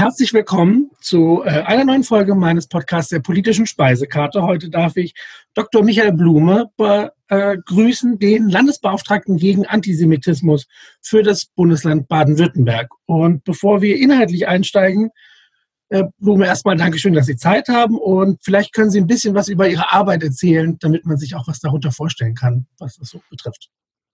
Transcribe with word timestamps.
Herzlich 0.00 0.32
willkommen 0.32 0.90
zu 1.02 1.42
äh, 1.44 1.60
einer 1.60 1.84
neuen 1.84 2.04
Folge 2.04 2.34
meines 2.34 2.68
Podcasts 2.68 3.10
der 3.10 3.20
politischen 3.20 3.66
Speisekarte. 3.66 4.42
Heute 4.44 4.70
darf 4.70 4.96
ich 4.96 5.12
Dr. 5.52 5.84
Michael 5.84 6.14
Blume 6.14 6.70
begrüßen, 6.78 8.18
den 8.18 8.48
Landesbeauftragten 8.48 9.36
gegen 9.36 9.66
Antisemitismus 9.66 10.68
für 11.02 11.22
das 11.22 11.44
Bundesland 11.54 12.08
Baden-Württemberg. 12.08 12.88
Und 13.04 13.44
bevor 13.44 13.82
wir 13.82 13.98
inhaltlich 13.98 14.48
einsteigen, 14.48 15.10
Herr 15.90 16.10
Blume, 16.16 16.46
erstmal 16.46 16.78
Dankeschön, 16.78 17.12
dass 17.12 17.26
Sie 17.26 17.36
Zeit 17.36 17.68
haben 17.68 17.98
und 17.98 18.42
vielleicht 18.42 18.72
können 18.72 18.88
Sie 18.88 19.02
ein 19.02 19.06
bisschen 19.06 19.34
was 19.34 19.48
über 19.48 19.68
Ihre 19.68 19.92
Arbeit 19.92 20.22
erzählen, 20.22 20.78
damit 20.80 21.04
man 21.04 21.18
sich 21.18 21.34
auch 21.34 21.46
was 21.46 21.60
darunter 21.60 21.92
vorstellen 21.92 22.34
kann, 22.34 22.66
was 22.78 22.96
das 22.96 23.10
so 23.10 23.20
betrifft. 23.28 23.68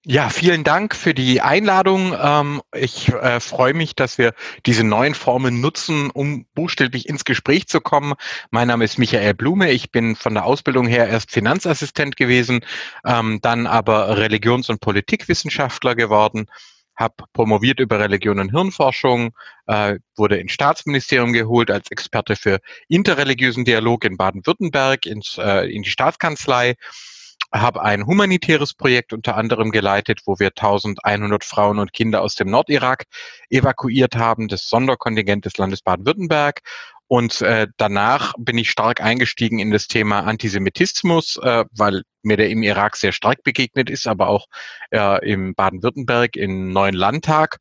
Ja, 0.08 0.30
vielen 0.30 0.62
Dank 0.62 0.94
für 0.94 1.14
die 1.14 1.40
Einladung. 1.40 2.14
Ähm, 2.16 2.62
ich 2.72 3.08
äh, 3.08 3.40
freue 3.40 3.74
mich, 3.74 3.96
dass 3.96 4.18
wir 4.18 4.34
diese 4.64 4.84
neuen 4.84 5.14
Formen 5.14 5.60
nutzen, 5.60 6.10
um 6.12 6.46
buchstäblich 6.54 7.08
ins 7.08 7.24
Gespräch 7.24 7.66
zu 7.66 7.80
kommen. 7.80 8.14
Mein 8.52 8.68
Name 8.68 8.84
ist 8.84 8.98
Michael 8.98 9.34
Blume. 9.34 9.72
Ich 9.72 9.90
bin 9.90 10.14
von 10.14 10.34
der 10.34 10.44
Ausbildung 10.44 10.86
her 10.86 11.08
erst 11.08 11.32
Finanzassistent 11.32 12.16
gewesen, 12.16 12.60
ähm, 13.04 13.40
dann 13.42 13.66
aber 13.66 14.16
Religions- 14.16 14.70
und 14.70 14.80
Politikwissenschaftler 14.80 15.96
geworden 15.96 16.46
habe 16.94 17.24
promoviert 17.34 17.78
über 17.78 17.98
Religion 17.98 18.38
und 18.38 18.52
Hirnforschung, 18.52 19.34
äh, 19.66 19.96
wurde 20.16 20.38
ins 20.38 20.52
Staatsministerium 20.52 21.34
geholt 21.34 21.70
als 21.70 21.90
Experte 21.90 22.36
für 22.36 22.60
interreligiösen 22.88 23.66
Dialog 23.66 24.04
in 24.06 24.16
Baden-Württemberg, 24.16 25.04
äh, 25.04 25.70
in 25.70 25.82
die 25.82 25.90
Staatskanzlei 25.90 26.76
habe 27.60 27.82
ein 27.82 28.06
humanitäres 28.06 28.74
Projekt 28.74 29.12
unter 29.12 29.36
anderem 29.36 29.70
geleitet, 29.70 30.20
wo 30.26 30.38
wir 30.38 30.48
1100 30.48 31.44
Frauen 31.44 31.78
und 31.78 31.92
Kinder 31.92 32.22
aus 32.22 32.34
dem 32.34 32.50
Nordirak 32.50 33.04
evakuiert 33.50 34.16
haben, 34.16 34.48
das 34.48 34.68
Sonderkontingent 34.68 35.44
des 35.44 35.56
Landes 35.56 35.82
Baden-Württemberg. 35.82 36.60
Und 37.08 37.40
äh, 37.40 37.68
danach 37.76 38.34
bin 38.36 38.58
ich 38.58 38.70
stark 38.70 39.00
eingestiegen 39.00 39.60
in 39.60 39.70
das 39.70 39.86
Thema 39.86 40.20
Antisemitismus, 40.20 41.38
äh, 41.40 41.64
weil 41.70 42.02
mir 42.22 42.36
der 42.36 42.50
im 42.50 42.64
Irak 42.64 42.96
sehr 42.96 43.12
stark 43.12 43.44
begegnet 43.44 43.88
ist, 43.90 44.08
aber 44.08 44.28
auch 44.28 44.46
äh, 44.90 45.24
im 45.30 45.54
Baden-Württemberg 45.54 46.36
im 46.36 46.72
neuen 46.72 46.94
Landtag. 46.94 47.58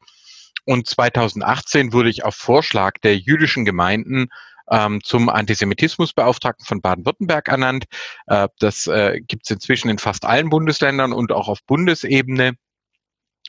Und 0.65 0.87
2018 0.87 1.93
wurde 1.93 2.09
ich 2.09 2.25
auf 2.25 2.33
Vorschlag 2.35 2.93
der 3.03 3.17
jüdischen 3.17 3.65
Gemeinden 3.65 4.29
ähm, 4.71 5.01
zum 5.03 5.29
Antisemitismusbeauftragten 5.29 6.65
von 6.65 6.81
Baden-Württemberg 6.81 7.47
ernannt. 7.47 7.85
Äh, 8.27 8.47
das 8.59 8.87
äh, 8.87 9.21
gibt 9.21 9.43
es 9.45 9.51
inzwischen 9.51 9.89
in 9.89 9.97
fast 9.97 10.25
allen 10.25 10.49
Bundesländern 10.49 11.13
und 11.13 11.31
auch 11.31 11.47
auf 11.47 11.59
Bundesebene. 11.65 12.53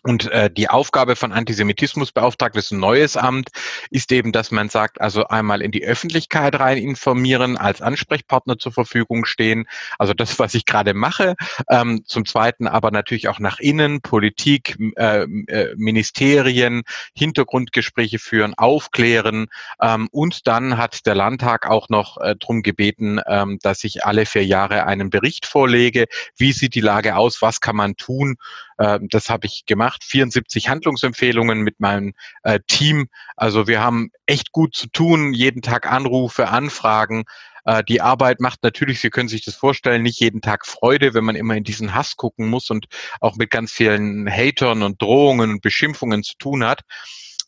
Und 0.07 0.31
äh, 0.31 0.49
die 0.49 0.71
Aufgabe 0.71 1.17
von 1.17 1.33
Antisemitismusbeauftragten, 1.33 2.61
ist 2.61 2.71
ein 2.71 2.79
neues 2.79 3.17
Amt, 3.17 3.49
ist 3.91 4.13
eben, 4.13 4.31
dass 4.31 4.53
man 4.53 4.69
sagt, 4.69 5.01
also 5.01 5.27
einmal 5.27 5.61
in 5.63 5.73
die 5.73 5.85
Öffentlichkeit 5.85 6.61
rein 6.61 6.79
informieren, 6.79 7.57
als 7.57 7.83
Ansprechpartner 7.83 8.57
zur 8.57 8.71
Verfügung 8.71 9.25
stehen. 9.25 9.67
Also 9.99 10.15
das, 10.15 10.39
was 10.39 10.55
ich 10.55 10.65
gerade 10.65 10.95
mache. 10.95 11.35
Ähm, 11.69 12.05
zum 12.07 12.25
Zweiten 12.25 12.69
aber 12.69 12.93
natürlich 12.93 13.27
auch 13.27 13.41
nach 13.41 13.59
innen, 13.59 14.01
Politik, 14.01 14.77
äh, 14.95 15.23
äh, 15.25 15.75
Ministerien, 15.77 16.85
Hintergrundgespräche 17.17 18.21
führen, 18.21 18.55
aufklären. 18.55 19.49
Ähm, 19.83 20.09
und 20.13 20.47
dann 20.47 20.79
hat 20.79 21.05
der 21.07 21.17
Landtag 21.17 21.67
auch 21.67 21.89
noch 21.89 22.19
äh, 22.19 22.37
darum 22.39 22.63
gebeten, 22.63 23.21
ähm, 23.27 23.59
dass 23.61 23.83
ich 23.83 24.05
alle 24.05 24.25
vier 24.25 24.47
Jahre 24.47 24.87
einen 24.87 25.11
Bericht 25.11 25.47
vorlege. 25.47 26.07
Wie 26.37 26.53
sieht 26.53 26.77
die 26.77 26.81
Lage 26.81 27.17
aus? 27.17 27.43
Was 27.43 27.61
kann 27.61 27.75
man 27.75 27.97
tun? 27.97 28.37
Ähm, 28.79 29.09
das 29.09 29.31
habe 29.31 29.47
ich 29.47 29.67
gemacht. 29.67 30.05
74 30.05 30.69
Handlungsempfehlungen 30.69 31.61
mit 31.61 31.81
meinem 31.81 32.15
äh, 32.43 32.61
Team. 32.67 33.09
Also 33.37 33.67
wir 33.67 33.81
haben 33.81 34.11
echt 34.27 34.53
gut 34.53 34.75
zu 34.75 34.89
tun, 34.89 35.33
jeden 35.33 35.63
Tag 35.63 35.91
Anrufe, 35.91 36.49
Anfragen. 36.49 37.25
Äh, 37.65 37.83
die 37.85 38.01
Arbeit 38.01 38.41
macht 38.41 38.63
natürlich, 38.63 39.01
Sie 39.01 39.11
können 39.11 39.29
sich 39.29 39.45
das 39.45 39.57
vorstellen, 39.57 40.03
nicht 40.03 40.21
jeden 40.21 40.41
Tag 40.41 40.67
Freude, 40.67 41.15
wenn 41.15 41.25
man 41.25 41.37
immer 41.37 41.57
in 41.57 41.65
diesen 41.65 41.95
Hass 41.95 42.17
gucken 42.17 42.49
muss 42.49 42.71
und 42.71 42.87
auch 43.21 43.37
mit 43.37 43.51
ganz 43.51 43.73
vielen 43.73 44.31
Hatern 44.31 44.83
und 44.83 45.03
Drohungen 45.03 45.51
und 45.51 45.63
Beschimpfungen 45.63 46.23
zu 46.23 46.35
tun 46.39 46.65
hat. 46.65 46.83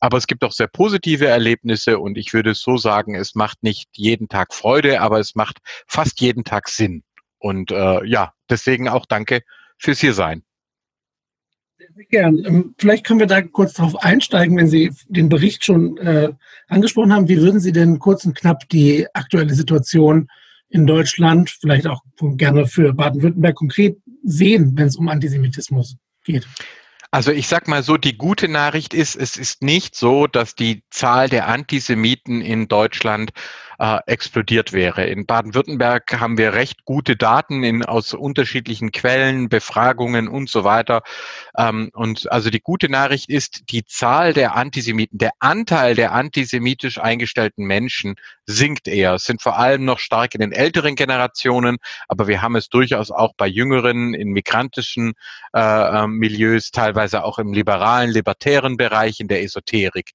Aber 0.00 0.16
es 0.16 0.26
gibt 0.26 0.44
auch 0.44 0.52
sehr 0.52 0.68
positive 0.68 1.26
Erlebnisse 1.26 1.98
und 1.98 2.18
ich 2.18 2.32
würde 2.32 2.54
so 2.54 2.76
sagen, 2.76 3.14
es 3.16 3.34
macht 3.34 3.62
nicht 3.62 3.88
jeden 3.94 4.28
Tag 4.28 4.54
Freude, 4.54 5.00
aber 5.00 5.18
es 5.18 5.34
macht 5.34 5.58
fast 5.86 6.20
jeden 6.20 6.44
Tag 6.44 6.68
Sinn. 6.68 7.02
Und 7.38 7.70
äh, 7.72 8.04
ja, 8.04 8.32
deswegen 8.48 8.88
auch 8.88 9.06
danke 9.06 9.42
fürs 9.76 10.00
Hiersein. 10.00 10.42
Sehr 10.42 10.47
gern. 12.06 12.44
Ähm, 12.44 12.74
vielleicht 12.78 13.04
können 13.04 13.20
wir 13.20 13.26
da 13.26 13.42
kurz 13.42 13.74
darauf 13.74 13.96
einsteigen, 14.02 14.56
wenn 14.56 14.68
Sie 14.68 14.92
den 15.08 15.28
Bericht 15.28 15.64
schon 15.64 15.96
äh, 15.98 16.30
angesprochen 16.68 17.12
haben. 17.12 17.28
Wie 17.28 17.40
würden 17.40 17.60
Sie 17.60 17.72
denn 17.72 17.98
kurz 17.98 18.24
und 18.24 18.36
knapp 18.36 18.68
die 18.68 19.06
aktuelle 19.14 19.54
Situation 19.54 20.28
in 20.68 20.86
Deutschland, 20.86 21.50
vielleicht 21.50 21.86
auch 21.86 22.02
gerne 22.20 22.66
für 22.66 22.92
Baden-Württemberg 22.92 23.54
konkret 23.54 23.98
sehen, 24.22 24.72
wenn 24.76 24.88
es 24.88 24.96
um 24.96 25.08
Antisemitismus 25.08 25.96
geht? 26.24 26.46
Also 27.10 27.32
ich 27.32 27.48
sag 27.48 27.68
mal 27.68 27.82
so, 27.82 27.96
die 27.96 28.18
gute 28.18 28.48
Nachricht 28.48 28.92
ist, 28.92 29.16
es 29.16 29.36
ist 29.36 29.62
nicht 29.62 29.94
so, 29.94 30.26
dass 30.26 30.54
die 30.54 30.82
Zahl 30.90 31.30
der 31.30 31.48
Antisemiten 31.48 32.42
in 32.42 32.68
Deutschland 32.68 33.30
äh, 33.78 33.98
explodiert 34.06 34.72
wäre. 34.72 35.04
In 35.06 35.24
Baden-Württemberg 35.24 36.20
haben 36.20 36.36
wir 36.36 36.52
recht 36.52 36.84
gute 36.84 37.16
Daten 37.16 37.62
in, 37.62 37.84
aus 37.84 38.12
unterschiedlichen 38.12 38.90
Quellen, 38.90 39.48
Befragungen 39.48 40.28
und 40.28 40.50
so 40.50 40.64
weiter. 40.64 41.02
Ähm, 41.56 41.90
und 41.94 42.30
also 42.32 42.50
die 42.50 42.60
gute 42.60 42.88
Nachricht 42.88 43.28
ist, 43.28 43.70
die 43.70 43.84
Zahl 43.84 44.32
der 44.32 44.56
Antisemiten, 44.56 45.18
der 45.18 45.30
Anteil 45.38 45.94
der 45.94 46.12
antisemitisch 46.12 46.98
eingestellten 46.98 47.64
Menschen 47.66 48.16
sinkt 48.46 48.88
eher. 48.88 49.14
Es 49.14 49.24
sind 49.24 49.42
vor 49.42 49.58
allem 49.58 49.84
noch 49.84 50.00
stark 50.00 50.34
in 50.34 50.40
den 50.40 50.52
älteren 50.52 50.96
Generationen, 50.96 51.76
aber 52.08 52.26
wir 52.26 52.42
haben 52.42 52.56
es 52.56 52.68
durchaus 52.68 53.10
auch 53.10 53.34
bei 53.36 53.46
jüngeren, 53.46 54.14
in 54.14 54.30
migrantischen 54.30 55.12
äh, 55.52 55.60
ähm, 55.60 56.14
Milieus, 56.14 56.70
teilweise 56.70 57.22
auch 57.22 57.38
im 57.38 57.52
liberalen, 57.52 58.10
libertären 58.10 58.76
Bereich, 58.76 59.20
in 59.20 59.28
der 59.28 59.42
Esoterik. 59.42 60.12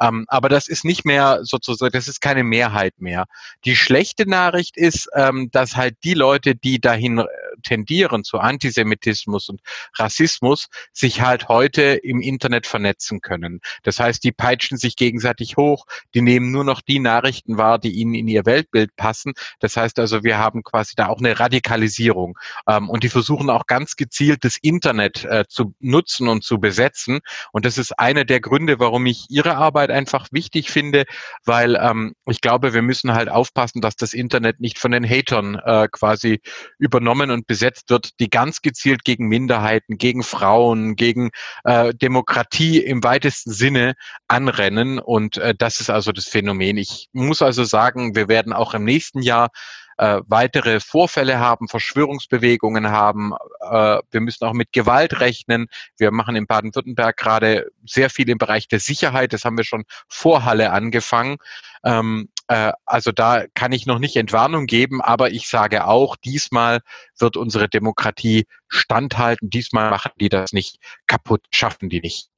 Ähm, 0.00 0.26
aber 0.28 0.48
das 0.48 0.68
ist 0.68 0.84
nicht 0.84 1.04
mehr 1.04 1.40
sozusagen, 1.42 1.92
das 1.92 2.08
ist 2.08 2.20
keine 2.20 2.44
Mehrheit 2.44 2.94
mehr 2.98 3.05
mehr. 3.06 3.26
Die 3.64 3.76
schlechte 3.76 4.28
Nachricht 4.28 4.76
ist, 4.76 5.08
ähm, 5.14 5.48
dass 5.52 5.76
halt 5.76 5.96
die 6.04 6.14
Leute, 6.14 6.54
die 6.54 6.80
dahin 6.80 7.18
äh, 7.18 7.26
tendieren 7.66 8.24
zu 8.24 8.38
Antisemitismus 8.38 9.48
und 9.48 9.60
Rassismus, 9.98 10.68
sich 10.92 11.20
halt 11.20 11.48
heute 11.48 11.82
im 11.82 12.20
Internet 12.20 12.66
vernetzen 12.66 13.20
können. 13.20 13.60
Das 13.82 13.98
heißt, 13.98 14.22
die 14.22 14.32
peitschen 14.32 14.78
sich 14.78 14.96
gegenseitig 14.96 15.56
hoch, 15.56 15.86
die 16.14 16.22
nehmen 16.22 16.52
nur 16.52 16.64
noch 16.64 16.80
die 16.80 17.00
Nachrichten 17.00 17.58
wahr, 17.58 17.78
die 17.78 17.90
ihnen 17.90 18.14
in 18.14 18.28
ihr 18.28 18.46
Weltbild 18.46 18.94
passen. 18.96 19.32
Das 19.58 19.76
heißt 19.76 19.98
also, 19.98 20.22
wir 20.22 20.38
haben 20.38 20.62
quasi 20.62 20.94
da 20.96 21.08
auch 21.08 21.18
eine 21.18 21.38
Radikalisierung. 21.38 22.38
Ähm, 22.68 22.88
und 22.88 23.02
die 23.02 23.08
versuchen 23.08 23.50
auch 23.50 23.66
ganz 23.66 23.96
gezielt 23.96 24.44
das 24.44 24.56
Internet 24.62 25.24
äh, 25.24 25.44
zu 25.48 25.74
nutzen 25.80 26.28
und 26.28 26.44
zu 26.44 26.58
besetzen. 26.60 27.18
Und 27.52 27.64
das 27.64 27.78
ist 27.78 27.98
einer 27.98 28.24
der 28.24 28.40
Gründe, 28.40 28.78
warum 28.78 29.06
ich 29.06 29.26
Ihre 29.28 29.56
Arbeit 29.56 29.90
einfach 29.90 30.28
wichtig 30.30 30.70
finde, 30.70 31.04
weil 31.44 31.74
ähm, 31.74 32.14
ich 32.26 32.40
glaube, 32.40 32.74
wir 32.74 32.82
müssen 32.82 33.12
halt 33.12 33.28
aufpassen, 33.28 33.80
dass 33.80 33.96
das 33.96 34.12
Internet 34.12 34.60
nicht 34.60 34.78
von 34.78 34.92
den 34.92 35.08
Hatern 35.08 35.56
äh, 35.56 35.88
quasi 35.90 36.40
übernommen 36.78 37.30
und 37.30 37.46
besetzt 37.46 37.55
wird, 37.60 38.18
die 38.20 38.30
ganz 38.30 38.62
gezielt 38.62 39.04
gegen 39.04 39.28
Minderheiten, 39.28 39.98
gegen 39.98 40.22
Frauen, 40.22 40.96
gegen 40.96 41.30
äh, 41.64 41.94
Demokratie 41.94 42.78
im 42.78 43.02
weitesten 43.02 43.52
Sinne 43.52 43.94
anrennen. 44.28 44.98
Und 44.98 45.38
äh, 45.38 45.54
das 45.56 45.80
ist 45.80 45.90
also 45.90 46.12
das 46.12 46.26
Phänomen. 46.26 46.76
Ich 46.76 47.08
muss 47.12 47.42
also 47.42 47.64
sagen, 47.64 48.14
wir 48.14 48.28
werden 48.28 48.52
auch 48.52 48.74
im 48.74 48.84
nächsten 48.84 49.22
Jahr 49.22 49.50
äh, 49.98 50.20
weitere 50.26 50.80
Vorfälle 50.80 51.38
haben, 51.38 51.68
Verschwörungsbewegungen 51.68 52.90
haben. 52.90 53.32
Äh, 53.60 53.98
wir 54.10 54.20
müssen 54.20 54.44
auch 54.44 54.52
mit 54.52 54.72
Gewalt 54.72 55.20
rechnen. 55.20 55.68
Wir 55.96 56.10
machen 56.10 56.36
in 56.36 56.46
Baden-Württemberg 56.46 57.16
gerade 57.16 57.70
sehr 57.86 58.10
viel 58.10 58.28
im 58.28 58.38
Bereich 58.38 58.68
der 58.68 58.80
Sicherheit. 58.80 59.32
Das 59.32 59.44
haben 59.44 59.56
wir 59.56 59.64
schon 59.64 59.84
vor 60.08 60.44
Halle 60.44 60.72
angefangen. 60.72 61.36
Ähm, 61.84 62.28
äh, 62.48 62.72
also 62.84 63.12
da 63.12 63.44
kann 63.54 63.72
ich 63.72 63.86
noch 63.86 63.98
nicht 63.98 64.16
Entwarnung 64.16 64.66
geben, 64.66 65.00
aber 65.00 65.30
ich 65.30 65.48
sage 65.48 65.86
auch, 65.86 66.16
diesmal 66.16 66.80
wird 67.18 67.36
unsere 67.36 67.68
Demokratie 67.68 68.46
standhalten. 68.68 69.50
Diesmal 69.50 69.90
machen 69.90 70.12
die 70.20 70.28
das 70.28 70.52
nicht 70.52 70.78
kaputt, 71.06 71.42
schaffen 71.50 71.88
die 71.88 72.00
nicht. 72.00 72.28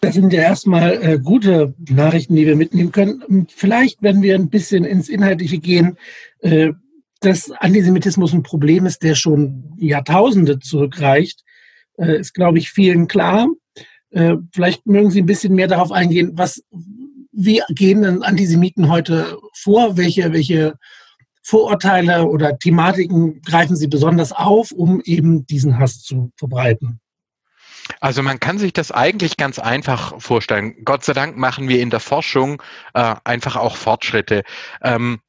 Das 0.00 0.14
sind 0.14 0.32
ja 0.32 0.42
erstmal 0.42 1.02
äh, 1.02 1.18
gute 1.18 1.74
Nachrichten, 1.90 2.34
die 2.34 2.46
wir 2.46 2.56
mitnehmen 2.56 2.92
können. 2.92 3.46
Vielleicht, 3.54 4.02
wenn 4.02 4.22
wir 4.22 4.34
ein 4.34 4.48
bisschen 4.48 4.84
ins 4.84 5.08
Inhaltliche 5.08 5.58
gehen, 5.58 5.98
äh, 6.40 6.72
dass 7.20 7.50
Antisemitismus 7.50 8.32
ein 8.32 8.42
Problem 8.42 8.86
ist, 8.86 9.02
der 9.02 9.14
schon 9.14 9.74
Jahrtausende 9.78 10.58
zurückreicht, 10.58 11.42
äh, 11.98 12.18
ist, 12.18 12.34
glaube 12.34 12.58
ich, 12.58 12.70
vielen 12.70 13.06
klar. 13.06 13.48
Äh, 14.10 14.36
vielleicht 14.52 14.86
mögen 14.86 15.10
Sie 15.10 15.22
ein 15.22 15.26
bisschen 15.26 15.54
mehr 15.54 15.68
darauf 15.68 15.92
eingehen, 15.92 16.32
was, 16.34 16.62
wie 17.36 17.62
gehen 17.70 18.02
denn 18.02 18.22
Antisemiten 18.22 18.88
heute 18.88 19.38
vor? 19.54 19.96
Welche, 19.96 20.32
welche 20.32 20.74
Vorurteile 21.42 22.26
oder 22.26 22.58
Thematiken 22.58 23.42
greifen 23.42 23.76
Sie 23.76 23.86
besonders 23.86 24.32
auf, 24.32 24.72
um 24.72 25.00
eben 25.04 25.46
diesen 25.46 25.78
Hass 25.78 26.00
zu 26.00 26.32
verbreiten? 26.36 27.00
Also 28.00 28.22
man 28.22 28.40
kann 28.40 28.58
sich 28.58 28.72
das 28.72 28.90
eigentlich 28.92 29.36
ganz 29.36 29.58
einfach 29.58 30.20
vorstellen. 30.20 30.74
Gott 30.84 31.04
sei 31.04 31.12
Dank 31.12 31.36
machen 31.36 31.68
wir 31.68 31.80
in 31.80 31.90
der 31.90 32.00
Forschung 32.00 32.62
äh, 32.94 33.14
einfach 33.24 33.56
auch 33.56 33.76
Fortschritte. 33.76 34.42
Ähm, 34.82 35.20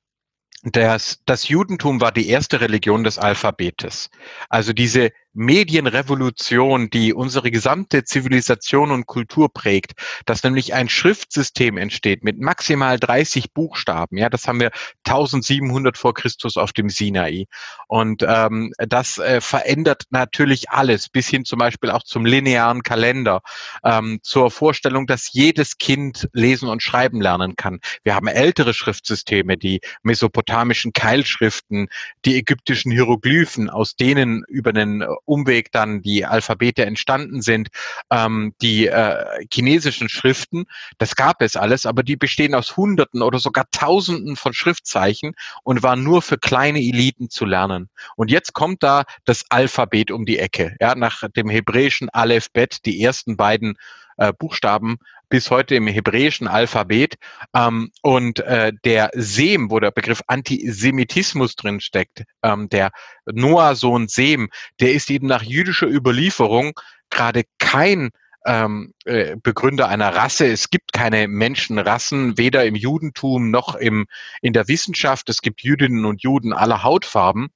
das, 0.63 1.19
das 1.25 1.47
Judentum 1.47 2.01
war 2.01 2.11
die 2.11 2.29
erste 2.29 2.61
Religion 2.61 3.03
des 3.03 3.19
Alphabetes. 3.19 4.09
Also 4.49 4.73
diese 4.73 5.11
Medienrevolution, 5.35 6.89
die 6.89 7.13
unsere 7.13 7.51
gesamte 7.51 8.03
Zivilisation 8.03 8.91
und 8.91 9.05
Kultur 9.05 9.51
prägt, 9.51 9.93
dass 10.25 10.43
nämlich 10.43 10.73
ein 10.73 10.89
Schriftsystem 10.89 11.77
entsteht 11.77 12.23
mit 12.23 12.39
maximal 12.39 12.99
30 12.99 13.53
Buchstaben. 13.53 14.17
Ja, 14.17 14.29
das 14.29 14.47
haben 14.47 14.59
wir 14.59 14.71
1700 15.03 15.97
vor 15.97 16.13
Christus 16.13 16.57
auf 16.57 16.73
dem 16.73 16.89
Sinai. 16.89 17.45
Und 17.87 18.23
ähm, 18.27 18.73
das 18.77 19.17
äh, 19.17 19.41
verändert 19.41 20.03
natürlich 20.09 20.69
alles, 20.69 21.09
bis 21.09 21.27
hin 21.27 21.45
zum 21.45 21.59
Beispiel 21.59 21.91
auch 21.91 22.03
zum 22.03 22.25
linearen 22.25 22.81
Kalender, 22.81 23.41
ähm, 23.83 24.19
zur 24.23 24.49
Vorstellung, 24.51 25.05
dass 25.05 25.33
jedes 25.33 25.77
Kind 25.77 26.29
lesen 26.33 26.69
und 26.69 26.81
schreiben 26.81 27.21
lernen 27.21 27.55
kann. 27.55 27.79
Wir 28.03 28.15
haben 28.15 28.27
ältere 28.27 28.73
Schriftsysteme, 28.73 29.57
die 29.57 29.81
mesopotamischen 30.01 30.93
Keilschriften, 30.93 31.89
die 32.23 32.37
ägyptischen 32.37 32.91
Hieroglyphen, 32.91 33.69
aus 33.69 33.95
denen 33.95 34.43
über 34.47 34.71
den 34.73 35.03
Umweg 35.25 35.71
dann 35.71 36.01
die 36.01 36.25
Alphabete 36.25 36.85
entstanden 36.85 37.41
sind, 37.41 37.69
ähm, 38.11 38.53
die 38.61 38.87
äh, 38.87 39.45
chinesischen 39.51 40.09
Schriften, 40.09 40.65
das 40.97 41.15
gab 41.15 41.41
es 41.41 41.55
alles, 41.55 41.85
aber 41.85 42.03
die 42.03 42.15
bestehen 42.15 42.55
aus 42.55 42.77
Hunderten 42.77 43.21
oder 43.21 43.39
sogar 43.39 43.65
Tausenden 43.71 44.35
von 44.35 44.53
Schriftzeichen 44.53 45.35
und 45.63 45.83
waren 45.83 46.03
nur 46.03 46.21
für 46.21 46.37
kleine 46.37 46.79
Eliten 46.79 47.29
zu 47.29 47.45
lernen. 47.45 47.89
Und 48.15 48.31
jetzt 48.31 48.53
kommt 48.53 48.83
da 48.83 49.03
das 49.25 49.43
Alphabet 49.49 50.11
um 50.11 50.25
die 50.25 50.39
Ecke, 50.39 50.75
ja, 50.79 50.95
nach 50.95 51.23
dem 51.35 51.49
hebräischen 51.49 52.09
Aleph-Bet, 52.09 52.85
die 52.85 53.01
ersten 53.01 53.37
beiden 53.37 53.77
äh, 54.17 54.33
Buchstaben 54.33 54.97
bis 55.29 55.49
heute 55.49 55.75
im 55.75 55.87
hebräischen 55.87 56.47
Alphabet. 56.47 57.15
Ähm, 57.55 57.91
und 58.01 58.39
äh, 58.39 58.71
der 58.83 59.11
Sem, 59.13 59.71
wo 59.71 59.79
der 59.79 59.91
Begriff 59.91 60.21
Antisemitismus 60.27 61.55
drin 61.55 61.79
steckt, 61.79 62.23
ähm, 62.43 62.69
der 62.69 62.91
Noah-Sohn 63.25 64.07
Sem, 64.07 64.49
der 64.79 64.93
ist 64.93 65.09
eben 65.09 65.27
nach 65.27 65.43
jüdischer 65.43 65.87
Überlieferung 65.87 66.73
gerade 67.09 67.43
kein 67.59 68.09
ähm, 68.45 68.93
äh, 69.05 69.35
Begründer 69.41 69.87
einer 69.89 70.15
Rasse. 70.15 70.47
Es 70.47 70.69
gibt 70.69 70.93
keine 70.93 71.27
Menschenrassen, 71.27 72.37
weder 72.37 72.65
im 72.65 72.75
Judentum 72.75 73.49
noch 73.49 73.75
im, 73.75 74.05
in 74.41 74.53
der 74.53 74.67
Wissenschaft. 74.67 75.29
Es 75.29 75.41
gibt 75.41 75.63
Jüdinnen 75.63 76.05
und 76.05 76.21
Juden 76.21 76.53
aller 76.53 76.83
Hautfarben 76.83 77.49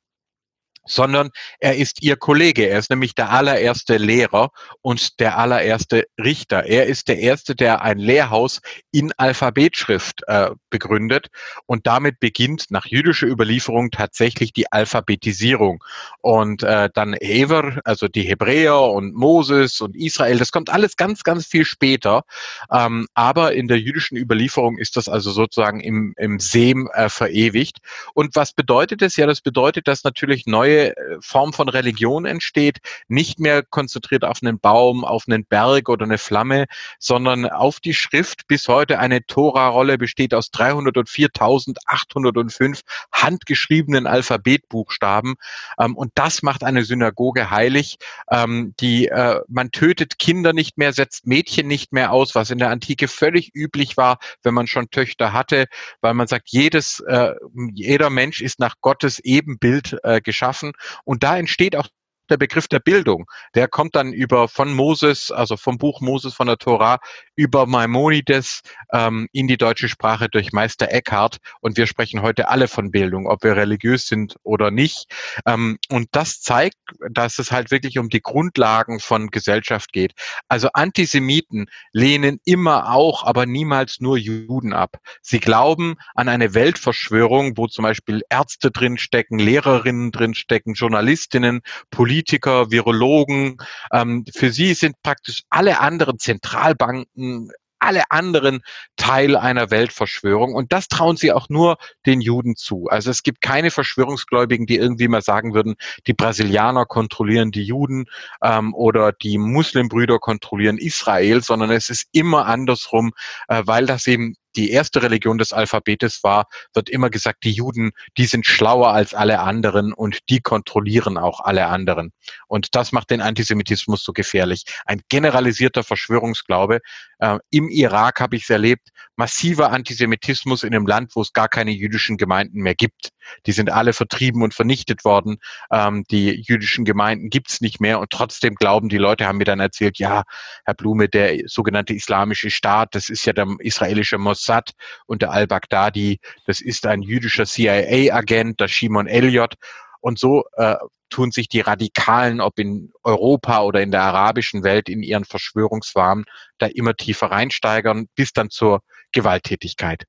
sondern 0.85 1.29
er 1.59 1.77
ist 1.77 2.01
ihr 2.01 2.15
Kollege. 2.15 2.67
Er 2.67 2.79
ist 2.79 2.89
nämlich 2.89 3.15
der 3.15 3.31
allererste 3.31 3.97
Lehrer 3.97 4.49
und 4.81 5.19
der 5.19 5.37
allererste 5.37 6.05
Richter. 6.17 6.65
Er 6.65 6.87
ist 6.87 7.07
der 7.07 7.19
erste, 7.19 7.55
der 7.55 7.81
ein 7.81 7.99
Lehrhaus 7.99 8.61
in 8.91 9.11
Alphabetschrift 9.17 10.23
äh, 10.27 10.49
begründet 10.69 11.27
und 11.65 11.87
damit 11.87 12.19
beginnt 12.19 12.65
nach 12.69 12.85
jüdischer 12.85 13.27
Überlieferung 13.27 13.91
tatsächlich 13.91 14.53
die 14.53 14.71
Alphabetisierung. 14.71 15.83
Und 16.21 16.63
äh, 16.63 16.89
dann 16.93 17.15
Hever, 17.19 17.79
also 17.83 18.07
die 18.07 18.23
Hebräer 18.23 18.81
und 18.81 19.13
Moses 19.13 19.81
und 19.81 19.95
Israel, 19.95 20.37
das 20.37 20.51
kommt 20.51 20.69
alles 20.69 20.97
ganz, 20.97 21.23
ganz 21.23 21.45
viel 21.45 21.65
später. 21.65 22.23
Ähm, 22.71 23.07
aber 23.13 23.53
in 23.53 23.67
der 23.67 23.79
jüdischen 23.79 24.17
Überlieferung 24.17 24.77
ist 24.77 24.97
das 24.97 25.07
also 25.07 25.31
sozusagen 25.31 25.79
im, 25.79 26.13
im 26.17 26.39
Sem 26.39 26.89
äh, 26.93 27.09
verewigt. 27.09 27.77
Und 28.13 28.35
was 28.35 28.53
bedeutet 28.53 29.01
es? 29.01 29.15
Ja, 29.17 29.27
das 29.27 29.41
bedeutet, 29.41 29.87
dass 29.87 30.03
natürlich 30.03 30.45
neue 30.45 30.68
äh, 30.69 30.93
Form 31.21 31.53
von 31.53 31.69
Religion 31.69 32.25
entsteht, 32.25 32.79
nicht 33.07 33.39
mehr 33.39 33.63
konzentriert 33.63 34.23
auf 34.23 34.39
einen 34.41 34.59
Baum, 34.59 35.05
auf 35.05 35.25
einen 35.27 35.45
Berg 35.45 35.89
oder 35.89 36.05
eine 36.05 36.17
Flamme, 36.17 36.65
sondern 36.99 37.47
auf 37.47 37.79
die 37.79 37.93
Schrift. 37.93 38.47
Bis 38.47 38.67
heute 38.67 38.97
eine 38.99 39.25
Tora-Rolle 39.25 39.97
besteht 39.97 40.33
aus 40.33 40.51
304.805 40.51 42.81
handgeschriebenen 43.11 44.07
Alphabetbuchstaben. 44.07 45.35
Ähm, 45.79 45.95
und 45.95 46.11
das 46.15 46.41
macht 46.41 46.63
eine 46.63 46.83
Synagoge 46.83 47.51
heilig. 47.51 47.97
Ähm, 48.31 48.73
die, 48.79 49.07
äh, 49.07 49.41
man 49.47 49.71
tötet 49.71 50.17
Kinder 50.19 50.53
nicht 50.53 50.77
mehr, 50.77 50.93
setzt 50.93 51.27
Mädchen 51.27 51.67
nicht 51.67 51.91
mehr 51.93 52.11
aus, 52.11 52.35
was 52.35 52.49
in 52.49 52.59
der 52.59 52.69
Antike 52.69 53.07
völlig 53.07 53.55
üblich 53.55 53.97
war, 53.97 54.19
wenn 54.43 54.53
man 54.53 54.67
schon 54.67 54.89
Töchter 54.89 55.33
hatte, 55.33 55.65
weil 56.01 56.13
man 56.13 56.27
sagt, 56.27 56.49
jedes, 56.49 56.99
äh, 57.01 57.33
jeder 57.73 58.09
Mensch 58.09 58.41
ist 58.41 58.59
nach 58.59 58.75
Gottes 58.81 59.19
Ebenbild 59.19 59.97
äh, 60.03 60.21
geschaffen 60.21 60.58
schaffen. 60.59 60.73
Und 61.03 61.23
da 61.23 61.37
entsteht 61.37 61.75
auch 61.75 61.87
der 62.29 62.37
Begriff 62.37 62.67
der 62.67 62.79
Bildung. 62.79 63.25
Der 63.55 63.67
kommt 63.67 63.95
dann 63.95 64.13
über 64.13 64.47
von 64.47 64.73
Moses, 64.73 65.31
also 65.31 65.57
vom 65.57 65.77
Buch 65.77 66.01
Moses 66.01 66.33
von 66.33 66.47
der 66.47 66.57
Tora, 66.57 66.99
über 67.35 67.65
Maimonides 67.65 68.61
ähm, 68.91 69.27
in 69.31 69.47
die 69.47 69.57
deutsche 69.57 69.89
Sprache 69.89 70.29
durch 70.29 70.51
Meister 70.51 70.91
Eckhart. 70.91 71.37
Und 71.61 71.77
wir 71.77 71.87
sprechen 71.87 72.21
heute 72.21 72.49
alle 72.49 72.67
von 72.67 72.91
Bildung, 72.91 73.27
ob 73.27 73.43
wir 73.43 73.55
religiös 73.55 74.07
sind 74.07 74.35
oder 74.43 74.71
nicht. 74.71 75.05
Ähm, 75.45 75.77
und 75.89 76.09
das 76.11 76.41
zeigt, 76.41 76.75
dass 77.11 77.39
es 77.39 77.51
halt 77.51 77.71
wirklich 77.71 77.97
um 77.97 78.09
die 78.09 78.21
Grundlagen 78.21 78.99
von 78.99 79.27
Gesellschaft 79.27 79.93
geht. 79.93 80.13
Also 80.47 80.69
Antisemiten 80.73 81.67
lehnen 81.93 82.39
immer 82.45 82.91
auch, 82.91 83.23
aber 83.25 83.45
niemals 83.45 83.99
nur 83.99 84.17
Juden 84.17 84.73
ab. 84.73 84.97
Sie 85.21 85.39
glauben 85.39 85.95
an 86.15 86.29
eine 86.29 86.53
Weltverschwörung, 86.53 87.57
wo 87.57 87.67
zum 87.67 87.83
Beispiel 87.83 88.21
Ärzte 88.29 88.71
drinstecken, 88.71 89.39
Lehrerinnen 89.39 90.11
drinstecken, 90.11 90.73
Journalistinnen, 90.73 91.61
Politiker, 91.89 92.18
Politiker, 92.19 92.69
Virologen. 92.69 93.57
Ähm, 93.93 94.25
für 94.35 94.51
sie 94.51 94.73
sind 94.73 95.01
praktisch 95.03 95.43
alle 95.49 95.79
anderen 95.79 96.19
Zentralbanken, 96.19 97.49
alle 97.79 98.03
anderen 98.09 98.59
Teil 98.97 99.37
einer 99.37 99.71
Weltverschwörung. 99.71 100.53
Und 100.53 100.73
das 100.73 100.89
trauen 100.89 101.15
sie 101.15 101.31
auch 101.31 101.47
nur 101.47 101.77
den 102.05 102.19
Juden 102.19 102.57
zu. 102.57 102.87
Also 102.89 103.09
es 103.09 103.23
gibt 103.23 103.41
keine 103.41 103.71
Verschwörungsgläubigen, 103.71 104.65
die 104.65 104.75
irgendwie 104.75 105.07
mal 105.07 105.21
sagen 105.21 105.53
würden, 105.53 105.75
die 106.07 106.13
Brasilianer 106.13 106.85
kontrollieren 106.85 107.51
die 107.51 107.63
Juden 107.63 108.07
ähm, 108.43 108.73
oder 108.73 109.13
die 109.13 109.37
Muslimbrüder 109.37 110.19
kontrollieren 110.19 110.77
Israel, 110.77 111.41
sondern 111.41 111.71
es 111.71 111.89
ist 111.89 112.09
immer 112.11 112.47
andersrum, 112.47 113.13
äh, 113.47 113.63
weil 113.65 113.85
das 113.85 114.07
eben 114.07 114.35
die 114.55 114.71
erste 114.71 115.01
Religion 115.01 115.37
des 115.37 115.53
Alphabetes 115.53 116.23
war, 116.23 116.47
wird 116.73 116.89
immer 116.89 117.09
gesagt, 117.09 117.43
die 117.43 117.51
Juden, 117.51 117.91
die 118.17 118.25
sind 118.25 118.45
schlauer 118.45 118.91
als 118.91 119.13
alle 119.13 119.39
anderen 119.39 119.93
und 119.93 120.29
die 120.29 120.39
kontrollieren 120.39 121.17
auch 121.17 121.39
alle 121.39 121.67
anderen. 121.67 122.11
Und 122.47 122.75
das 122.75 122.91
macht 122.91 123.11
den 123.11 123.21
Antisemitismus 123.21 124.03
so 124.03 124.13
gefährlich. 124.13 124.63
Ein 124.85 125.01
generalisierter 125.09 125.83
Verschwörungsglaube. 125.83 126.79
Äh, 127.19 127.37
Im 127.51 127.69
Irak 127.69 128.19
habe 128.19 128.35
ich 128.35 128.43
es 128.43 128.49
erlebt, 128.49 128.89
massiver 129.15 129.71
Antisemitismus 129.71 130.63
in 130.63 130.73
einem 130.73 130.87
Land, 130.87 131.15
wo 131.15 131.21
es 131.21 131.33
gar 131.33 131.49
keine 131.49 131.71
jüdischen 131.71 132.17
Gemeinden 132.17 132.61
mehr 132.61 132.75
gibt. 132.75 133.09
Die 133.45 133.51
sind 133.51 133.69
alle 133.69 133.93
vertrieben 133.93 134.41
und 134.41 134.53
vernichtet 134.53 135.05
worden. 135.05 135.37
Ähm, 135.71 136.05
die 136.09 136.41
jüdischen 136.47 136.85
Gemeinden 136.85 137.29
gibt 137.29 137.51
es 137.51 137.61
nicht 137.61 137.81
mehr 137.81 137.99
und 137.99 138.09
trotzdem 138.09 138.55
glauben 138.55 138.89
die 138.89 138.97
Leute, 138.97 139.27
haben 139.27 139.37
mir 139.37 139.45
dann 139.45 139.59
erzählt, 139.59 139.99
ja, 139.99 140.23
Herr 140.65 140.73
Blume, 140.73 141.09
der 141.09 141.39
sogenannte 141.47 141.93
Islamische 141.93 142.49
Staat, 142.49 142.95
das 142.95 143.09
ist 143.09 143.25
ja 143.25 143.33
der 143.33 143.47
israelische 143.59 144.17
Mossad 144.39 144.71
und 145.05 145.21
der 145.21 145.31
al-Baghdadi, 145.31 146.19
das 146.45 146.61
ist 146.61 146.85
ein 146.85 147.01
jüdischer 147.01 147.45
CIA-Agent, 147.45 148.59
der 148.59 148.67
Shimon 148.67 149.07
Elliot. 149.07 149.55
Und 150.01 150.17
so 150.17 150.45
äh, 150.53 150.75
tun 151.09 151.31
sich 151.31 151.49
die 151.49 151.59
Radikalen, 151.59 152.39
ob 152.39 152.57
in 152.57 152.91
Europa 153.03 153.63
oder 153.63 153.81
in 153.81 153.91
der 153.91 154.01
arabischen 154.01 154.63
Welt, 154.63 154.87
in 154.87 155.03
ihren 155.03 155.25
Verschwörungswahn 155.25 156.25
da 156.57 156.67
immer 156.67 156.95
tiefer 156.95 157.27
reinsteigern, 157.27 158.07
bis 158.15 158.31
dann 158.31 158.49
zur 158.49 158.81
Gewalttätigkeit. 159.11 160.05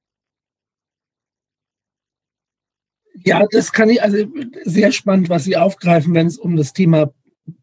Ja, 3.24 3.44
das 3.50 3.72
kann 3.72 3.90
ich, 3.90 4.02
also 4.02 4.24
sehr 4.62 4.92
spannend, 4.92 5.28
was 5.28 5.44
Sie 5.44 5.56
aufgreifen, 5.56 6.14
wenn 6.14 6.28
es 6.28 6.38
um 6.38 6.56
das 6.56 6.72
Thema 6.72 7.12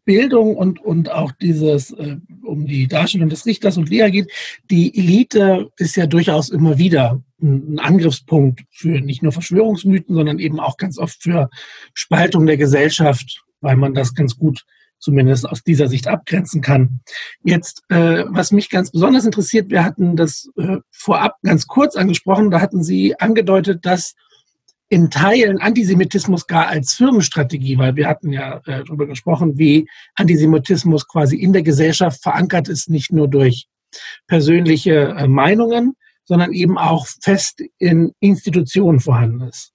Bildung 0.04 0.56
und, 0.56 0.80
und 0.80 1.10
auch 1.10 1.32
dieses, 1.32 1.90
äh, 1.92 2.16
um 2.44 2.66
die 2.66 2.88
Darstellung 2.88 3.28
des 3.28 3.46
Richters 3.46 3.76
und 3.76 3.88
Lehrer 3.88 4.10
geht. 4.10 4.30
Die 4.70 4.96
Elite 4.96 5.70
ist 5.76 5.96
ja 5.96 6.06
durchaus 6.06 6.48
immer 6.48 6.78
wieder 6.78 7.22
ein, 7.42 7.74
ein 7.74 7.78
Angriffspunkt 7.78 8.64
für 8.70 9.00
nicht 9.00 9.22
nur 9.22 9.32
Verschwörungsmythen, 9.32 10.14
sondern 10.14 10.38
eben 10.38 10.60
auch 10.60 10.76
ganz 10.76 10.98
oft 10.98 11.22
für 11.22 11.50
Spaltung 11.94 12.46
der 12.46 12.56
Gesellschaft, 12.56 13.42
weil 13.60 13.76
man 13.76 13.94
das 13.94 14.14
ganz 14.14 14.36
gut 14.36 14.64
zumindest 14.98 15.48
aus 15.48 15.62
dieser 15.62 15.88
Sicht 15.88 16.08
abgrenzen 16.08 16.60
kann. 16.60 17.00
Jetzt, 17.44 17.82
äh, 17.88 18.24
was 18.28 18.50
mich 18.50 18.68
ganz 18.68 18.90
besonders 18.90 19.24
interessiert, 19.24 19.70
wir 19.70 19.84
hatten 19.84 20.16
das 20.16 20.50
äh, 20.56 20.78
vorab 20.90 21.36
ganz 21.42 21.66
kurz 21.66 21.96
angesprochen, 21.96 22.50
da 22.50 22.60
hatten 22.60 22.82
Sie 22.82 23.18
angedeutet, 23.18 23.86
dass 23.86 24.14
in 24.88 25.10
Teilen 25.10 25.58
Antisemitismus 25.58 26.46
gar 26.46 26.68
als 26.68 26.94
Firmenstrategie, 26.94 27.78
weil 27.78 27.96
wir 27.96 28.08
hatten 28.08 28.32
ja 28.32 28.58
äh, 28.66 28.84
darüber 28.84 29.06
gesprochen, 29.06 29.58
wie 29.58 29.88
Antisemitismus 30.14 31.06
quasi 31.06 31.36
in 31.36 31.52
der 31.52 31.62
Gesellschaft 31.62 32.22
verankert 32.22 32.68
ist, 32.68 32.88
nicht 32.88 33.12
nur 33.12 33.28
durch 33.28 33.66
persönliche 34.26 35.14
äh, 35.18 35.28
Meinungen, 35.28 35.94
sondern 36.24 36.52
eben 36.52 36.78
auch 36.78 37.06
fest 37.22 37.62
in 37.78 38.12
Institutionen 38.20 39.00
vorhanden 39.00 39.42
ist. 39.42 39.72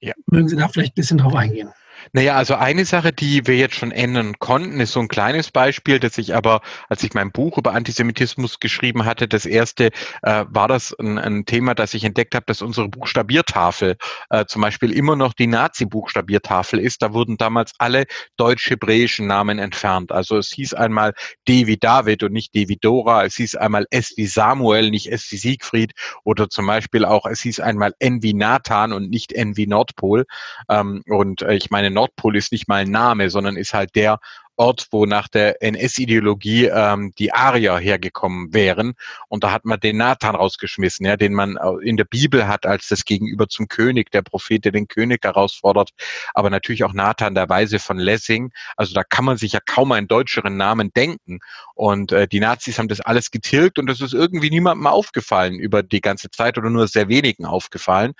Ja. 0.00 0.14
Mögen 0.26 0.48
Sie 0.48 0.56
da 0.56 0.68
vielleicht 0.68 0.92
ein 0.92 1.00
bisschen 1.00 1.18
drauf 1.18 1.34
eingehen? 1.34 1.70
Naja, 2.12 2.36
also 2.36 2.54
eine 2.54 2.84
Sache, 2.84 3.12
die 3.12 3.46
wir 3.46 3.56
jetzt 3.56 3.74
schon 3.74 3.92
ändern 3.92 4.38
konnten, 4.38 4.80
ist 4.80 4.92
so 4.92 5.00
ein 5.00 5.08
kleines 5.08 5.50
Beispiel, 5.50 6.00
das 6.00 6.18
ich 6.18 6.34
aber, 6.34 6.60
als 6.88 7.02
ich 7.02 7.14
mein 7.14 7.30
Buch 7.30 7.58
über 7.58 7.72
Antisemitismus 7.72 8.60
geschrieben 8.60 9.04
hatte, 9.04 9.28
das 9.28 9.46
erste 9.46 9.90
äh, 10.22 10.44
war 10.48 10.68
das 10.68 10.94
ein, 10.98 11.18
ein, 11.18 11.44
Thema, 11.44 11.74
das 11.74 11.94
ich 11.94 12.04
entdeckt 12.04 12.34
habe, 12.34 12.46
dass 12.46 12.62
unsere 12.62 12.88
Buchstabiertafel 12.88 13.96
äh, 14.30 14.44
zum 14.46 14.62
Beispiel 14.62 14.92
immer 14.92 15.16
noch 15.16 15.32
die 15.32 15.46
Nazi-Buchstabiertafel 15.46 16.78
ist. 16.78 17.02
Da 17.02 17.12
wurden 17.12 17.36
damals 17.36 17.72
alle 17.78 18.04
deutsch-hebräischen 18.36 19.26
Namen 19.26 19.58
entfernt. 19.58 20.12
Also 20.12 20.36
es 20.38 20.50
hieß 20.50 20.74
einmal 20.74 21.12
D 21.48 21.66
wie 21.66 21.76
David 21.76 22.22
und 22.22 22.32
nicht 22.32 22.54
D 22.54 22.68
wie 22.68 22.76
Dora. 22.76 23.24
Es 23.24 23.36
hieß 23.36 23.56
einmal 23.56 23.86
S 23.90 24.12
wie 24.16 24.26
Samuel, 24.26 24.90
nicht 24.90 25.10
S 25.10 25.26
wie 25.30 25.36
Siegfried. 25.36 25.92
Oder 26.24 26.48
zum 26.48 26.66
Beispiel 26.66 27.04
auch, 27.04 27.26
es 27.26 27.40
hieß 27.40 27.60
einmal 27.60 27.92
N 27.98 28.22
wie 28.22 28.34
Nathan 28.34 28.92
und 28.92 29.10
nicht 29.10 29.32
N 29.32 29.56
wie 29.56 29.66
Nordpol. 29.66 30.24
Ähm, 30.68 31.02
und 31.06 31.42
äh, 31.42 31.54
ich 31.54 31.70
meine, 31.70 31.89
Nordpol 31.92 32.36
ist 32.36 32.52
nicht 32.52 32.68
mal 32.68 32.82
ein 32.82 32.90
Name, 32.90 33.30
sondern 33.30 33.56
ist 33.56 33.74
halt 33.74 33.94
der 33.94 34.18
Ort, 34.60 34.88
wo 34.90 35.06
nach 35.06 35.26
der 35.26 35.62
NS-Ideologie 35.62 36.66
ähm, 36.66 37.14
die 37.18 37.32
Arier 37.32 37.78
hergekommen 37.78 38.52
wären. 38.52 38.92
Und 39.28 39.42
da 39.42 39.52
hat 39.52 39.64
man 39.64 39.80
den 39.80 39.96
Nathan 39.96 40.34
rausgeschmissen, 40.34 41.06
ja, 41.06 41.16
den 41.16 41.32
man 41.32 41.58
in 41.82 41.96
der 41.96 42.04
Bibel 42.04 42.46
hat 42.46 42.66
als 42.66 42.88
das 42.88 43.06
Gegenüber 43.06 43.48
zum 43.48 43.68
König, 43.68 44.10
der 44.10 44.20
Prophet, 44.20 44.66
der 44.66 44.72
den 44.72 44.86
König 44.86 45.24
herausfordert. 45.24 45.92
Aber 46.34 46.50
natürlich 46.50 46.84
auch 46.84 46.92
Nathan, 46.92 47.34
der 47.34 47.48
Weise 47.48 47.78
von 47.78 47.96
Lessing. 47.96 48.52
Also 48.76 48.92
da 48.92 49.02
kann 49.02 49.24
man 49.24 49.38
sich 49.38 49.52
ja 49.52 49.60
kaum 49.64 49.92
einen 49.92 50.08
deutscheren 50.08 50.58
Namen 50.58 50.92
denken. 50.92 51.38
Und 51.74 52.12
äh, 52.12 52.28
die 52.28 52.40
Nazis 52.40 52.78
haben 52.78 52.88
das 52.88 53.00
alles 53.00 53.30
getilgt 53.30 53.78
und 53.78 53.86
das 53.86 54.02
ist 54.02 54.12
irgendwie 54.12 54.50
niemandem 54.50 54.86
aufgefallen 54.88 55.58
über 55.58 55.82
die 55.82 56.02
ganze 56.02 56.30
Zeit 56.30 56.58
oder 56.58 56.68
nur 56.68 56.86
sehr 56.86 57.08
wenigen 57.08 57.46
aufgefallen. 57.46 58.12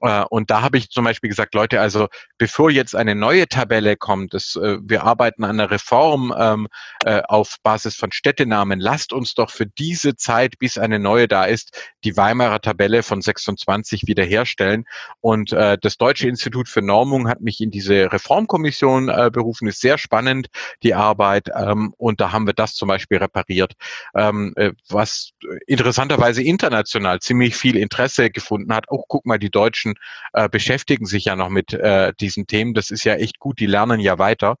Äh, 0.00 0.24
und 0.30 0.50
da 0.50 0.62
habe 0.62 0.78
ich 0.78 0.90
zum 0.90 1.04
Beispiel 1.04 1.28
gesagt, 1.28 1.54
Leute, 1.54 1.80
also 1.80 2.08
bevor 2.38 2.70
jetzt 2.70 2.94
eine 2.94 3.14
neue 3.14 3.48
Tabelle 3.48 3.96
kommt, 3.96 4.34
das, 4.34 4.56
äh, 4.56 4.78
wir 4.82 5.04
arbeiten 5.04 5.44
an 5.44 5.58
einer 5.58 5.70
Reform 5.70 6.34
ähm, 6.38 6.68
äh, 7.04 7.22
auf 7.28 7.56
Basis 7.62 7.96
von 7.96 8.12
Städtenamen, 8.12 8.80
lasst 8.80 9.12
uns 9.12 9.34
doch 9.34 9.50
für 9.50 9.66
diese 9.66 10.16
Zeit, 10.16 10.58
bis 10.58 10.78
eine 10.78 10.98
neue 10.98 11.28
da 11.28 11.44
ist, 11.44 11.92
die 12.04 12.16
Weimarer 12.16 12.60
Tabelle 12.60 13.02
von 13.02 13.20
26 13.20 14.06
wiederherstellen. 14.06 14.84
Und 15.20 15.52
äh, 15.52 15.78
das 15.80 15.96
Deutsche 15.96 16.28
Institut 16.28 16.68
für 16.68 16.82
Normung 16.82 17.28
hat 17.28 17.40
mich 17.40 17.60
in 17.60 17.70
diese 17.70 18.12
Reformkommission 18.12 19.08
äh, 19.08 19.30
berufen, 19.32 19.68
ist 19.68 19.80
sehr 19.80 19.98
spannend, 19.98 20.48
die 20.82 20.94
Arbeit. 20.94 21.48
Ähm, 21.54 21.94
und 21.96 22.20
da 22.20 22.32
haben 22.32 22.46
wir 22.46 22.54
das 22.54 22.74
zum 22.74 22.88
Beispiel 22.88 23.18
repariert, 23.18 23.74
ähm, 24.14 24.52
äh, 24.56 24.72
was 24.88 25.30
interessanterweise 25.66 26.42
international 26.42 27.20
ziemlich 27.20 27.56
viel 27.56 27.76
Interesse 27.76 28.30
gefunden 28.30 28.72
hat. 28.74 28.88
Auch 28.88 29.04
guck 29.08 29.26
mal, 29.26 29.38
die 29.38 29.50
Deutschen 29.50 29.87
Menschen 29.88 29.94
äh, 30.32 30.48
beschäftigen 30.48 31.06
sich 31.06 31.24
ja 31.26 31.36
noch 31.36 31.48
mit 31.48 31.72
äh, 31.72 32.12
diesen 32.20 32.46
Themen. 32.46 32.74
Das 32.74 32.90
ist 32.90 33.04
ja 33.04 33.14
echt 33.14 33.38
gut, 33.38 33.58
die 33.60 33.66
lernen 33.66 34.00
ja 34.00 34.18
weiter. 34.18 34.56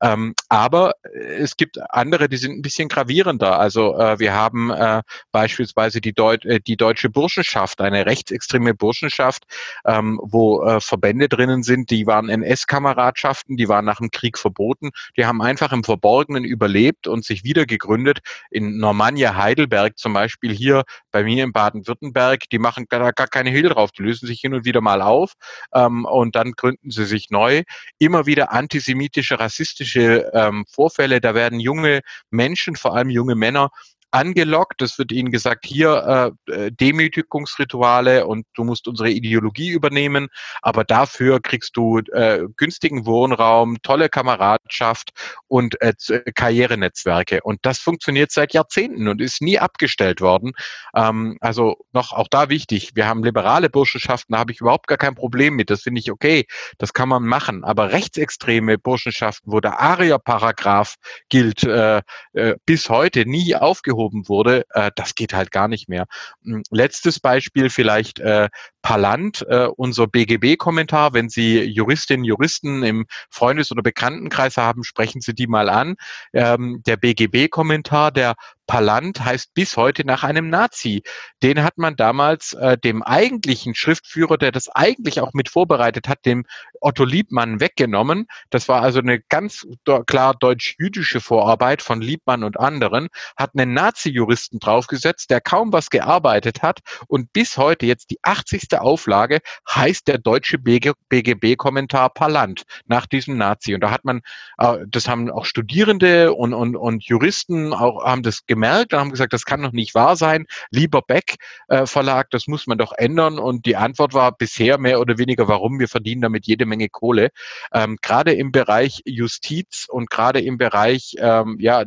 Ähm, 0.00 0.34
aber 0.48 0.94
es 1.02 1.56
gibt 1.56 1.78
andere, 1.90 2.28
die 2.28 2.36
sind 2.36 2.52
ein 2.52 2.62
bisschen 2.62 2.88
gravierender. 2.88 3.58
Also 3.58 3.96
äh, 3.96 4.18
wir 4.18 4.32
haben 4.32 4.70
äh, 4.70 5.02
beispielsweise 5.30 6.00
die, 6.00 6.12
Deut 6.12 6.44
äh, 6.44 6.60
die 6.60 6.76
deutsche 6.76 7.10
Burschenschaft, 7.10 7.80
eine 7.80 8.06
rechtsextreme 8.06 8.74
Burschenschaft, 8.74 9.44
ähm, 9.86 10.20
wo 10.22 10.62
äh, 10.64 10.80
Verbände 10.80 11.28
drinnen 11.28 11.62
sind, 11.62 11.90
die 11.90 12.06
waren 12.06 12.28
NS-Kameradschaften, 12.28 13.56
die 13.56 13.68
waren 13.68 13.84
nach 13.84 13.98
dem 13.98 14.10
Krieg 14.10 14.38
verboten. 14.38 14.90
Die 15.16 15.26
haben 15.26 15.42
einfach 15.42 15.72
im 15.72 15.84
Verborgenen 15.84 16.44
überlebt 16.44 17.06
und 17.06 17.24
sich 17.24 17.44
wieder 17.44 17.66
gegründet. 17.66 18.20
In 18.50 18.78
Normannia 18.78 19.36
Heidelberg 19.36 19.98
zum 19.98 20.12
Beispiel 20.12 20.52
hier 20.52 20.84
bei 21.10 21.22
mir 21.24 21.44
in 21.44 21.52
Baden-Württemberg, 21.52 22.48
die 22.50 22.58
machen 22.58 22.86
gar, 22.88 23.12
gar 23.12 23.26
keine 23.26 23.50
Hehl 23.50 23.68
drauf, 23.68 23.92
die 23.92 24.02
lösen 24.02 24.26
sich 24.26 24.40
hin 24.40 24.54
und 24.54 24.64
wieder 24.64 24.71
wieder 24.72 24.80
mal 24.80 25.02
auf 25.02 25.34
ähm, 25.74 26.06
und 26.06 26.34
dann 26.34 26.52
gründen 26.52 26.90
sie 26.90 27.04
sich 27.04 27.30
neu. 27.30 27.62
Immer 27.98 28.26
wieder 28.26 28.52
antisemitische, 28.52 29.38
rassistische 29.38 30.30
ähm, 30.32 30.64
Vorfälle. 30.70 31.20
Da 31.20 31.34
werden 31.34 31.60
junge 31.60 32.00
Menschen, 32.30 32.76
vor 32.76 32.96
allem 32.96 33.10
junge 33.10 33.34
Männer, 33.34 33.70
angelockt. 34.12 34.82
Es 34.82 34.98
wird 34.98 35.10
ihnen 35.10 35.30
gesagt, 35.30 35.66
hier 35.66 36.34
äh, 36.46 36.52
äh, 36.52 36.70
Demütigungsrituale 36.70 38.26
und 38.26 38.46
du 38.54 38.64
musst 38.64 38.86
unsere 38.86 39.10
Ideologie 39.10 39.70
übernehmen, 39.70 40.28
aber 40.60 40.84
dafür 40.84 41.40
kriegst 41.40 41.76
du 41.76 41.98
äh, 42.12 42.44
günstigen 42.56 43.06
Wohnraum, 43.06 43.78
tolle 43.82 44.08
Kameradschaft 44.08 45.10
und 45.48 45.80
äh, 45.80 45.94
Karrierenetzwerke. 46.34 47.40
Und 47.42 47.60
das 47.62 47.78
funktioniert 47.78 48.30
seit 48.30 48.52
Jahrzehnten 48.52 49.08
und 49.08 49.20
ist 49.20 49.40
nie 49.40 49.58
abgestellt 49.58 50.20
worden. 50.20 50.52
Ähm, 50.94 51.38
also 51.40 51.76
noch 51.92 52.12
auch 52.12 52.28
da 52.28 52.50
wichtig, 52.50 52.92
wir 52.94 53.06
haben 53.06 53.24
liberale 53.24 53.70
Burschenschaften, 53.70 54.34
da 54.34 54.40
habe 54.40 54.52
ich 54.52 54.60
überhaupt 54.60 54.86
gar 54.86 54.98
kein 54.98 55.14
Problem 55.14 55.54
mit. 55.54 55.70
Das 55.70 55.82
finde 55.82 56.00
ich 56.00 56.10
okay, 56.10 56.46
das 56.78 56.92
kann 56.92 57.08
man 57.08 57.22
machen. 57.22 57.64
Aber 57.64 57.92
rechtsextreme 57.92 58.78
Burschenschaften, 58.78 59.50
wo 59.50 59.60
der 59.60 59.80
ARIA-Paragraph 59.80 60.96
gilt, 61.30 61.64
äh, 61.64 62.02
äh, 62.34 62.56
bis 62.66 62.90
heute 62.90 63.24
nie 63.26 63.56
aufgehoben 63.56 64.01
aufgehoben 64.02 64.28
wurde, 64.28 64.64
äh, 64.70 64.90
das 64.94 65.14
geht 65.14 65.32
halt 65.32 65.50
gar 65.50 65.68
nicht 65.68 65.88
mehr. 65.88 66.06
Hm, 66.44 66.62
letztes 66.70 67.20
Beispiel 67.20 67.70
vielleicht 67.70 68.20
äh, 68.20 68.48
Palant, 68.82 69.46
äh, 69.48 69.68
unser 69.76 70.06
BGB-Kommentar. 70.06 71.12
Wenn 71.12 71.28
Sie 71.28 71.62
Juristinnen, 71.62 72.24
Juristen 72.24 72.82
im 72.82 73.06
Freundes- 73.30 73.70
oder 73.70 73.82
Bekanntenkreis 73.82 74.56
haben, 74.56 74.84
sprechen 74.84 75.20
Sie 75.20 75.34
die 75.34 75.46
mal 75.46 75.68
an. 75.68 75.94
Ähm, 76.32 76.82
der 76.86 76.96
BGB-Kommentar, 76.96 78.10
der 78.10 78.34
Palant 78.72 79.22
heißt 79.22 79.52
bis 79.52 79.76
heute 79.76 80.06
nach 80.06 80.24
einem 80.24 80.48
Nazi. 80.48 81.02
Den 81.42 81.62
hat 81.62 81.76
man 81.76 81.94
damals 81.94 82.54
äh, 82.54 82.78
dem 82.78 83.02
eigentlichen 83.02 83.74
Schriftführer, 83.74 84.38
der 84.38 84.50
das 84.50 84.70
eigentlich 84.70 85.20
auch 85.20 85.34
mit 85.34 85.50
vorbereitet 85.50 86.08
hat, 86.08 86.24
dem 86.24 86.46
Otto 86.80 87.04
Liebmann 87.04 87.60
weggenommen. 87.60 88.28
Das 88.48 88.70
war 88.70 88.80
also 88.80 89.00
eine 89.00 89.20
ganz 89.20 89.66
klar 90.06 90.34
deutsch-jüdische 90.34 91.20
Vorarbeit 91.20 91.82
von 91.82 92.00
Liebmann 92.00 92.44
und 92.44 92.58
anderen, 92.58 93.08
hat 93.36 93.50
einen 93.54 93.74
Nazi-Juristen 93.74 94.58
draufgesetzt, 94.58 95.28
der 95.28 95.42
kaum 95.42 95.70
was 95.74 95.90
gearbeitet 95.90 96.62
hat 96.62 96.80
und 97.08 97.30
bis 97.34 97.58
heute 97.58 97.84
jetzt 97.84 98.10
die 98.10 98.20
80. 98.22 98.78
Auflage 98.78 99.40
heißt 99.70 100.08
der 100.08 100.16
deutsche 100.16 100.56
BGB-Kommentar 100.58 102.08
Palant 102.08 102.62
nach 102.86 103.06
diesem 103.06 103.36
Nazi. 103.36 103.74
Und 103.74 103.82
da 103.82 103.90
hat 103.90 104.06
man, 104.06 104.22
äh, 104.56 104.78
das 104.88 105.08
haben 105.08 105.30
auch 105.30 105.44
Studierende 105.44 106.32
und, 106.32 106.54
und, 106.54 106.74
und 106.74 107.04
Juristen 107.04 107.74
auch, 107.74 108.02
haben 108.02 108.22
das 108.22 108.46
gemerkt 108.46 108.61
und 108.62 108.92
haben 108.92 109.10
gesagt, 109.10 109.32
das 109.32 109.44
kann 109.44 109.60
noch 109.60 109.72
nicht 109.72 109.94
wahr 109.94 110.16
sein. 110.16 110.46
Lieber 110.70 111.02
Beck 111.02 111.36
äh, 111.68 111.86
Verlag, 111.86 112.30
das 112.30 112.46
muss 112.46 112.66
man 112.66 112.78
doch 112.78 112.92
ändern. 112.92 113.38
Und 113.38 113.66
die 113.66 113.76
Antwort 113.76 114.14
war 114.14 114.32
bisher 114.32 114.78
mehr 114.78 115.00
oder 115.00 115.18
weniger, 115.18 115.48
warum? 115.48 115.78
Wir 115.78 115.88
verdienen 115.88 116.22
damit 116.22 116.46
jede 116.46 116.66
Menge 116.66 116.88
Kohle. 116.88 117.30
Ähm, 117.72 117.98
gerade 118.00 118.32
im 118.32 118.52
Bereich 118.52 119.02
Justiz 119.04 119.86
und 119.88 120.10
gerade 120.10 120.40
im 120.40 120.58
Bereich, 120.58 121.14
ähm, 121.18 121.56
ja, 121.60 121.84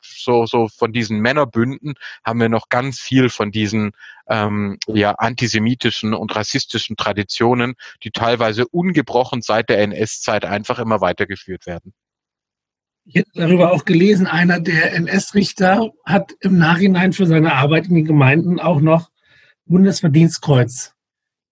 so, 0.00 0.46
so 0.46 0.68
von 0.68 0.92
diesen 0.92 1.20
Männerbünden 1.20 1.94
haben 2.24 2.40
wir 2.40 2.48
noch 2.48 2.68
ganz 2.68 3.00
viel 3.00 3.28
von 3.28 3.50
diesen 3.50 3.92
ähm, 4.28 4.78
ja, 4.86 5.12
antisemitischen 5.12 6.14
und 6.14 6.34
rassistischen 6.34 6.96
Traditionen, 6.96 7.74
die 8.02 8.10
teilweise 8.10 8.66
ungebrochen 8.66 9.42
seit 9.42 9.68
der 9.68 9.78
NS-Zeit 9.80 10.44
einfach 10.44 10.78
immer 10.78 11.00
weitergeführt 11.00 11.66
werden. 11.66 11.94
Ich 13.08 13.18
habe 13.18 13.28
darüber 13.34 13.72
auch 13.72 13.84
gelesen, 13.84 14.26
einer 14.26 14.58
der 14.58 14.92
NS-Richter 14.94 15.92
hat 16.04 16.32
im 16.40 16.58
Nachhinein 16.58 17.12
für 17.12 17.26
seine 17.26 17.54
Arbeit 17.54 17.86
in 17.86 17.94
den 17.94 18.04
Gemeinden 18.04 18.58
auch 18.58 18.80
noch 18.80 19.10
Bundesverdienstkreuz 19.66 20.92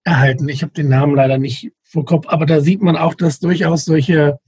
erhalten. 0.02 0.48
Ich 0.48 0.62
habe 0.62 0.72
den 0.72 0.88
Namen 0.88 1.14
leider 1.14 1.38
nicht 1.38 1.70
vor 1.84 2.04
Kopf, 2.04 2.26
aber 2.26 2.44
da 2.44 2.60
sieht 2.60 2.82
man 2.82 2.96
auch, 2.96 3.14
dass 3.14 3.38
durchaus 3.38 3.84
solche 3.84 4.40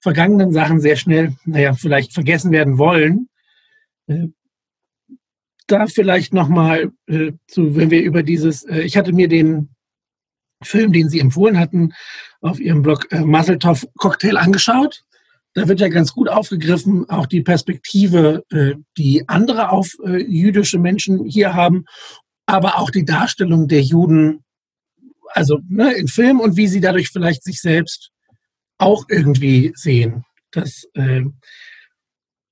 vergangenen 0.00 0.52
Sachen 0.52 0.80
sehr 0.80 0.96
schnell, 0.96 1.34
naja, 1.46 1.72
vielleicht 1.72 2.12
vergessen 2.12 2.52
werden 2.52 2.76
wollen. 2.76 3.30
Äh, 4.06 4.26
da 5.66 5.86
vielleicht 5.86 6.34
nochmal 6.34 6.92
äh, 7.06 7.32
zu, 7.46 7.74
wenn 7.74 7.90
wir 7.90 8.02
über 8.02 8.22
dieses, 8.22 8.64
äh, 8.64 8.80
ich 8.80 8.98
hatte 8.98 9.14
mir 9.14 9.28
den 9.28 9.70
Film, 10.62 10.92
den 10.92 11.08
Sie 11.08 11.20
empfohlen 11.20 11.58
hatten, 11.58 11.94
auf 12.42 12.60
Ihrem 12.60 12.82
Blog 12.82 13.10
äh, 13.12 13.20
Muzzletop 13.20 13.78
Cocktail 13.96 14.36
angeschaut 14.36 15.04
da 15.54 15.68
wird 15.68 15.80
ja 15.80 15.88
ganz 15.88 16.12
gut 16.12 16.28
aufgegriffen, 16.28 17.08
auch 17.08 17.26
die 17.26 17.42
Perspektive, 17.42 18.44
äh, 18.50 18.74
die 18.96 19.28
andere 19.28 19.70
auf 19.70 19.92
äh, 20.04 20.22
jüdische 20.22 20.78
Menschen 20.78 21.24
hier 21.24 21.54
haben, 21.54 21.84
aber 22.46 22.78
auch 22.78 22.90
die 22.90 23.04
Darstellung 23.04 23.68
der 23.68 23.82
Juden, 23.82 24.44
also 25.32 25.60
ne, 25.68 25.92
in 25.94 26.08
Film 26.08 26.40
und 26.40 26.56
wie 26.56 26.68
sie 26.68 26.80
dadurch 26.80 27.10
vielleicht 27.10 27.44
sich 27.44 27.60
selbst 27.60 28.10
auch 28.78 29.04
irgendwie 29.08 29.72
sehen. 29.74 30.24
Das 30.52 30.84
äh, 30.94 31.22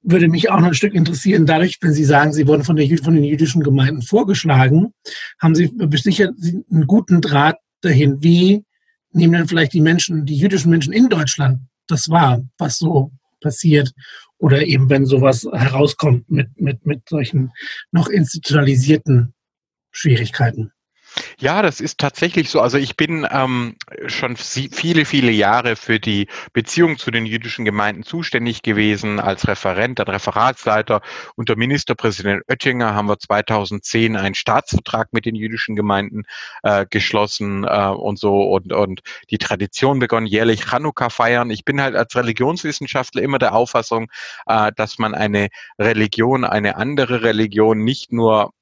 würde 0.03 0.29
mich 0.29 0.51
auch 0.51 0.61
noch 0.61 0.69
ein 0.69 0.75
Stück 0.75 0.95
interessieren. 0.95 1.47
Dadurch, 1.47 1.79
wenn 1.81 1.93
Sie 1.93 2.05
sagen, 2.05 2.33
Sie 2.33 2.47
wurden 2.47 2.65
von, 2.65 2.77
der, 2.77 2.87
von 2.99 3.15
den 3.15 3.25
jüdischen 3.25 3.63
Gemeinden 3.63 4.03
vorgeschlagen, 4.03 4.93
haben 5.41 5.55
Sie 5.55 5.73
sicher 5.95 6.31
einen 6.71 6.87
guten 6.87 7.21
Draht 7.21 7.59
dahin. 7.81 8.23
Wie 8.23 8.65
nehmen 9.13 9.33
denn 9.35 9.49
vielleicht 9.49 9.73
die 9.73 9.81
Menschen, 9.81 10.25
die 10.25 10.37
jüdischen 10.37 10.71
Menschen 10.71 10.93
in 10.93 11.09
Deutschland 11.09 11.61
das 11.89 12.09
war, 12.09 12.43
was 12.59 12.79
so 12.79 13.13
passiert. 13.41 13.93
Oder 14.39 14.65
eben, 14.67 14.89
wenn 14.89 15.05
sowas 15.05 15.49
herauskommt 15.53 16.31
mit, 16.31 16.49
mit, 16.61 16.87
mit 16.87 17.09
solchen 17.09 17.51
noch 17.91 18.09
institutionalisierten 18.09 19.35
Schwierigkeiten. 19.91 20.73
Ja, 21.39 21.63
das 21.63 21.81
ist 21.81 21.99
tatsächlich 21.99 22.51
so. 22.51 22.61
Also 22.61 22.79
ich 22.79 22.97
bin 22.97 23.27
ähm, 23.31 23.77
schon 24.07 24.37
viele, 24.37 25.05
viele 25.05 25.31
Jahre 25.31 25.77
für 25.77 26.01
die 26.01 26.29
Beziehung 26.53 26.99
zu 26.99 27.11
den 27.11 27.27
jüdischen 27.27 27.65
Gemeinden 27.65 28.03
zuständig 28.03 28.63
gewesen 28.63 29.21
als 29.21 29.47
Referent, 29.47 29.99
dann 29.99 30.09
Referatsleiter. 30.09 31.01
Unter 31.37 31.57
Ministerpräsident 31.57 32.43
Oettinger 32.49 32.95
haben 32.95 33.09
wir 33.09 33.19
2010 33.19 34.17
einen 34.17 34.35
Staatsvertrag 34.35 35.13
mit 35.13 35.27
den 35.27 35.35
jüdischen 35.35 35.77
Gemeinden 35.77 36.25
äh, 36.63 36.87
geschlossen 36.89 37.65
äh, 37.65 37.89
und 37.89 38.19
so 38.19 38.43
und, 38.43 38.73
und 38.73 39.01
die 39.31 39.39
Tradition 39.39 39.99
begonnen, 39.99 40.27
jährlich 40.27 40.65
Chanukka 40.65 41.11
feiern. 41.11 41.51
Ich 41.51 41.65
bin 41.65 41.81
halt 41.81 41.97
als 41.97 42.15
Religionswissenschaftler 42.17 43.23
immer 43.23 43.39
der 43.39 43.55
Auffassung, 43.55 44.11
äh, 44.47 44.73
dass 44.77 44.99
man 44.99 45.15
eine 45.15 45.49
Religion, 45.79 46.45
eine 46.45 46.77
andere 46.77 47.23
Religion 47.23 47.85
nicht 47.85 48.13
nur 48.13 48.53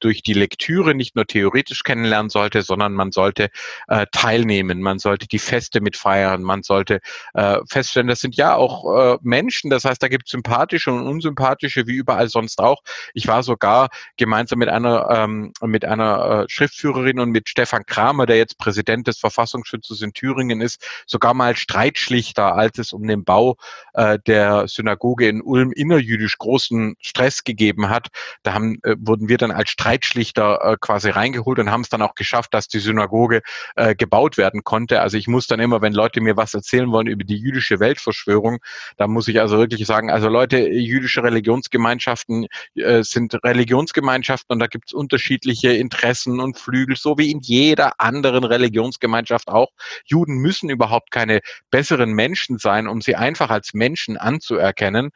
durch 0.00 0.22
die 0.22 0.32
Lektüre 0.32 0.94
nicht 0.94 1.14
nur 1.14 1.26
theoretisch 1.26 1.84
kennenlernen 1.84 2.30
sollte, 2.30 2.62
sondern 2.62 2.94
man 2.94 3.12
sollte 3.12 3.50
äh, 3.88 4.06
teilnehmen, 4.12 4.80
man 4.80 4.98
sollte 4.98 5.28
die 5.28 5.38
Feste 5.38 5.80
mitfeiern, 5.80 6.42
man 6.42 6.62
sollte 6.62 7.00
äh, 7.34 7.58
feststellen, 7.68 8.08
das 8.08 8.20
sind 8.20 8.36
ja 8.36 8.54
auch 8.54 9.14
äh, 9.14 9.18
Menschen, 9.22 9.70
das 9.70 9.84
heißt, 9.84 10.02
da 10.02 10.08
gibt 10.08 10.26
es 10.26 10.30
sympathische 10.30 10.90
und 10.90 11.06
unsympathische, 11.06 11.86
wie 11.86 11.96
überall 11.96 12.28
sonst 12.28 12.60
auch. 12.60 12.82
Ich 13.12 13.26
war 13.26 13.42
sogar 13.42 13.88
gemeinsam 14.16 14.58
mit 14.58 14.68
einer 14.68 15.08
ähm, 15.10 15.52
mit 15.62 15.84
einer 15.84 16.44
äh, 16.44 16.44
Schriftführerin 16.48 17.20
und 17.20 17.30
mit 17.30 17.48
Stefan 17.48 17.84
Kramer, 17.86 18.26
der 18.26 18.36
jetzt 18.36 18.58
Präsident 18.58 19.06
des 19.06 19.18
Verfassungsschutzes 19.18 20.02
in 20.02 20.12
Thüringen 20.12 20.60
ist, 20.60 20.84
sogar 21.06 21.34
mal 21.34 21.56
Streitschlichter, 21.56 22.54
als 22.54 22.78
es 22.78 22.92
um 22.92 23.06
den 23.06 23.24
Bau 23.24 23.56
äh, 23.94 24.18
der 24.26 24.68
Synagoge 24.68 25.28
in 25.28 25.42
Ulm 25.42 25.72
innerjüdisch 25.72 26.38
großen 26.38 26.96
Stress 27.00 27.44
gegeben 27.44 27.88
hat. 27.88 28.08
Da 28.42 28.54
haben, 28.54 28.78
äh, 28.82 28.96
wurden 28.98 29.28
wir 29.28 29.38
dann 29.38 29.50
als 29.58 29.70
Streitschlichter 29.70 30.60
äh, 30.62 30.76
quasi 30.80 31.10
reingeholt 31.10 31.58
und 31.58 31.70
haben 31.70 31.80
es 31.80 31.88
dann 31.88 32.00
auch 32.00 32.14
geschafft, 32.14 32.54
dass 32.54 32.68
die 32.68 32.78
Synagoge 32.78 33.42
äh, 33.74 33.96
gebaut 33.96 34.38
werden 34.38 34.62
konnte. 34.62 35.02
Also 35.02 35.16
ich 35.16 35.26
muss 35.26 35.48
dann 35.48 35.58
immer, 35.58 35.82
wenn 35.82 35.92
Leute 35.92 36.20
mir 36.20 36.36
was 36.36 36.54
erzählen 36.54 36.90
wollen 36.92 37.08
über 37.08 37.24
die 37.24 37.36
jüdische 37.36 37.80
Weltverschwörung, 37.80 38.58
da 38.96 39.08
muss 39.08 39.26
ich 39.26 39.40
also 39.40 39.58
wirklich 39.58 39.84
sagen, 39.84 40.10
also 40.10 40.28
Leute, 40.28 40.58
jüdische 40.58 41.24
Religionsgemeinschaften 41.24 42.46
äh, 42.76 43.02
sind 43.02 43.34
Religionsgemeinschaften 43.42 44.54
und 44.54 44.60
da 44.60 44.68
gibt 44.68 44.90
es 44.90 44.92
unterschiedliche 44.92 45.72
Interessen 45.72 46.38
und 46.38 46.56
Flügel, 46.56 46.96
so 46.96 47.18
wie 47.18 47.32
in 47.32 47.40
jeder 47.40 48.00
anderen 48.00 48.44
Religionsgemeinschaft 48.44 49.48
auch. 49.48 49.72
Juden 50.04 50.36
müssen 50.36 50.70
überhaupt 50.70 51.10
keine 51.10 51.40
besseren 51.72 52.12
Menschen 52.12 52.58
sein, 52.58 52.86
um 52.86 53.00
sie 53.00 53.16
einfach 53.16 53.50
als 53.50 53.74
Menschen 53.74 54.16
anzuerkennen. 54.16 55.10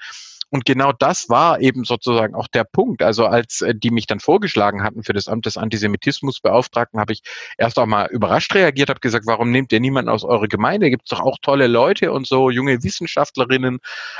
Und 0.52 0.66
genau 0.66 0.92
das 0.92 1.30
war 1.30 1.60
eben 1.60 1.84
sozusagen 1.84 2.34
auch 2.34 2.46
der 2.46 2.64
Punkt. 2.64 3.02
Also 3.02 3.24
als 3.24 3.62
äh, 3.62 3.74
die 3.74 3.90
mich 3.90 4.06
dann 4.06 4.20
vorgeschlagen 4.20 4.82
hatten 4.82 5.02
für 5.02 5.14
das 5.14 5.26
Amt 5.26 5.46
des 5.46 5.56
Antisemitismusbeauftragten, 5.56 7.00
habe 7.00 7.14
ich 7.14 7.22
erst 7.56 7.78
auch 7.78 7.86
mal 7.86 8.08
überrascht 8.10 8.54
reagiert, 8.54 8.90
habe 8.90 9.00
gesagt, 9.00 9.26
warum 9.26 9.50
nehmt 9.50 9.72
ihr 9.72 9.80
niemanden 9.80 10.10
aus 10.10 10.24
eurer 10.24 10.48
Gemeinde? 10.48 10.90
Gibt 10.90 11.04
es 11.04 11.08
doch 11.08 11.20
auch 11.20 11.38
tolle 11.40 11.68
Leute 11.68 12.12
und 12.12 12.26
so, 12.26 12.50
junge 12.50 12.82
Wissenschaftlerinnen. 12.82 13.78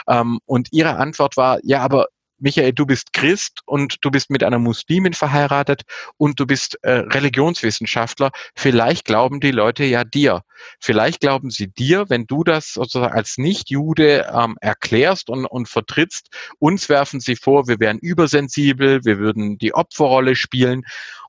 Ähm, 0.08 0.38
und 0.46 0.68
ihre 0.72 0.96
Antwort 0.96 1.36
war, 1.36 1.58
ja, 1.64 1.82
aber 1.82 2.06
Michael, 2.42 2.72
du 2.72 2.86
bist 2.86 3.12
Christ 3.12 3.60
und 3.66 4.04
du 4.04 4.10
bist 4.10 4.28
mit 4.28 4.42
einer 4.42 4.58
Muslimin 4.58 5.14
verheiratet 5.14 5.82
und 6.16 6.40
du 6.40 6.46
bist 6.46 6.76
äh, 6.82 6.90
Religionswissenschaftler. 6.90 8.32
Vielleicht 8.56 9.04
glauben 9.04 9.38
die 9.38 9.52
Leute 9.52 9.84
ja 9.84 10.02
dir. 10.02 10.42
Vielleicht 10.80 11.20
glauben 11.20 11.50
sie 11.50 11.68
dir, 11.68 12.10
wenn 12.10 12.26
du 12.26 12.42
das 12.42 12.74
sozusagen 12.74 13.12
als 13.12 13.38
Nicht-Jude 13.38 14.30
ähm, 14.34 14.56
erklärst 14.60 15.30
und, 15.30 15.46
und 15.46 15.68
vertrittst. 15.68 16.30
Uns 16.58 16.88
werfen 16.88 17.20
sie 17.20 17.36
vor, 17.36 17.68
wir 17.68 17.78
wären 17.78 17.98
übersensibel, 17.98 19.04
wir 19.04 19.18
würden 19.18 19.56
die 19.58 19.74
Opferrolle 19.74 20.34
spielen. 20.34 20.82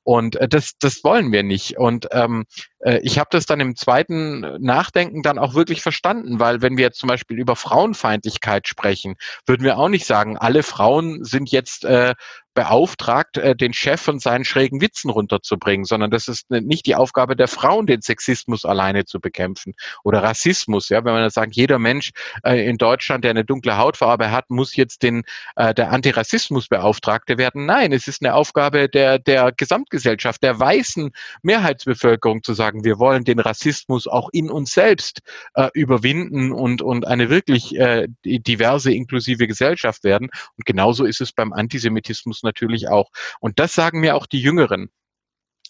Und 0.04 0.36
äh, 0.36 0.48
das, 0.48 0.74
das 0.80 1.04
wollen 1.04 1.32
wir 1.32 1.44
nicht. 1.44 1.78
Und 1.78 2.08
ähm, 2.12 2.46
äh, 2.80 3.00
ich 3.04 3.20
habe 3.20 3.30
das 3.32 3.46
dann 3.46 3.60
im 3.60 3.76
zweiten 3.76 4.42
Nachdenken 4.62 5.24
dann 5.24 5.40
auch 5.40 5.56
wirklich 5.56 5.82
verstanden, 5.82 6.40
weil 6.40 6.62
wenn 6.62 6.78
wir 6.78 6.86
jetzt 6.86 7.00
zum 7.00 7.08
Beispiel 7.08 7.40
über 7.40 7.56
Frauenfeindlichkeit 7.56 8.68
sprechen, 8.68 9.16
würden 9.46 9.64
wir 9.64 9.78
auch 9.78 9.90
nicht 9.90 10.06
sagen, 10.06 10.38
alle 10.38 10.64
Frauen 10.64 11.24
sind 11.24 11.52
jetzt 11.52 11.86
äh, 11.86 12.16
beauftragt, 12.54 13.38
äh, 13.38 13.56
den 13.56 13.74
Chef 13.74 14.02
von 14.02 14.20
seinen 14.20 14.46
schrägen 14.46 14.82
Witzen 14.82 15.10
runterzubringen, 15.10 15.86
sondern 15.86 16.12
das 16.12 16.28
ist 16.28 16.50
nicht 16.50 16.86
die 16.86 16.96
Aufgabe 16.96 17.36
der 17.36 17.48
Frauen, 17.48 17.88
den 17.88 18.02
Sexismus 18.02 18.66
alleine 18.66 19.06
zu 19.06 19.20
bekämpfen 19.20 19.74
oder 20.04 20.24
Rassismus. 20.24 20.90
Ja, 20.90 21.04
wenn 21.04 21.14
man 21.14 21.30
sagt, 21.30 21.56
jeder 21.56 21.80
Mensch 21.80 22.12
äh, 22.44 22.68
in 22.68 22.78
Deutschland, 22.78 23.24
der 23.24 23.32
eine 23.32 23.46
dunkle 23.46 23.78
Hautfarbe 23.78 24.32
hat, 24.32 24.50
muss 24.50 24.76
jetzt 24.76 25.04
den 25.04 25.24
äh, 25.56 25.74
der 25.74 25.92
Antirassismusbeauftragte 25.92 27.38
werden. 27.38 27.66
Nein, 27.66 27.92
es 27.92 28.08
ist 28.08 28.22
eine 28.22 28.36
Aufgabe 28.36 28.90
der 28.90 29.20
der 29.20 29.52
Gesamtgesellschaft, 29.52 30.44
der 30.44 30.60
weißen 30.60 31.12
Mehrheitsbevölkerung 31.42 32.44
zu 32.44 32.54
sagen, 32.54 32.84
wir 32.84 33.00
wollen 33.00 33.24
den 33.24 33.40
Rassismus 33.40 34.08
auch 34.08 34.30
in 34.32 34.50
uns 34.50 34.74
selbst 34.74 35.22
äh, 35.56 35.70
überwinden 35.74 36.52
und 36.52 36.82
und 36.82 37.08
eine 37.08 37.30
wirklich 37.30 37.76
äh, 37.78 38.08
diverse 38.24 38.94
inklusive 38.94 39.48
Gesellschaft 39.48 40.04
werden. 40.04 40.30
Und 40.58 40.66
genauso 40.66 41.06
ist 41.06 41.22
es 41.22 41.32
beim 41.32 41.54
Antisemitismus 41.54 42.43
natürlich 42.44 42.88
auch. 42.90 43.12
Und 43.40 43.60
das 43.60 43.74
sagen 43.74 44.00
mir 44.00 44.16
auch 44.16 44.26
die 44.26 44.42
Jüngeren. 44.42 44.90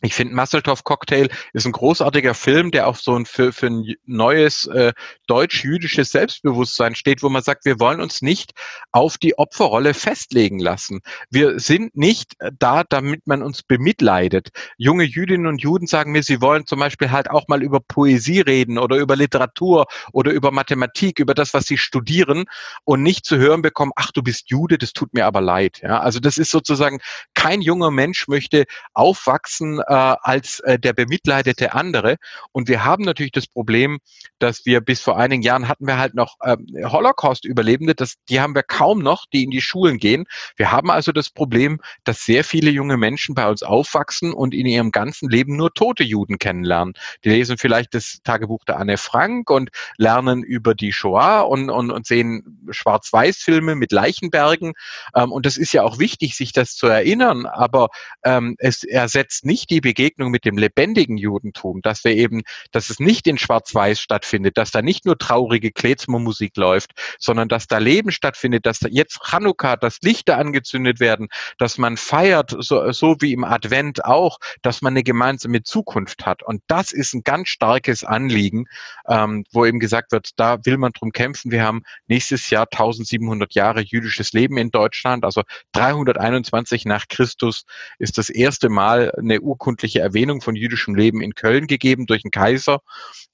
Ich 0.05 0.15
finde, 0.15 0.35
Masseltoff 0.35 0.83
Cocktail 0.83 1.29
ist 1.53 1.65
ein 1.65 1.71
großartiger 1.71 2.33
Film, 2.33 2.71
der 2.71 2.87
auch 2.87 2.97
so 2.97 3.15
ein, 3.15 3.25
für, 3.25 3.53
für 3.53 3.67
ein 3.67 3.95
neues 4.05 4.65
äh, 4.67 4.91
deutsch-jüdisches 5.27 6.11
Selbstbewusstsein 6.11 6.93
steht, 6.93 7.23
wo 7.23 7.29
man 7.29 7.41
sagt, 7.41 7.63
wir 7.63 7.79
wollen 7.79 8.01
uns 8.01 8.21
nicht 8.21 8.51
auf 8.91 9.17
die 9.17 9.37
Opferrolle 9.37 9.93
festlegen 9.93 10.59
lassen. 10.59 10.99
Wir 11.29 11.57
sind 11.57 11.95
nicht 11.95 12.33
da, 12.59 12.83
damit 12.83 13.27
man 13.27 13.41
uns 13.41 13.63
bemitleidet. 13.63 14.49
Junge 14.77 15.05
Jüdinnen 15.05 15.47
und 15.47 15.61
Juden 15.61 15.87
sagen 15.87 16.11
mir, 16.11 16.21
sie 16.21 16.41
wollen 16.41 16.65
zum 16.65 16.79
Beispiel 16.79 17.11
halt 17.11 17.29
auch 17.29 17.47
mal 17.47 17.63
über 17.63 17.79
Poesie 17.79 18.41
reden 18.41 18.79
oder 18.79 18.97
über 18.97 19.15
Literatur 19.15 19.85
oder 20.11 20.33
über 20.33 20.51
Mathematik, 20.51 21.19
über 21.19 21.33
das, 21.33 21.53
was 21.53 21.65
sie 21.65 21.77
studieren 21.77 22.43
und 22.83 23.03
nicht 23.03 23.25
zu 23.25 23.37
hören 23.37 23.61
bekommen, 23.61 23.93
ach, 23.95 24.11
du 24.11 24.21
bist 24.21 24.49
Jude, 24.49 24.77
das 24.77 24.91
tut 24.91 25.13
mir 25.13 25.25
aber 25.25 25.39
leid. 25.39 25.79
Ja, 25.81 26.01
also 26.01 26.19
das 26.19 26.37
ist 26.37 26.51
sozusagen, 26.51 26.99
kein 27.33 27.61
junger 27.61 27.89
Mensch 27.89 28.27
möchte 28.27 28.65
aufwachsen, 28.93 29.79
äh, 29.79 29.92
als 29.93 30.59
äh, 30.61 30.79
der 30.79 30.93
bemitleidete 30.93 31.73
andere. 31.73 32.17
Und 32.51 32.67
wir 32.67 32.83
haben 32.83 33.03
natürlich 33.03 33.31
das 33.31 33.47
Problem, 33.47 33.99
dass 34.39 34.65
wir 34.65 34.81
bis 34.81 35.01
vor 35.01 35.17
einigen 35.17 35.41
Jahren 35.41 35.67
hatten 35.67 35.87
wir 35.87 35.97
halt 35.97 36.15
noch 36.15 36.35
ähm, 36.43 36.67
Holocaust-Überlebende, 36.83 37.95
das, 37.95 38.15
die 38.29 38.41
haben 38.41 38.55
wir 38.55 38.63
kaum 38.63 38.99
noch, 38.99 39.25
die 39.31 39.43
in 39.43 39.51
die 39.51 39.61
Schulen 39.61 39.97
gehen. 39.97 40.25
Wir 40.55 40.71
haben 40.71 40.89
also 40.89 41.11
das 41.11 41.29
Problem, 41.29 41.79
dass 42.03 42.25
sehr 42.25 42.43
viele 42.43 42.71
junge 42.71 42.97
Menschen 42.97 43.35
bei 43.35 43.47
uns 43.47 43.63
aufwachsen 43.63 44.33
und 44.33 44.53
in 44.53 44.65
ihrem 44.65 44.91
ganzen 44.91 45.29
Leben 45.29 45.55
nur 45.55 45.73
tote 45.73 46.03
Juden 46.03 46.39
kennenlernen. 46.39 46.93
Die 47.23 47.29
lesen 47.29 47.57
vielleicht 47.57 47.93
das 47.93 48.19
Tagebuch 48.23 48.63
der 48.65 48.79
Anne 48.79 48.97
Frank 48.97 49.49
und 49.49 49.69
lernen 49.97 50.43
über 50.43 50.75
die 50.75 50.91
Shoah 50.91 51.41
und, 51.41 51.69
und, 51.69 51.91
und 51.91 52.05
sehen 52.05 52.65
Schwarz-Weiß-Filme 52.69 53.75
mit 53.75 53.91
Leichenbergen. 53.91 54.73
Ähm, 55.15 55.31
und 55.31 55.45
das 55.45 55.57
ist 55.57 55.73
ja 55.73 55.83
auch 55.83 55.99
wichtig, 55.99 56.35
sich 56.35 56.51
das 56.51 56.75
zu 56.75 56.87
erinnern, 56.87 57.45
aber 57.45 57.89
ähm, 58.23 58.55
es 58.59 58.83
ersetzt 58.83 59.45
nicht 59.45 59.69
die 59.69 59.82
Begegnung 59.83 60.31
mit 60.31 60.45
dem 60.45 60.57
lebendigen 60.57 61.17
Judentum, 61.17 61.83
dass 61.83 62.03
wir 62.03 62.13
eben, 62.13 62.41
dass 62.71 62.89
es 62.89 62.99
nicht 62.99 63.27
in 63.27 63.37
Schwarz-Weiß 63.37 63.99
stattfindet, 63.99 64.57
dass 64.57 64.71
da 64.71 64.81
nicht 64.81 65.05
nur 65.05 65.19
traurige 65.19 65.71
Klezmer-Musik 65.71 66.57
läuft, 66.57 66.93
sondern 67.19 67.49
dass 67.49 67.67
da 67.67 67.77
Leben 67.77 68.11
stattfindet, 68.11 68.65
dass 68.65 68.79
da 68.79 68.87
jetzt 68.89 69.19
Chanukka, 69.29 69.75
dass 69.75 69.99
Lichter 70.01 70.39
angezündet 70.39 70.99
werden, 70.99 71.27
dass 71.59 71.77
man 71.77 71.97
feiert, 71.97 72.55
so, 72.57 72.91
so 72.91 73.17
wie 73.19 73.33
im 73.33 73.43
Advent 73.43 74.03
auch, 74.05 74.39
dass 74.63 74.81
man 74.81 74.93
eine 74.93 75.03
gemeinsame 75.03 75.61
Zukunft 75.61 76.25
hat. 76.25 76.41
Und 76.41 76.63
das 76.67 76.91
ist 76.91 77.13
ein 77.13 77.23
ganz 77.23 77.49
starkes 77.49 78.03
Anliegen, 78.03 78.65
ähm, 79.07 79.43
wo 79.51 79.65
eben 79.65 79.79
gesagt 79.79 80.11
wird, 80.13 80.31
da 80.37 80.65
will 80.65 80.77
man 80.77 80.93
drum 80.93 81.11
kämpfen. 81.11 81.51
Wir 81.51 81.63
haben 81.63 81.83
nächstes 82.07 82.49
Jahr 82.49 82.67
1700 82.71 83.53
Jahre 83.53 83.81
jüdisches 83.81 84.33
Leben 84.33 84.57
in 84.57 84.71
Deutschland, 84.71 85.25
also 85.25 85.43
321 85.73 86.85
nach 86.85 87.07
Christus 87.09 87.65
ist 87.99 88.17
das 88.17 88.29
erste 88.29 88.69
Mal 88.69 89.11
eine 89.17 89.41
Urkunde 89.41 89.72
urkundliche 89.73 89.99
Erwähnung 89.99 90.41
von 90.41 90.55
jüdischem 90.55 90.95
Leben 90.95 91.21
in 91.21 91.33
Köln 91.33 91.67
gegeben 91.67 92.05
durch 92.05 92.21
den 92.21 92.31
Kaiser. 92.31 92.79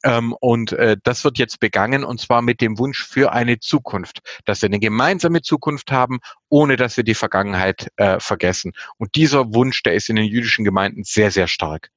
Ähm, 0.04 0.34
und 0.40 0.72
äh, 0.74 0.96
das 1.04 1.24
wird 1.24 1.38
jetzt 1.38 1.60
begangen 1.60 2.04
und 2.04 2.22
zwar 2.22 2.42
mit 2.42 2.62
dem 2.62 2.78
Wunsch 2.80 3.06
für 3.06 3.34
eine 3.34 3.60
Zukunft, 3.60 4.20
dass 4.46 4.62
wir 4.62 4.68
eine 4.68 4.80
gemeinsame 4.80 5.42
Zukunft 5.42 5.92
haben, 5.92 6.20
ohne 6.48 6.78
dass 6.78 6.96
wir 6.96 7.04
die 7.04 7.14
Vergangenheit 7.14 7.92
äh, 7.98 8.20
vergessen. 8.20 8.72
Und 8.98 9.16
dieser 9.16 9.54
Wunsch, 9.54 9.84
der 9.84 9.94
ist 9.96 10.10
in 10.10 10.16
den 10.16 10.26
jüdischen 10.26 10.64
Gemeinden 10.64 11.04
sehr, 11.04 11.32
sehr 11.32 11.48
stark. 11.48 11.90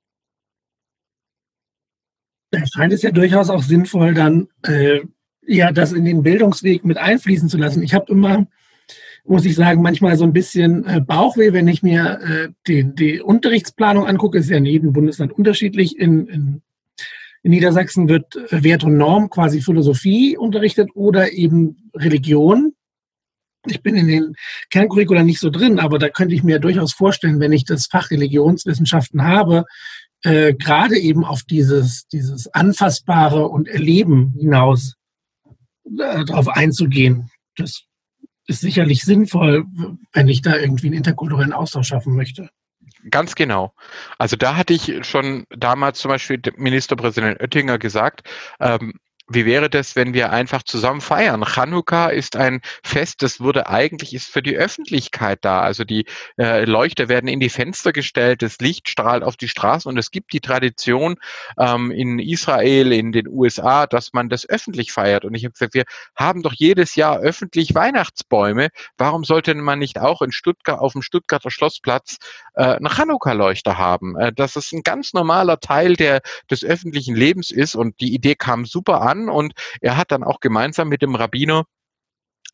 Da 2.51 2.67
scheint 2.67 2.93
es 2.93 3.03
ja 3.03 3.13
durchaus 3.13 3.49
auch 3.49 3.63
sinnvoll, 3.63 4.13
dann 4.15 4.49
äh, 4.65 5.01
ja 5.47 5.73
das 5.73 5.93
in 5.93 6.05
den 6.05 6.23
Bildungsweg 6.23 6.85
mit 6.85 6.99
einfließen 6.99 7.49
zu 7.49 7.57
lassen. 7.57 7.83
Ich 7.83 7.95
habe 7.95 8.13
immer 8.13 8.47
muss 9.25 9.45
ich 9.45 9.55
sagen, 9.55 9.83
manchmal 9.83 10.17
so 10.17 10.25
ein 10.25 10.33
bisschen 10.33 10.85
äh, 10.87 11.01
Bauchweh, 11.01 11.53
wenn 11.53 11.69
ich 11.69 11.83
mir 11.83 12.21
äh, 12.21 12.49
die, 12.67 12.95
die 12.95 13.21
Unterrichtsplanung 13.21 14.07
angucke. 14.07 14.39
Ist 14.39 14.51
ja 14.51 14.57
in 14.57 14.67
jedem 14.67 14.93
Bundesland 14.93 15.33
unterschiedlich. 15.33 15.99
In, 15.99 16.27
in, 16.27 16.63
in 17.43 17.51
Niedersachsen 17.51 18.09
wird 18.09 18.37
äh, 18.37 18.63
Wert 18.65 18.85
und 18.85 18.97
Norm 18.97 19.31
quasi 19.31 19.61
Philosophie 19.61 20.37
unterrichtet 20.37 20.91
oder 20.95 21.33
eben 21.33 21.91
Religion. 21.95 22.75
Ich 23.67 23.81
bin 23.81 23.95
in 23.95 24.09
den 24.09 24.35
Kerncurricula 24.71 25.23
nicht 25.23 25.39
so 25.39 25.49
drin, 25.49 25.79
aber 25.79 26.01
da 26.01 26.09
könnte 26.09 26.35
ich 26.35 26.43
mir 26.43 26.59
durchaus 26.59 26.93
vorstellen, 26.93 27.39
wenn 27.39 27.53
ich 27.53 27.65
das 27.65 27.87
Fach 27.87 28.11
Religionswissenschaften 28.11 29.23
habe, 29.23 29.67
äh, 30.25 30.55
gerade 30.55 30.99
eben 30.99 31.25
auf 31.25 31.43
dieses, 31.45 32.09
dieses 32.09 32.53
Anfassbare 32.53 33.49
und 33.49 33.69
Erleben 33.69 34.35
hinaus 34.37 34.97
äh, 35.85 36.25
darauf 36.25 36.49
einzugehen. 36.49 37.31
Das 37.57 37.85
ist 38.47 38.61
sicherlich 38.61 39.03
sinnvoll, 39.03 39.65
wenn 40.13 40.29
ich 40.29 40.43
da 40.43 40.57
irgendwie 40.57 40.89
einen 40.89 40.97
interkulturellen 40.97 41.53
Austausch 41.53 41.89
schaffen 41.89 42.17
möchte. 42.17 42.51
Ganz 43.11 43.35
genau. 43.35 43.75
Also 44.19 44.37
da 44.37 44.57
hatte 44.57 44.75
ich 44.75 45.05
schon 45.07 45.45
damals 45.51 45.99
zum 45.99 46.11
Beispiel 46.11 46.41
Ministerpräsident 46.57 47.41
Oettinger 47.41 47.79
gesagt, 47.79 48.23
ähm, 48.61 48.95
wie 49.29 49.47
wäre 49.47 49.71
das, 49.71 49.97
wenn 49.97 50.15
wir 50.15 50.31
einfach 50.31 50.63
zusammen 50.63 51.01
feiern? 51.01 51.45
Chanukka 51.45 52.09
ist 52.09 52.37
ein 52.37 52.61
Fest, 52.83 53.23
das 53.23 53.41
wurde 53.41 53.69
eigentlich 53.69 54.15
ist 54.15 54.27
für 54.27 54.43
die 54.43 54.57
Öffentlichkeit 54.57 55.39
da. 55.43 55.61
Also 55.61 55.85
die 55.85 56.07
äh, 56.39 56.65
Leuchter 56.65 57.09
werden 57.09 57.29
in 57.29 57.41
die 57.41 57.49
Fenster 57.49 57.93
gestellt, 57.93 58.43
das 58.43 58.59
Licht 58.59 58.89
strahlt 58.89 59.23
auf 59.23 59.37
die 59.37 59.49
Straßen 59.49 59.89
und 59.89 59.97
es 59.97 60.11
gibt 60.11 60.33
die 60.33 60.41
Tradition 60.41 61.17
ähm, 61.59 61.91
in 61.93 62.19
Israel, 62.19 62.93
in 62.93 63.13
den 63.13 63.29
USA, 63.29 63.87
dass 63.87 64.13
man 64.13 64.29
das 64.29 64.49
öffentlich 64.49 64.93
feiert. 64.93 65.25
Und 65.25 65.35
ich 65.35 65.45
habe 65.45 65.53
gesagt, 65.53 65.75
wir 65.75 65.85
haben 66.17 66.43
doch 66.43 66.55
jedes 66.55 66.97
Jahr 66.97 67.19
öffentlich 67.19 67.75
Weihnachtsbäume. 67.75 68.69
Warum 68.99 69.25
sollte 69.25 69.55
man 69.55 69.79
nicht 69.79 70.01
auch 70.01 70.23
in 70.23 70.33
Stuttgart 70.33 70.81
auf 70.81 70.93
dem 70.93 71.03
Stuttgarter 71.03 71.51
Schlossplatz 71.51 72.17
äh, 72.55 72.65
einen 72.65 72.89
Chanukka-Leuchter 72.89 73.79
haben? 73.79 74.17
Äh, 74.17 74.33
dass 74.33 74.57
es 74.57 74.73
ein 74.73 74.83
ganz 74.83 75.13
normaler 75.13 75.61
Teil 75.61 75.95
der, 75.95 76.23
des 76.51 76.65
öffentlichen 76.65 77.15
Lebens 77.15 77.51
ist 77.51 77.77
und 77.77 78.01
die 78.01 78.15
Idee 78.15 78.35
kam 78.35 78.65
super 78.65 79.03
an 79.03 79.12
und 79.29 79.53
er 79.81 79.97
hat 79.97 80.13
dann 80.13 80.25
auch 80.25 80.41
gemeinsam 80.41 80.89
mit 80.89 81.03
dem 81.03 81.15
Rabbiner 81.15 81.65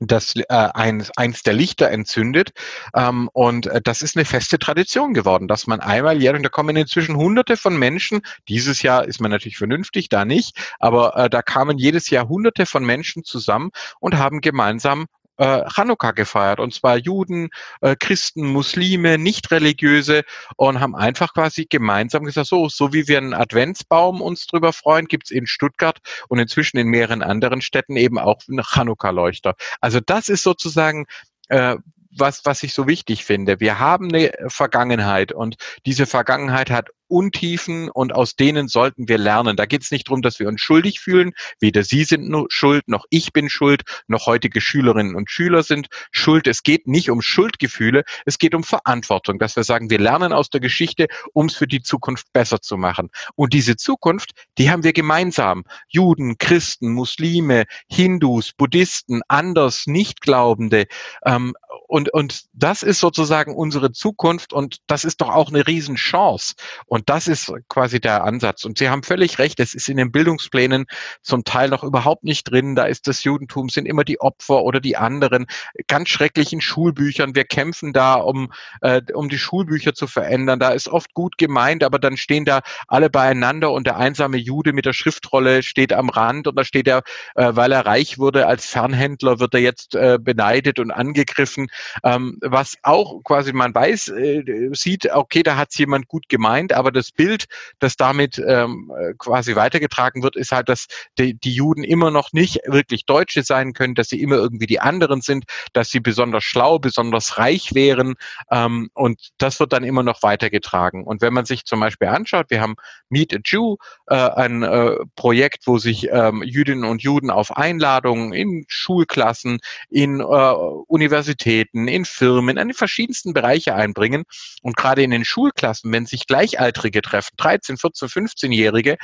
das 0.00 0.36
äh, 0.36 0.44
eins, 0.48 1.10
eins 1.16 1.42
der 1.42 1.54
Lichter 1.54 1.90
entzündet. 1.90 2.52
Ähm, 2.94 3.28
und 3.32 3.66
äh, 3.66 3.80
das 3.82 4.02
ist 4.02 4.16
eine 4.16 4.24
feste 4.24 4.58
Tradition 4.58 5.12
geworden, 5.14 5.48
dass 5.48 5.66
man 5.66 5.80
einmal 5.80 6.20
jährlich, 6.20 6.42
da 6.42 6.48
kommen 6.48 6.76
inzwischen 6.76 7.16
hunderte 7.16 7.56
von 7.56 7.76
Menschen, 7.76 8.20
dieses 8.48 8.82
Jahr 8.82 9.06
ist 9.06 9.20
man 9.20 9.30
natürlich 9.30 9.58
vernünftig, 9.58 10.08
da 10.08 10.24
nicht, 10.24 10.56
aber 10.78 11.16
äh, 11.16 11.30
da 11.30 11.42
kamen 11.42 11.78
jedes 11.78 12.10
Jahr 12.10 12.28
hunderte 12.28 12.66
von 12.66 12.84
Menschen 12.84 13.24
zusammen 13.24 13.70
und 14.00 14.18
haben 14.18 14.40
gemeinsam 14.40 15.06
äh, 15.38 15.62
Chanukka 15.70 16.12
gefeiert. 16.12 16.60
Und 16.60 16.74
zwar 16.74 16.96
Juden, 16.96 17.48
äh, 17.80 17.96
Christen, 17.96 18.46
Muslime, 18.46 19.18
Nicht-Religiöse 19.18 20.24
und 20.56 20.80
haben 20.80 20.94
einfach 20.94 21.32
quasi 21.32 21.66
gemeinsam 21.68 22.24
gesagt, 22.24 22.48
so, 22.48 22.68
so 22.68 22.92
wie 22.92 23.08
wir 23.08 23.18
einen 23.18 23.34
Adventsbaum 23.34 24.20
uns 24.20 24.46
drüber 24.46 24.72
freuen, 24.72 25.06
gibt's 25.06 25.30
in 25.30 25.46
Stuttgart 25.46 25.98
und 26.28 26.38
inzwischen 26.38 26.78
in 26.78 26.88
mehreren 26.88 27.22
anderen 27.22 27.62
Städten 27.62 27.96
eben 27.96 28.18
auch 28.18 28.40
einen 28.48 28.62
Chanukka-Leuchter. 28.62 29.54
Also 29.80 30.00
das 30.00 30.28
ist 30.28 30.42
sozusagen 30.42 31.06
äh, 31.48 31.76
was, 32.10 32.44
was 32.44 32.62
ich 32.62 32.74
so 32.74 32.86
wichtig 32.86 33.24
finde. 33.24 33.60
Wir 33.60 33.78
haben 33.78 34.08
eine 34.08 34.32
Vergangenheit 34.48 35.32
und 35.32 35.56
diese 35.86 36.06
Vergangenheit 36.06 36.70
hat 36.70 36.90
Untiefen 37.08 37.90
und 37.90 38.14
aus 38.14 38.36
denen 38.36 38.68
sollten 38.68 39.08
wir 39.08 39.18
lernen. 39.18 39.56
Da 39.56 39.66
geht 39.66 39.82
es 39.82 39.90
nicht 39.90 40.08
darum, 40.08 40.22
dass 40.22 40.38
wir 40.38 40.48
uns 40.48 40.60
schuldig 40.60 41.00
fühlen. 41.00 41.32
Weder 41.60 41.82
Sie 41.82 42.04
sind 42.04 42.28
nur 42.28 42.46
schuld, 42.48 42.88
noch 42.88 43.04
ich 43.10 43.32
bin 43.32 43.48
schuld, 43.48 43.82
noch 44.06 44.26
heutige 44.26 44.60
Schülerinnen 44.60 45.14
und 45.14 45.30
Schüler 45.30 45.62
sind 45.62 45.88
schuld. 46.10 46.46
Es 46.46 46.62
geht 46.62 46.86
nicht 46.86 47.10
um 47.10 47.22
Schuldgefühle, 47.22 48.04
es 48.26 48.38
geht 48.38 48.54
um 48.54 48.64
Verantwortung, 48.64 49.38
dass 49.38 49.56
wir 49.56 49.64
sagen, 49.64 49.90
wir 49.90 49.98
lernen 49.98 50.32
aus 50.32 50.50
der 50.50 50.60
Geschichte, 50.60 51.08
um 51.32 51.46
es 51.46 51.56
für 51.56 51.66
die 51.66 51.82
Zukunft 51.82 52.32
besser 52.32 52.60
zu 52.60 52.76
machen. 52.76 53.10
Und 53.34 53.52
diese 53.52 53.76
Zukunft, 53.76 54.32
die 54.58 54.70
haben 54.70 54.84
wir 54.84 54.92
gemeinsam. 54.92 55.64
Juden, 55.88 56.38
Christen, 56.38 56.92
Muslime, 56.92 57.64
Hindus, 57.88 58.52
Buddhisten, 58.52 59.22
anders 59.28 59.86
Nichtglaubende. 59.86 60.86
Ähm, 61.24 61.54
und, 61.86 62.12
und 62.12 62.44
das 62.52 62.82
ist 62.82 63.00
sozusagen 63.00 63.54
unsere 63.54 63.92
Zukunft 63.92 64.52
und 64.52 64.78
das 64.86 65.04
ist 65.04 65.20
doch 65.20 65.30
auch 65.30 65.48
eine 65.48 65.66
Riesenchance. 65.66 66.54
Und 66.86 67.08
das 67.08 67.28
ist 67.28 67.52
quasi 67.68 68.00
der 68.00 68.24
Ansatz. 68.24 68.64
Und 68.64 68.78
Sie 68.78 68.90
haben 68.90 69.02
völlig 69.02 69.38
recht, 69.38 69.58
es 69.58 69.74
ist 69.74 69.88
in 69.88 69.96
den 69.96 70.12
Bildungsplänen 70.12 70.86
zum 71.22 71.44
Teil 71.44 71.70
noch 71.70 71.82
überhaupt 71.84 72.24
nicht 72.24 72.44
drin. 72.44 72.74
Da 72.74 72.84
ist 72.84 73.06
das 73.06 73.24
Judentum, 73.24 73.68
sind 73.70 73.86
immer 73.86 74.04
die 74.04 74.20
Opfer 74.20 74.62
oder 74.62 74.80
die 74.80 74.96
anderen. 74.96 75.46
Ganz 75.86 76.10
schrecklichen 76.10 76.60
Schulbüchern. 76.60 77.34
Wir 77.34 77.44
kämpfen 77.44 77.92
da, 77.92 78.14
um, 78.14 78.52
äh, 78.82 79.00
um 79.14 79.28
die 79.28 79.38
Schulbücher 79.38 79.94
zu 79.94 80.06
verändern. 80.06 80.60
Da 80.60 80.70
ist 80.70 80.88
oft 80.88 81.14
gut 81.14 81.38
gemeint, 81.38 81.84
aber 81.84 81.98
dann 81.98 82.16
stehen 82.18 82.44
da 82.44 82.60
alle 82.86 83.08
beieinander 83.08 83.72
und 83.72 83.86
der 83.86 83.96
einsame 83.96 84.36
Jude 84.36 84.74
mit 84.74 84.84
der 84.84 84.92
Schriftrolle 84.92 85.62
steht 85.62 85.92
am 85.92 86.10
Rand 86.10 86.48
und 86.48 86.56
da 86.56 86.64
steht 86.64 86.86
er, 86.86 87.02
äh, 87.34 87.52
weil 87.54 87.72
er 87.72 87.86
reich 87.86 88.18
wurde 88.18 88.46
als 88.46 88.66
Fernhändler, 88.66 89.40
wird 89.40 89.54
er 89.54 89.60
jetzt 89.60 89.94
äh, 89.94 90.18
beneidet 90.20 90.78
und 90.78 90.90
angegriffen. 90.90 91.67
Ähm, 92.04 92.38
was 92.40 92.76
auch 92.82 93.22
quasi 93.24 93.52
man 93.52 93.74
weiß, 93.74 94.08
äh, 94.08 94.70
sieht, 94.72 95.10
okay, 95.12 95.42
da 95.42 95.56
hat 95.56 95.68
es 95.70 95.78
jemand 95.78 96.08
gut 96.08 96.28
gemeint, 96.28 96.72
aber 96.72 96.92
das 96.92 97.12
Bild, 97.12 97.46
das 97.78 97.96
damit 97.96 98.38
ähm, 98.38 98.92
quasi 99.18 99.56
weitergetragen 99.56 100.22
wird, 100.22 100.36
ist 100.36 100.52
halt, 100.52 100.68
dass 100.68 100.86
die, 101.18 101.34
die 101.34 101.52
Juden 101.52 101.84
immer 101.84 102.10
noch 102.10 102.32
nicht 102.32 102.60
wirklich 102.66 103.06
Deutsche 103.06 103.42
sein 103.42 103.72
können, 103.72 103.94
dass 103.94 104.08
sie 104.08 104.20
immer 104.20 104.36
irgendwie 104.36 104.66
die 104.66 104.80
anderen 104.80 105.20
sind, 105.20 105.44
dass 105.72 105.90
sie 105.90 106.00
besonders 106.00 106.44
schlau, 106.44 106.78
besonders 106.78 107.38
reich 107.38 107.74
wären 107.74 108.14
ähm, 108.50 108.90
und 108.94 109.30
das 109.38 109.60
wird 109.60 109.72
dann 109.72 109.84
immer 109.84 110.02
noch 110.02 110.22
weitergetragen. 110.22 111.04
Und 111.04 111.22
wenn 111.22 111.32
man 111.32 111.44
sich 111.44 111.64
zum 111.64 111.80
Beispiel 111.80 112.08
anschaut, 112.08 112.46
wir 112.50 112.60
haben 112.60 112.76
Meet 113.08 113.34
a 113.34 113.38
Jew, 113.44 113.76
äh, 114.06 114.14
ein 114.14 114.62
äh, 114.62 114.96
Projekt, 115.16 115.66
wo 115.66 115.78
sich 115.78 116.08
ähm, 116.10 116.42
Jüdinnen 116.42 116.84
und 116.84 117.02
Juden 117.02 117.30
auf 117.30 117.56
Einladungen 117.56 118.32
in 118.32 118.64
Schulklassen, 118.68 119.58
in 119.90 120.20
äh, 120.20 120.24
Universitäten, 120.24 121.47
in 121.48 122.04
Firmen, 122.04 122.56
in 122.56 122.68
die 122.68 122.74
verschiedensten 122.74 123.32
Bereiche 123.32 123.74
einbringen. 123.74 124.24
Und 124.62 124.76
gerade 124.76 125.02
in 125.02 125.10
den 125.10 125.24
Schulklassen, 125.24 125.92
wenn 125.92 126.06
sich 126.06 126.26
Gleichaltrige 126.26 126.68
Gleichaltrige 126.68 127.02
treffen, 127.02 127.34
13, 127.36 127.76
14, 127.76 128.08
15-Jährige, 128.08 128.96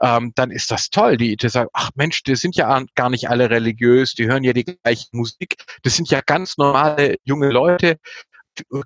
ähm, 0.00 0.32
dann 0.34 0.50
ist 0.50 0.70
das 0.70 0.90
toll. 0.90 1.16
Die, 1.16 1.36
die 1.36 1.48
sagen, 1.48 1.68
ach 1.72 1.90
Mensch, 1.94 2.22
die 2.22 2.36
sind 2.36 2.56
ja 2.56 2.82
gar 2.94 3.10
nicht 3.10 3.28
alle 3.28 3.50
religiös, 3.50 4.14
die 4.14 4.26
hören 4.26 4.44
ja 4.44 4.52
die 4.52 4.64
gleiche 4.64 5.06
Musik. 5.12 5.56
Das 5.82 5.96
sind 5.96 6.10
ja 6.10 6.20
ganz 6.24 6.56
normale 6.56 7.16
junge 7.24 7.50
Leute. 7.50 7.96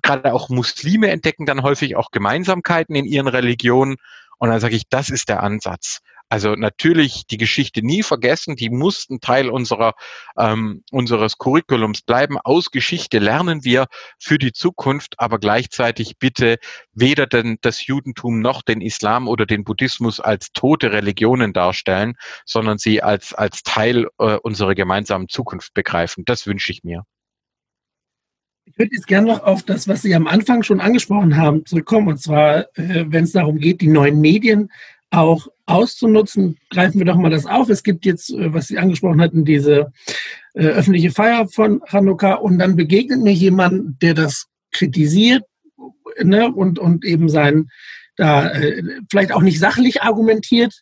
Gerade 0.01 0.33
auch 0.33 0.49
Muslime 0.49 1.09
entdecken 1.09 1.45
dann 1.45 1.63
häufig 1.63 1.95
auch 1.95 2.11
Gemeinsamkeiten 2.11 2.95
in 2.95 3.05
ihren 3.05 3.27
Religionen. 3.27 3.95
Und 4.37 4.49
dann 4.49 4.59
sage 4.59 4.75
ich, 4.75 4.83
das 4.89 5.09
ist 5.09 5.29
der 5.29 5.43
Ansatz. 5.43 5.99
Also 6.29 6.55
natürlich 6.55 7.27
die 7.27 7.37
Geschichte 7.37 7.85
nie 7.85 8.01
vergessen, 8.01 8.55
die 8.55 8.69
mussten 8.71 9.19
Teil 9.19 9.49
unserer, 9.49 9.93
ähm, 10.37 10.83
unseres 10.91 11.37
Curriculums 11.37 12.01
bleiben. 12.01 12.37
Aus 12.43 12.71
Geschichte 12.71 13.19
lernen 13.19 13.63
wir 13.63 13.85
für 14.19 14.39
die 14.39 14.51
Zukunft, 14.51 15.19
aber 15.19 15.37
gleichzeitig 15.37 16.17
bitte 16.17 16.57
weder 16.93 17.27
denn 17.27 17.57
das 17.61 17.85
Judentum 17.85 18.39
noch 18.39 18.63
den 18.63 18.81
Islam 18.81 19.27
oder 19.27 19.45
den 19.45 19.63
Buddhismus 19.63 20.19
als 20.19 20.51
tote 20.51 20.91
Religionen 20.91 21.53
darstellen, 21.53 22.15
sondern 22.45 22.79
sie 22.79 23.03
als, 23.03 23.33
als 23.33 23.61
Teil 23.61 24.07
äh, 24.17 24.37
unserer 24.37 24.73
gemeinsamen 24.73 25.29
Zukunft 25.29 25.73
begreifen. 25.75 26.25
Das 26.25 26.47
wünsche 26.47 26.71
ich 26.71 26.83
mir. 26.83 27.03
Ich 28.67 28.79
würde 28.79 28.95
jetzt 28.95 29.05
gerne 29.05 29.27
noch 29.27 29.43
auf 29.43 29.61
das, 29.61 29.87
was 29.87 30.01
Sie 30.01 30.15
am 30.15 30.25
Anfang 30.25 30.63
schon 30.63 30.81
angesprochen 30.81 31.37
haben, 31.37 31.65
zurückkommen. 31.67 32.07
Und 32.07 32.19
zwar, 32.19 32.61
äh, 32.75 33.05
wenn 33.07 33.25
es 33.25 33.31
darum 33.33 33.59
geht, 33.59 33.81
die 33.81 33.87
neuen 33.87 34.19
Medien 34.19 34.71
auch 35.17 35.47
auszunutzen, 35.65 36.57
greifen 36.69 36.99
wir 36.99 37.05
doch 37.05 37.17
mal 37.17 37.29
das 37.29 37.45
auf. 37.45 37.69
Es 37.69 37.83
gibt 37.83 38.05
jetzt, 38.05 38.29
äh, 38.31 38.53
was 38.53 38.67
Sie 38.67 38.77
angesprochen 38.77 39.21
hatten, 39.21 39.45
diese 39.45 39.91
äh, 40.53 40.67
öffentliche 40.67 41.11
Feier 41.11 41.47
von 41.47 41.81
Hanukkah 41.87 42.35
und 42.35 42.59
dann 42.59 42.75
begegnet 42.75 43.21
mir 43.21 43.33
jemand, 43.33 44.01
der 44.01 44.13
das 44.13 44.47
kritisiert 44.71 45.43
ne, 46.21 46.51
und, 46.53 46.79
und 46.79 47.05
eben 47.05 47.29
sein, 47.29 47.69
da 48.17 48.51
äh, 48.51 48.83
vielleicht 49.09 49.31
auch 49.31 49.41
nicht 49.41 49.59
sachlich 49.59 50.01
argumentiert. 50.01 50.81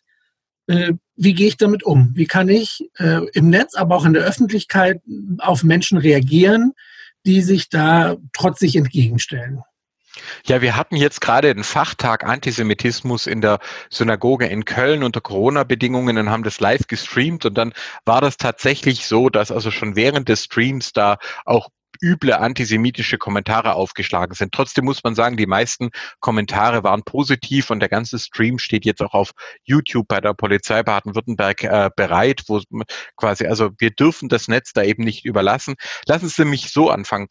Wie 1.16 1.34
gehe 1.34 1.48
ich 1.48 1.58
damit 1.58 1.82
um? 1.82 2.12
Wie 2.14 2.24
kann 2.24 2.48
ich 2.48 2.88
im 3.34 3.50
Netz, 3.50 3.74
aber 3.74 3.96
auch 3.96 4.06
in 4.06 4.14
der 4.14 4.22
Öffentlichkeit 4.22 5.02
auf 5.36 5.62
Menschen 5.62 5.98
reagieren, 5.98 6.72
die 7.26 7.42
sich 7.42 7.68
da 7.68 8.16
trotzig 8.32 8.74
entgegenstellen? 8.74 9.60
Ja, 10.46 10.62
wir 10.62 10.76
hatten 10.76 10.96
jetzt 10.96 11.20
gerade 11.20 11.54
den 11.54 11.64
Fachtag 11.64 12.24
Antisemitismus 12.24 13.26
in 13.26 13.40
der 13.40 13.58
Synagoge 13.90 14.46
in 14.46 14.64
Köln 14.64 15.02
unter 15.02 15.20
Corona-Bedingungen 15.20 16.18
und 16.18 16.30
haben 16.30 16.44
das 16.44 16.60
live 16.60 16.86
gestreamt 16.86 17.44
und 17.46 17.54
dann 17.54 17.72
war 18.04 18.20
das 18.20 18.36
tatsächlich 18.36 19.06
so, 19.06 19.28
dass 19.28 19.50
also 19.50 19.70
schon 19.70 19.96
während 19.96 20.28
des 20.28 20.44
Streams 20.44 20.92
da 20.92 21.18
auch 21.44 21.68
üble 22.02 22.32
antisemitische 22.32 23.18
Kommentare 23.18 23.74
aufgeschlagen 23.74 24.34
sind. 24.34 24.52
Trotzdem 24.52 24.84
muss 24.84 25.04
man 25.04 25.14
sagen, 25.14 25.36
die 25.36 25.46
meisten 25.46 25.90
Kommentare 26.20 26.82
waren 26.84 27.02
positiv 27.04 27.70
und 27.70 27.80
der 27.80 27.88
ganze 27.88 28.18
Stream 28.18 28.58
steht 28.58 28.84
jetzt 28.84 29.00
auch 29.00 29.14
auf 29.14 29.30
YouTube 29.64 30.08
bei 30.08 30.20
der 30.20 30.34
Polizei 30.34 30.82
Baden-Württemberg 30.82 31.64
äh, 31.64 31.90
bereit, 31.96 32.42
wo 32.48 32.60
quasi, 33.16 33.46
also 33.46 33.70
wir 33.78 33.90
dürfen 33.90 34.28
das 34.28 34.48
Netz 34.48 34.72
da 34.72 34.82
eben 34.82 35.04
nicht 35.04 35.24
überlassen. 35.24 35.74
Lassen 36.06 36.28
Sie 36.28 36.44
mich 36.44 36.72
so 36.72 36.90
anfangen 36.90 37.28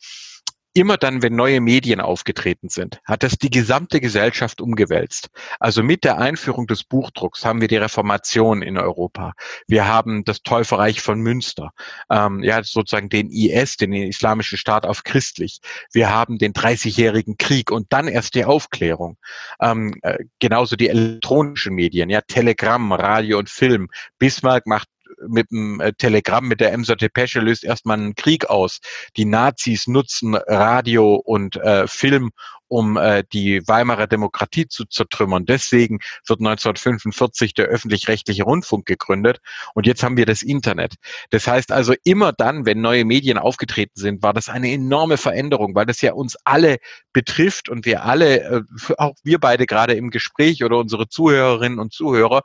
immer 0.73 0.97
dann, 0.97 1.21
wenn 1.21 1.35
neue 1.35 1.61
Medien 1.61 2.01
aufgetreten 2.01 2.69
sind, 2.69 2.99
hat 3.05 3.23
das 3.23 3.37
die 3.37 3.49
gesamte 3.49 4.01
Gesellschaft 4.01 4.61
umgewälzt. 4.61 5.29
Also 5.59 5.83
mit 5.83 6.03
der 6.03 6.17
Einführung 6.17 6.67
des 6.67 6.83
Buchdrucks 6.83 7.45
haben 7.45 7.61
wir 7.61 7.67
die 7.67 7.77
Reformation 7.77 8.61
in 8.61 8.77
Europa. 8.77 9.33
Wir 9.67 9.87
haben 9.87 10.23
das 10.23 10.41
Täuferreich 10.41 11.01
von 11.01 11.19
Münster, 11.19 11.71
ähm, 12.09 12.43
ja 12.43 12.63
sozusagen 12.63 13.09
den 13.09 13.29
IS, 13.29 13.77
den 13.77 13.93
Islamischen 13.93 14.57
Staat 14.57 14.85
auf 14.85 15.03
christlich. 15.03 15.59
Wir 15.91 16.09
haben 16.09 16.37
den 16.37 16.53
30-jährigen 16.53 17.37
Krieg 17.37 17.71
und 17.71 17.87
dann 17.93 18.07
erst 18.07 18.35
die 18.35 18.45
Aufklärung. 18.45 19.17
Ähm, 19.61 19.95
äh, 20.01 20.19
genauso 20.39 20.75
die 20.75 20.89
elektronischen 20.89 21.75
Medien, 21.75 22.09
ja 22.09 22.21
Telegramm, 22.21 22.91
Radio 22.91 23.37
und 23.37 23.49
Film. 23.49 23.89
Bismarck 24.17 24.65
macht 24.65 24.87
mit 25.27 25.51
dem 25.51 25.79
äh, 25.79 25.93
Telegramm, 25.93 26.47
mit 26.47 26.59
der 26.59 26.73
Emser 26.73 26.95
Depesche 26.95 27.39
löst 27.39 27.63
erstmal 27.63 27.97
einen 27.97 28.15
Krieg 28.15 28.49
aus. 28.49 28.79
Die 29.17 29.25
Nazis 29.25 29.87
nutzen 29.87 30.35
Radio 30.35 31.15
und 31.15 31.55
äh, 31.57 31.87
Film, 31.87 32.31
um 32.73 32.97
äh, 32.97 33.23
die 33.31 33.61
Weimarer 33.67 34.07
Demokratie 34.07 34.67
zu 34.67 34.85
zertrümmern. 34.85 35.45
Deswegen 35.45 35.99
wird 36.25 36.39
1945 36.39 37.53
der 37.53 37.65
öffentlich-rechtliche 37.65 38.43
Rundfunk 38.43 38.87
gegründet 38.87 39.39
und 39.75 39.85
jetzt 39.85 40.01
haben 40.01 40.17
wir 40.17 40.25
das 40.25 40.41
Internet. 40.41 40.95
Das 41.29 41.45
heißt 41.45 41.71
also 41.71 41.93
immer 42.03 42.33
dann, 42.33 42.65
wenn 42.65 42.81
neue 42.81 43.05
Medien 43.05 43.37
aufgetreten 43.37 43.99
sind, 43.99 44.23
war 44.23 44.33
das 44.33 44.49
eine 44.49 44.71
enorme 44.71 45.17
Veränderung, 45.17 45.75
weil 45.75 45.85
das 45.85 46.01
ja 46.01 46.13
uns 46.13 46.35
alle 46.45 46.77
betrifft 47.13 47.69
und 47.69 47.85
wir 47.85 48.05
alle, 48.05 48.41
äh, 48.41 48.61
auch 48.97 49.13
wir 49.23 49.39
beide 49.39 49.67
gerade 49.67 49.93
im 49.93 50.09
Gespräch 50.09 50.63
oder 50.63 50.77
unsere 50.77 51.07
Zuhörerinnen 51.07 51.77
und 51.77 51.93
Zuhörer, 51.93 52.41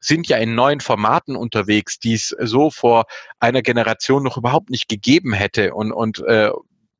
sind 0.00 0.28
ja 0.28 0.36
in 0.38 0.54
neuen 0.54 0.80
Formaten 0.80 1.36
unterwegs, 1.36 1.98
die 1.98 2.14
es 2.14 2.28
so 2.40 2.70
vor 2.70 3.06
einer 3.40 3.62
Generation 3.62 4.22
noch 4.22 4.36
überhaupt 4.36 4.70
nicht 4.70 4.88
gegeben 4.88 5.32
hätte 5.32 5.74
und, 5.74 5.92
und 5.92 6.20
äh, 6.26 6.50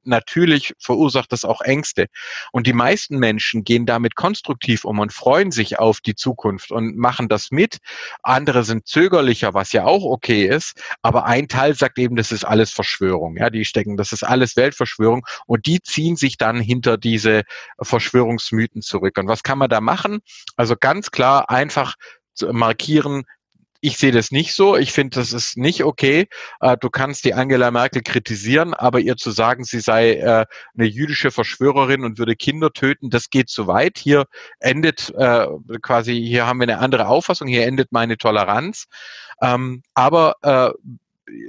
natürlich 0.08 0.74
verursacht 0.80 1.30
das 1.32 1.44
auch 1.44 1.60
Ängste. 1.60 2.06
Und 2.50 2.66
die 2.66 2.72
meisten 2.72 3.18
Menschen 3.18 3.62
gehen 3.62 3.86
damit 3.86 4.16
konstruktiv 4.16 4.84
um 4.84 4.98
und 4.98 5.12
freuen 5.12 5.52
sich 5.52 5.78
auf 5.78 6.00
die 6.00 6.14
Zukunft 6.14 6.72
und 6.72 6.96
machen 6.96 7.28
das 7.28 7.50
mit. 7.50 7.78
Andere 8.22 8.64
sind 8.64 8.88
zögerlicher, 8.88 9.54
was 9.54 9.72
ja 9.72 9.84
auch 9.84 10.04
okay 10.04 10.46
ist. 10.46 10.80
Aber 11.02 11.26
ein 11.26 11.46
Teil 11.46 11.74
sagt 11.74 11.98
eben, 11.98 12.16
das 12.16 12.32
ist 12.32 12.44
alles 12.44 12.72
Verschwörung. 12.72 13.36
Ja, 13.36 13.50
die 13.50 13.64
stecken, 13.64 13.96
das 13.96 14.12
ist 14.12 14.24
alles 14.24 14.56
Weltverschwörung. 14.56 15.24
Und 15.46 15.66
die 15.66 15.80
ziehen 15.80 16.16
sich 16.16 16.36
dann 16.36 16.60
hinter 16.60 16.96
diese 16.96 17.42
Verschwörungsmythen 17.80 18.82
zurück. 18.82 19.18
Und 19.18 19.28
was 19.28 19.42
kann 19.42 19.58
man 19.58 19.68
da 19.68 19.80
machen? 19.80 20.20
Also 20.56 20.74
ganz 20.78 21.10
klar 21.10 21.50
einfach 21.50 21.94
markieren, 22.42 23.24
ich 23.80 23.96
sehe 23.98 24.12
das 24.12 24.30
nicht 24.30 24.54
so. 24.54 24.76
Ich 24.76 24.92
finde, 24.92 25.18
das 25.18 25.32
ist 25.32 25.56
nicht 25.56 25.84
okay. 25.84 26.26
Äh, 26.60 26.76
du 26.78 26.90
kannst 26.90 27.24
die 27.24 27.34
Angela 27.34 27.70
Merkel 27.70 28.02
kritisieren, 28.02 28.74
aber 28.74 29.00
ihr 29.00 29.16
zu 29.16 29.30
sagen, 29.30 29.64
sie 29.64 29.80
sei 29.80 30.14
äh, 30.14 30.46
eine 30.76 30.86
jüdische 30.86 31.30
Verschwörerin 31.30 32.04
und 32.04 32.18
würde 32.18 32.34
Kinder 32.34 32.72
töten, 32.72 33.10
das 33.10 33.30
geht 33.30 33.48
zu 33.48 33.66
weit. 33.66 33.98
Hier 33.98 34.26
endet 34.58 35.12
äh, 35.16 35.46
quasi, 35.80 36.14
hier 36.14 36.46
haben 36.46 36.58
wir 36.58 36.64
eine 36.64 36.78
andere 36.78 37.06
Auffassung, 37.08 37.46
hier 37.46 37.66
endet 37.66 37.92
meine 37.92 38.18
Toleranz. 38.18 38.86
Ähm, 39.40 39.82
aber 39.94 40.74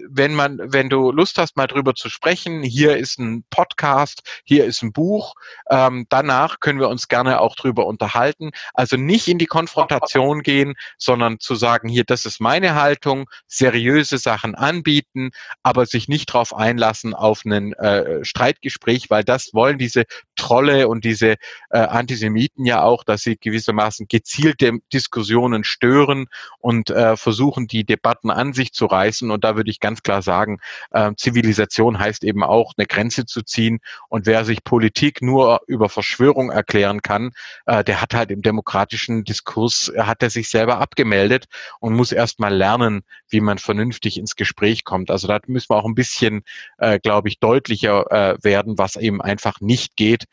wenn 0.10 0.34
man, 0.34 0.60
wenn 0.62 0.90
du 0.90 1.12
Lust 1.12 1.38
hast, 1.38 1.56
mal 1.56 1.68
drüber 1.68 1.96
zu 1.96 2.10
sprechen, 2.10 2.64
hier 2.64 2.98
ist 2.98 3.20
ein 3.20 3.44
Podcast, 3.50 4.22
hier 4.44 4.66
ist 4.66 4.82
ein 4.82 4.92
Buch, 4.92 5.36
ähm, 5.70 6.06
danach 6.10 6.60
können 6.60 6.80
wir 6.80 6.90
uns 6.90 7.08
gerne 7.08 7.42
auch 7.42 7.56
drüber 7.56 7.86
unterhalten. 7.86 8.52
Also 8.74 8.98
nicht 8.98 9.28
in 9.28 9.38
die 9.38 9.46
Konfrontation 9.46 10.42
gehen, 10.42 10.76
sondern 10.98 11.40
zu 11.40 11.56
sagen, 11.56 11.90
hier, 11.90 12.04
das 12.04 12.26
ist 12.26 12.40
meine 12.40 12.76
Haltung, 12.76 13.30
seriöse 13.48 14.18
Sachen 14.18 14.56
anbieten, 14.56 15.32
aber 15.64 15.86
sich 15.86 16.08
nicht 16.08 16.30
darauf 16.30 16.56
einlassen 16.56 17.14
auf 17.14 17.46
ein 17.46 17.74
äh, 17.74 18.24
Streitgespräch, 18.24 19.10
weil 19.10 19.24
das 19.24 19.54
wollen 19.54 19.78
diese 19.78 20.06
Trolle 20.36 20.88
und 20.88 21.06
diese 21.06 21.36
äh, 21.70 21.80
Antisemiten 21.80 22.66
ja 22.66 22.84
auch, 22.84 23.04
dass 23.04 23.22
sie 23.22 23.38
gewissermaßen 23.38 24.08
gezielte 24.08 24.80
Diskussionen 24.92 25.64
stören 25.64 26.28
und 26.60 26.90
äh, 26.90 27.18
versuchen, 27.18 27.68
die 27.68 27.84
Debatten 27.84 28.30
an 28.30 28.54
sich 28.54 28.74
zu 28.74 28.86
reißen. 28.86 29.32
Und 29.32 29.44
da 29.44 29.56
würde 29.56 29.69
ich 29.70 29.80
ganz 29.80 30.02
klar 30.04 30.22
sagen, 30.22 30.60
äh, 30.92 31.12
Zivilisation 31.16 32.00
heißt 32.00 32.24
eben 32.24 32.44
auch, 32.44 32.74
eine 32.78 32.88
Grenze 32.88 33.26
zu 33.26 33.42
ziehen. 33.42 33.80
Und 34.10 34.26
wer 34.26 34.46
sich 34.46 34.64
Politik 34.64 35.22
nur 35.22 35.62
über 35.68 35.90
Verschwörung 35.90 36.50
erklären 36.50 37.02
kann, 37.02 37.32
äh, 37.66 37.84
der 37.84 38.02
hat 38.02 38.14
halt 38.14 38.32
im 38.32 38.42
demokratischen 38.42 39.24
Diskurs, 39.24 39.90
äh, 39.90 40.02
hat 40.02 40.24
er 40.24 40.30
sich 40.30 40.50
selber 40.50 40.80
abgemeldet 40.80 41.46
und 41.80 41.96
muss 41.96 42.12
erst 42.12 42.40
mal 42.40 42.54
lernen, 42.54 43.02
wie 43.30 43.42
man 43.42 43.58
vernünftig 43.58 44.18
ins 44.18 44.36
Gespräch 44.36 44.84
kommt. 44.84 45.12
Also 45.12 45.28
da 45.28 45.40
müssen 45.48 45.70
wir 45.70 45.78
auch 45.78 45.86
ein 45.86 45.96
bisschen, 45.96 46.44
äh, 46.78 47.00
glaube 47.00 47.30
ich, 47.30 47.40
deutlicher 47.40 48.12
äh, 48.12 48.38
werden, 48.44 48.78
was 48.78 48.96
eben 48.96 49.22
einfach 49.22 49.62
nicht 49.62 49.96
geht 49.96 50.26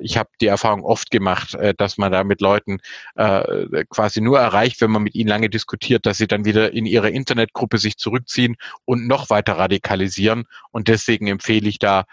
ich 0.00 0.18
habe 0.18 0.28
die 0.40 0.46
Erfahrung 0.46 0.84
oft 0.84 1.10
gemacht, 1.10 1.54
äh, 1.54 1.74
dass 1.76 1.96
man 1.96 2.12
da 2.12 2.22
mit 2.24 2.40
Leuten 2.40 2.78
äh, 3.14 3.84
quasi 3.88 4.20
nur 4.20 4.38
erreicht, 4.38 4.80
wenn 4.80 4.90
man 4.90 5.02
mit 5.02 5.14
ihnen 5.14 5.28
lange 5.28 5.48
diskutiert, 5.48 6.06
dass 6.06 6.18
sie 6.18 6.26
dann 6.26 6.44
wieder 6.44 6.72
in 6.72 6.86
ihre 6.86 7.10
Internetgruppe 7.10 7.78
sich 7.78 7.96
zurückziehen 7.96 8.56
und 8.84 9.06
noch 9.06 9.30
weiter 9.30 9.54
radikalisieren. 9.54 10.44
Und 10.70 10.88
deswegen 10.88 11.26
empfehle 11.28 11.68
ich 11.68 11.78
da 11.78 12.04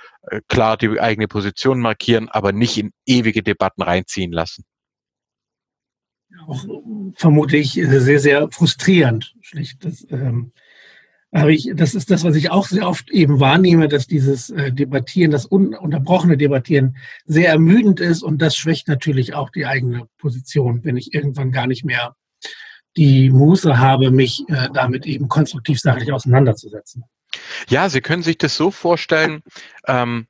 klar 0.47 0.77
die 0.77 0.99
eigene 0.99 1.27
Position 1.27 1.79
markieren, 1.79 2.29
aber 2.29 2.53
nicht 2.53 2.77
in 2.77 2.93
ewige 3.05 3.43
Debatten 3.43 3.81
reinziehen 3.81 4.31
lassen. 4.31 4.63
Auch 6.47 6.63
vermute 7.15 7.57
ich 7.57 7.73
sehr, 7.73 8.19
sehr 8.19 8.51
frustrierend, 8.51 9.35
schlicht. 9.41 9.83
Das, 9.83 10.05
ähm, 10.09 10.53
aber 11.31 11.49
ich, 11.49 11.71
das 11.73 11.95
ist 11.95 12.11
das, 12.11 12.23
was 12.23 12.35
ich 12.35 12.51
auch 12.51 12.67
sehr 12.67 12.87
oft 12.87 13.09
eben 13.09 13.39
wahrnehme, 13.39 13.87
dass 13.87 14.05
dieses 14.05 14.49
äh, 14.49 14.71
Debattieren, 14.73 15.31
das 15.31 15.45
ununterbrochene 15.45 16.37
Debattieren 16.37 16.97
sehr 17.25 17.49
ermüdend 17.49 18.01
ist 18.01 18.21
und 18.21 18.41
das 18.41 18.55
schwächt 18.55 18.89
natürlich 18.89 19.33
auch 19.33 19.49
die 19.49 19.65
eigene 19.65 20.07
Position, 20.17 20.83
wenn 20.83 20.97
ich 20.97 21.13
irgendwann 21.13 21.51
gar 21.51 21.67
nicht 21.67 21.85
mehr 21.85 22.15
die 22.97 23.29
Muße 23.29 23.77
habe, 23.79 24.11
mich 24.11 24.43
äh, 24.49 24.67
damit 24.73 25.05
eben 25.05 25.29
konstruktiv 25.29 25.79
sachlich 25.79 26.11
auseinanderzusetzen. 26.11 27.05
Ja, 27.69 27.87
Sie 27.87 28.01
können 28.01 28.23
sich 28.23 28.37
das 28.37 28.57
so 28.57 28.69
vorstellen, 28.69 29.41
ähm, 29.87 30.27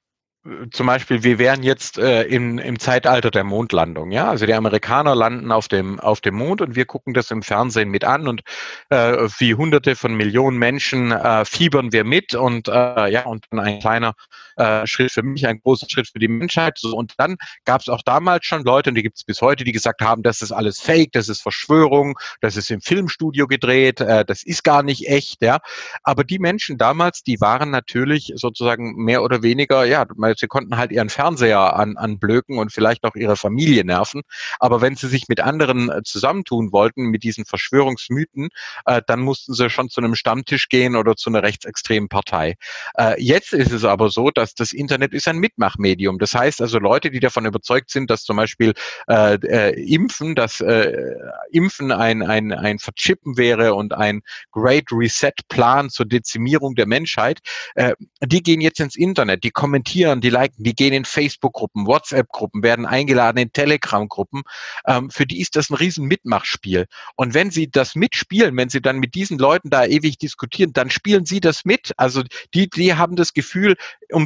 zum 0.72 0.88
Beispiel, 0.88 1.24
wir 1.24 1.38
wären 1.38 1.62
jetzt 1.62 2.00
äh, 2.00 2.24
im, 2.24 2.58
im 2.58 2.80
Zeitalter 2.80 3.30
der 3.30 3.44
Mondlandung, 3.44 4.12
ja. 4.12 4.28
Also 4.28 4.48
die 4.48 4.56
Amerikaner 4.56 5.14
landen 5.14 5.52
auf 5.52 5.68
dem, 5.68 6.00
auf 6.00 6.20
dem 6.20 6.36
Mond 6.36 6.62
und 6.62 6.76
wir 6.76 6.86
gucken 6.86 7.14
das 7.14 7.30
im 7.30 7.44
Fernsehen 7.44 7.90
mit 7.90 8.04
an 8.04 8.28
und 8.28 8.42
äh, 8.90 9.30
wie 9.38 9.54
hunderte 9.54 9.96
von 9.96 10.16
Millionen 10.16 10.58
Menschen 10.58 11.12
äh, 11.12 11.46
fiebern 11.46 11.92
wir 11.92 12.06
mit 12.06 12.34
und 12.34 12.68
äh, 12.68 13.12
ja, 13.12 13.26
und 13.26 13.46
ein 13.52 13.80
kleiner 13.80 14.14
äh, 14.62 14.88
Schritt 14.88 15.12
für 15.12 15.24
mich, 15.24 15.48
ein 15.48 15.60
großer 15.60 15.88
Schritt 15.90 16.08
für 16.08 16.20
die 16.20 16.28
Menschheit. 16.28 16.78
So, 16.78 16.96
und 16.96 17.14
dann 17.18 17.38
gab 17.66 17.82
es 17.82 17.90
auch 17.90 18.02
damals 18.04 18.46
schon 18.46 18.64
Leute, 18.64 18.90
und 18.92 18.96
die 18.96 19.04
gibt 19.04 19.18
es 19.18 19.24
bis 19.24 19.42
heute, 19.42 19.64
die 19.64 19.72
gesagt 19.72 20.02
haben, 20.02 20.24
das 20.24 20.42
ist 20.42 20.52
alles 20.52 20.80
Fake, 20.80 21.12
das 21.14 21.30
ist 21.30 21.42
Verschwörung, 21.42 22.18
das 22.42 22.58
ist 22.58 22.70
im 22.72 22.82
Filmstudio 22.82 23.48
gedreht, 23.48 24.02
äh, 24.02 24.26
das 24.26 24.44
ist 24.44 24.64
gar 24.64 24.84
nicht 24.84 25.08
echt, 25.08 25.42
ja. 25.42 25.60
Aber 26.04 26.24
die 26.24 26.40
Menschen 26.40 26.78
damals, 26.78 27.24
die 27.24 27.42
waren 27.42 27.72
natürlich 27.72 28.34
sozusagen 28.36 28.96
mehr 28.96 29.24
oder 29.24 29.44
weniger, 29.44 29.86
ja, 29.86 30.06
sie 30.38 30.48
konnten 30.48 30.78
halt 30.78 30.92
ihren 30.92 31.10
Fernseher 31.10 31.76
an, 31.76 31.98
anblöken 31.98 32.58
und 32.58 32.72
vielleicht 32.72 33.04
auch 33.04 33.16
ihre 33.16 33.38
Familie 33.38 33.84
nerven. 33.84 34.22
Aber 34.60 34.82
wenn 34.82 34.96
sie 34.96 35.08
sich 35.08 35.28
mit 35.28 35.40
anderen 35.40 35.90
äh, 35.90 36.04
zusammentun 36.04 36.72
wollten, 36.72 37.06
mit 37.06 37.24
diesen 37.24 37.46
Verschwörungsmythen, 37.46 38.50
äh, 38.86 39.02
dann 39.06 39.22
mussten 39.22 39.54
sie 39.54 39.70
schon 39.70 39.90
zu 39.90 40.02
einem 40.02 40.16
Stammtisch 40.16 40.70
gehen 40.70 40.96
oder 40.96 41.16
zu 41.16 41.30
einer 41.30 41.44
rechtsextremen 41.44 42.10
Partei. 42.10 42.56
Äh, 42.98 43.22
jetzt 43.22 43.54
ist 43.54 43.72
es 43.72 43.86
aber 43.86 44.10
so, 44.10 44.30
dass 44.30 44.51
das 44.56 44.74
Internet 44.74 45.14
ist 45.14 45.28
ein 45.28 45.38
Mitmachmedium. 45.38 46.20
Das 46.20 46.34
heißt 46.34 46.62
also 46.62 46.80
Leute, 46.80 47.12
die 47.12 47.20
davon 47.20 47.46
überzeugt 47.46 47.92
sind, 47.92 48.10
dass 48.10 48.24
zum 48.24 48.38
Beispiel 48.38 48.74
äh, 49.08 49.36
äh, 49.36 49.94
Impfen, 49.94 50.36
dass 50.36 50.60
äh, 50.62 51.16
Impfen 51.52 51.92
ein, 51.92 52.22
ein, 52.22 52.52
ein 52.52 52.80
Verchippen 52.80 53.38
wäre 53.38 53.74
und 53.74 53.94
ein 53.94 54.22
Great 54.52 54.86
Reset-Plan 54.92 55.90
zur 55.90 56.06
Dezimierung 56.06 56.76
der 56.76 56.88
Menschheit, 56.88 57.40
äh, 57.76 57.94
die 58.24 58.42
gehen 58.42 58.62
jetzt 58.62 58.80
ins 58.80 58.96
Internet, 58.96 59.44
die 59.44 59.52
kommentieren, 59.52 60.22
die 60.22 60.30
liken, 60.30 60.64
die 60.64 60.76
gehen 60.76 60.94
in 60.94 61.06
Facebook-Gruppen, 61.06 61.88
WhatsApp-Gruppen, 61.88 62.64
werden 62.64 62.86
eingeladen 62.86 63.38
in 63.38 63.52
Telegram-Gruppen. 63.52 64.44
Ähm, 64.88 65.10
für 65.10 65.26
die 65.26 65.42
ist 65.42 65.56
das 65.56 65.70
ein 65.70 65.76
riesen 65.76 66.06
Mitmachspiel. 66.08 66.86
Und 67.16 67.34
wenn 67.34 67.52
sie 67.52 67.70
das 67.70 67.96
mitspielen, 67.96 68.56
wenn 68.58 68.70
sie 68.70 68.82
dann 68.82 69.00
mit 69.00 69.16
diesen 69.16 69.38
Leuten 69.38 69.70
da 69.70 69.86
ewig 69.86 70.18
diskutieren, 70.18 70.74
dann 70.74 70.90
spielen 70.90 71.26
sie 71.26 71.40
das 71.40 71.66
mit. 71.66 71.92
Also 71.98 72.24
die, 72.54 72.70
die 72.70 72.96
haben 72.96 73.16
das 73.16 73.34
Gefühl, 73.34 73.76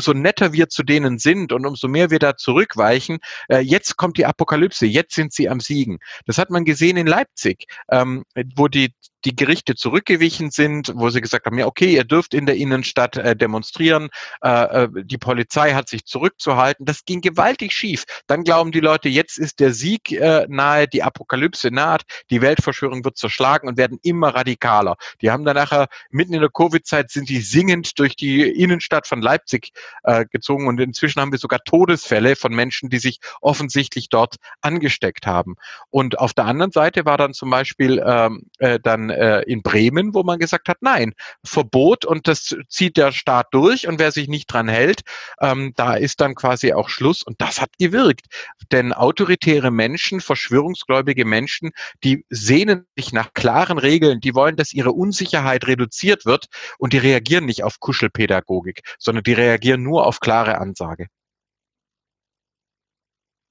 umso 0.06 0.20
netter 0.20 0.54
wir 0.54 0.70
zu 0.70 0.84
denen 0.84 1.18
sind 1.18 1.52
und 1.52 1.66
umso 1.66 1.88
mehr 1.88 2.12
wir 2.12 2.20
da 2.20 2.38
zurückweichen, 2.38 3.20
äh, 3.50 3.60
jetzt 3.60 3.98
kommt 3.98 4.18
die 4.18 4.26
Apokalypse, 4.26 4.86
jetzt 4.86 5.16
sind 5.16 5.34
sie 5.34 5.50
am 5.50 5.60
Siegen. 5.60 6.00
Das 6.26 6.38
hat 6.38 6.50
man 6.50 6.66
gesehen 6.66 6.98
in 6.98 7.08
Leipzig, 7.08 7.66
ähm, 7.90 8.24
wo 8.56 8.68
die 8.68 8.94
die 9.26 9.36
Gerichte 9.36 9.76
zurückgewichen 9.76 10.52
sind, 10.52 10.94
wo 10.96 11.10
sie 11.10 11.20
gesagt 11.20 11.46
haben, 11.46 11.58
ja, 11.58 11.66
okay, 11.66 11.94
ihr 11.94 12.04
dürft 12.04 12.34
in 12.34 12.46
der 12.46 12.56
Innenstadt 12.56 13.18
äh, 13.18 13.36
demonstrieren, 13.36 14.10
äh, 14.44 14.84
äh, 14.84 14.90
die 15.04 15.18
Polizei 15.18 15.74
hat 15.74 15.90
sich 15.90 16.06
zurückzuhalten. 16.06 16.86
Das 16.86 17.06
ging 17.06 17.22
gewaltig 17.22 17.74
schief. 17.74 18.04
Dann 18.28 18.44
glauben 18.44 18.72
die 18.72 18.80
Leute, 18.80 19.10
jetzt 19.10 19.38
ist 19.38 19.60
der 19.60 19.74
Sieg 19.74 20.12
äh, 20.12 20.46
nahe, 20.48 20.88
die 20.88 21.04
Apokalypse 21.04 21.72
naht, 21.72 22.04
die 22.30 22.42
Weltverschwörung 22.42 23.04
wird 23.04 23.18
zerschlagen 23.18 23.68
und 23.68 23.78
werden 23.78 23.98
immer 24.04 24.30
radikaler. 24.30 24.96
Die 25.22 25.32
haben 25.32 25.44
dann 25.44 25.56
nachher, 25.56 25.88
mitten 26.12 26.34
in 26.34 26.42
der 26.42 26.52
Covid-Zeit, 26.52 27.10
sind 27.10 27.28
die 27.30 27.42
singend 27.42 27.98
durch 27.98 28.16
die 28.16 28.42
Innenstadt 28.44 29.08
von 29.08 29.22
Leipzig 29.22 29.70
äh, 30.06 30.26
gezogen. 30.26 30.68
Und 30.68 30.80
inzwischen 30.80 31.22
haben 31.22 31.32
wir 31.32 31.40
sogar 31.40 31.64
Todesfälle 31.64 32.36
von 32.36 32.54
Menschen, 32.54 32.90
die 32.90 33.00
sich 33.00 33.20
offensichtlich 33.42 34.10
dort 34.10 34.36
angesteckt 34.62 35.26
haben. 35.26 35.56
Und 35.90 36.20
auf 36.20 36.34
der 36.34 36.46
anderen 36.46 36.72
Seite 36.72 37.06
war 37.06 37.18
dann 37.18 37.34
zum 37.34 37.50
Beispiel 37.50 38.04
ähm, 38.06 38.44
äh, 38.60 38.80
dann 38.80 39.10
äh, 39.10 39.42
in 39.42 39.62
Bremen, 39.62 40.14
wo 40.14 40.24
man 40.24 40.40
gesagt 40.40 40.70
hat, 40.70 40.78
nein, 40.82 41.14
Verbot 41.44 42.06
und 42.06 42.28
das 42.28 42.56
zieht 42.70 42.98
der 42.98 43.12
Staat 43.12 43.48
durch. 43.52 43.88
Und 43.88 44.00
wer 44.00 44.12
sich 44.12 44.28
nicht 44.28 44.48
dran 44.48 44.68
hält, 44.68 45.02
ähm, 45.42 45.74
da 45.76 45.96
ist 45.96 46.22
dann 46.22 46.36
quasi 46.36 46.74
auch 46.74 46.90
Schluss. 46.90 47.24
Und 47.24 47.42
das 47.42 47.62
hat 47.62 47.72
gewirkt. 47.80 48.28
Denn 48.72 48.94
autoritäre 48.94 49.72
Menschen, 49.72 50.22
verschwörungsgläubige 50.22 51.26
Menschen, 51.26 51.72
die 52.04 52.26
sehnen 52.30 52.86
sich 52.96 53.14
nach 53.14 53.34
klaren 53.34 53.78
Regeln, 53.78 54.20
die 54.20 54.36
wollen, 54.36 54.56
dass 54.56 54.74
ihre 54.74 54.92
Unsicherheit 54.92 55.68
reduziert 55.68 56.26
wird. 56.26 56.48
Und 56.78 56.94
die 56.94 56.98
reagieren 56.98 57.46
nicht 57.46 57.64
auf 57.64 57.80
Kuschelpädagogik, 57.80 58.82
sondern 59.00 59.24
die 59.24 59.34
reagieren 59.34 59.84
nur 59.84 59.95
auf 60.00 60.20
klare 60.20 60.60
Ansage. 60.60 61.08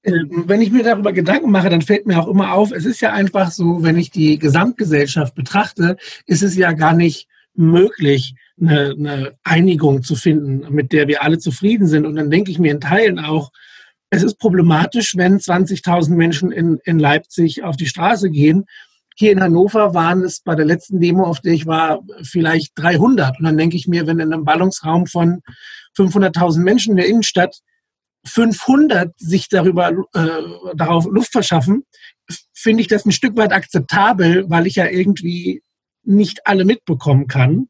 Ähm, 0.03 0.43
wenn 0.47 0.61
ich 0.61 0.71
mir 0.71 0.83
darüber 0.83 1.13
Gedanken 1.13 1.51
mache, 1.51 1.69
dann 1.69 1.81
fällt 1.81 2.05
mir 2.05 2.19
auch 2.19 2.27
immer 2.27 2.53
auf, 2.53 2.71
es 2.71 2.85
ist 2.85 3.01
ja 3.01 3.11
einfach 3.11 3.51
so, 3.51 3.81
wenn 3.81 3.97
ich 3.97 4.11
die 4.11 4.37
Gesamtgesellschaft 4.37 5.33
betrachte, 5.33 5.97
ist 6.27 6.43
es 6.43 6.55
ja 6.55 6.73
gar 6.73 6.93
nicht 6.93 7.27
möglich, 7.55 8.35
eine, 8.61 8.95
eine 8.97 9.35
Einigung 9.43 10.03
zu 10.03 10.15
finden, 10.15 10.73
mit 10.73 10.91
der 10.91 11.07
wir 11.07 11.23
alle 11.23 11.39
zufrieden 11.39 11.87
sind. 11.87 12.05
Und 12.05 12.15
dann 12.15 12.29
denke 12.29 12.51
ich 12.51 12.59
mir 12.59 12.71
in 12.71 12.81
Teilen 12.81 13.19
auch, 13.19 13.51
es 14.11 14.23
ist 14.23 14.37
problematisch, 14.37 15.15
wenn 15.17 15.39
20.000 15.39 16.13
Menschen 16.13 16.51
in, 16.51 16.79
in 16.85 16.99
Leipzig 16.99 17.63
auf 17.63 17.75
die 17.75 17.87
Straße 17.87 18.29
gehen. 18.29 18.65
Hier 19.17 19.31
in 19.31 19.41
Hannover 19.41 19.93
waren 19.93 20.23
es 20.23 20.41
bei 20.41 20.55
der 20.55 20.65
letzten 20.65 20.99
Demo, 20.99 21.23
auf 21.23 21.39
der 21.39 21.53
ich 21.53 21.65
war, 21.65 22.01
vielleicht 22.21 22.73
300. 22.75 23.39
Und 23.39 23.45
dann 23.45 23.57
denke 23.57 23.77
ich 23.77 23.87
mir, 23.87 24.07
wenn 24.07 24.19
in 24.19 24.33
einem 24.33 24.43
Ballungsraum 24.43 25.07
von 25.07 25.41
500.000 25.97 26.59
Menschen 26.59 26.91
in 26.91 26.97
der 26.97 27.07
Innenstadt 27.07 27.59
500 28.27 29.13
sich 29.17 29.47
darüber 29.49 29.91
äh, 30.13 30.75
darauf 30.75 31.05
Luft 31.05 31.31
verschaffen, 31.31 31.83
finde 32.53 32.81
ich 32.81 32.87
das 32.87 33.05
ein 33.05 33.11
Stück 33.11 33.37
weit 33.37 33.53
akzeptabel, 33.53 34.49
weil 34.49 34.67
ich 34.67 34.75
ja 34.75 34.87
irgendwie 34.87 35.61
nicht 36.03 36.45
alle 36.45 36.65
mitbekommen 36.65 37.27
kann. 37.27 37.67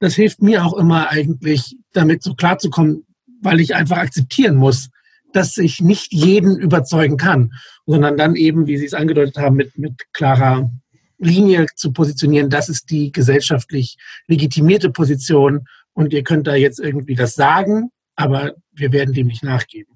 Das 0.00 0.14
hilft 0.14 0.42
mir 0.42 0.64
auch 0.64 0.74
immer 0.74 1.10
eigentlich, 1.10 1.76
damit 1.92 2.22
so 2.22 2.34
klarzukommen, 2.34 3.06
weil 3.42 3.60
ich 3.60 3.74
einfach 3.74 3.98
akzeptieren 3.98 4.56
muss, 4.56 4.88
dass 5.34 5.56
ich 5.58 5.80
nicht 5.80 6.12
jeden 6.12 6.56
überzeugen 6.58 7.16
kann, 7.16 7.52
sondern 7.86 8.16
dann 8.16 8.36
eben, 8.36 8.66
wie 8.66 8.78
Sie 8.78 8.86
es 8.86 8.94
angedeutet 8.94 9.36
haben, 9.36 9.56
mit, 9.56 9.76
mit 9.78 10.12
klarer 10.12 10.70
Linie 11.18 11.66
zu 11.74 11.92
positionieren, 11.92 12.50
das 12.50 12.68
ist 12.68 12.90
die 12.90 13.12
gesellschaftlich 13.12 13.96
legitimierte 14.26 14.90
Position 14.90 15.66
und 15.92 16.12
ihr 16.12 16.22
könnt 16.22 16.46
da 16.46 16.54
jetzt 16.54 16.80
irgendwie 16.80 17.14
das 17.14 17.34
sagen, 17.34 17.90
aber 18.16 18.54
wir 18.72 18.92
werden 18.92 19.14
dem 19.14 19.28
nicht 19.28 19.44
nachgeben. 19.44 19.93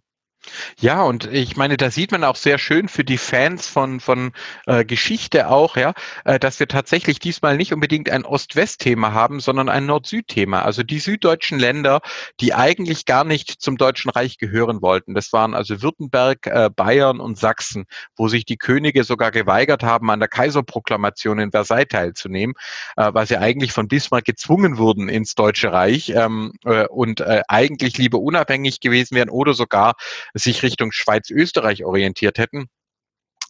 Ja, 0.80 1.02
und 1.02 1.32
ich 1.32 1.56
meine, 1.56 1.76
da 1.76 1.90
sieht 1.90 2.12
man 2.12 2.24
auch 2.24 2.36
sehr 2.36 2.58
schön 2.58 2.88
für 2.88 3.04
die 3.04 3.18
Fans 3.18 3.66
von, 3.66 4.00
von 4.00 4.32
äh, 4.66 4.84
Geschichte 4.84 5.48
auch, 5.48 5.76
ja, 5.76 5.94
äh, 6.24 6.38
dass 6.38 6.60
wir 6.60 6.68
tatsächlich 6.68 7.18
diesmal 7.18 7.56
nicht 7.56 7.72
unbedingt 7.72 8.10
ein 8.10 8.24
Ost-West-Thema 8.24 9.12
haben, 9.12 9.40
sondern 9.40 9.68
ein 9.68 9.86
Nord-Süd-Thema. 9.86 10.62
Also 10.62 10.82
die 10.82 10.98
süddeutschen 10.98 11.58
Länder, 11.58 12.00
die 12.40 12.54
eigentlich 12.54 13.04
gar 13.06 13.24
nicht 13.24 13.60
zum 13.60 13.76
Deutschen 13.76 14.10
Reich 14.10 14.38
gehören 14.38 14.82
wollten. 14.82 15.14
Das 15.14 15.32
waren 15.32 15.54
also 15.54 15.82
Württemberg, 15.82 16.46
äh, 16.46 16.70
Bayern 16.74 17.20
und 17.20 17.38
Sachsen, 17.38 17.86
wo 18.16 18.28
sich 18.28 18.44
die 18.44 18.56
Könige 18.56 19.04
sogar 19.04 19.30
geweigert 19.30 19.82
haben, 19.82 20.10
an 20.10 20.20
der 20.20 20.28
Kaiserproklamation 20.28 21.38
in 21.38 21.50
Versailles 21.50 21.88
teilzunehmen, 21.88 22.54
äh, 22.96 23.12
weil 23.12 23.26
sie 23.26 23.36
eigentlich 23.36 23.72
von 23.72 23.88
Bismarck 23.88 24.24
gezwungen 24.24 24.78
wurden 24.78 25.08
ins 25.08 25.34
Deutsche 25.34 25.72
Reich 25.72 26.10
ähm, 26.10 26.52
äh, 26.64 26.86
und 26.86 27.20
äh, 27.20 27.42
eigentlich 27.48 27.98
lieber 27.98 28.18
unabhängig 28.18 28.80
gewesen 28.80 29.14
wären 29.16 29.30
oder 29.30 29.54
sogar 29.54 29.94
sich 30.38 30.62
Richtung 30.62 30.92
Schweiz-Österreich 30.92 31.84
orientiert 31.84 32.38
hätten, 32.38 32.68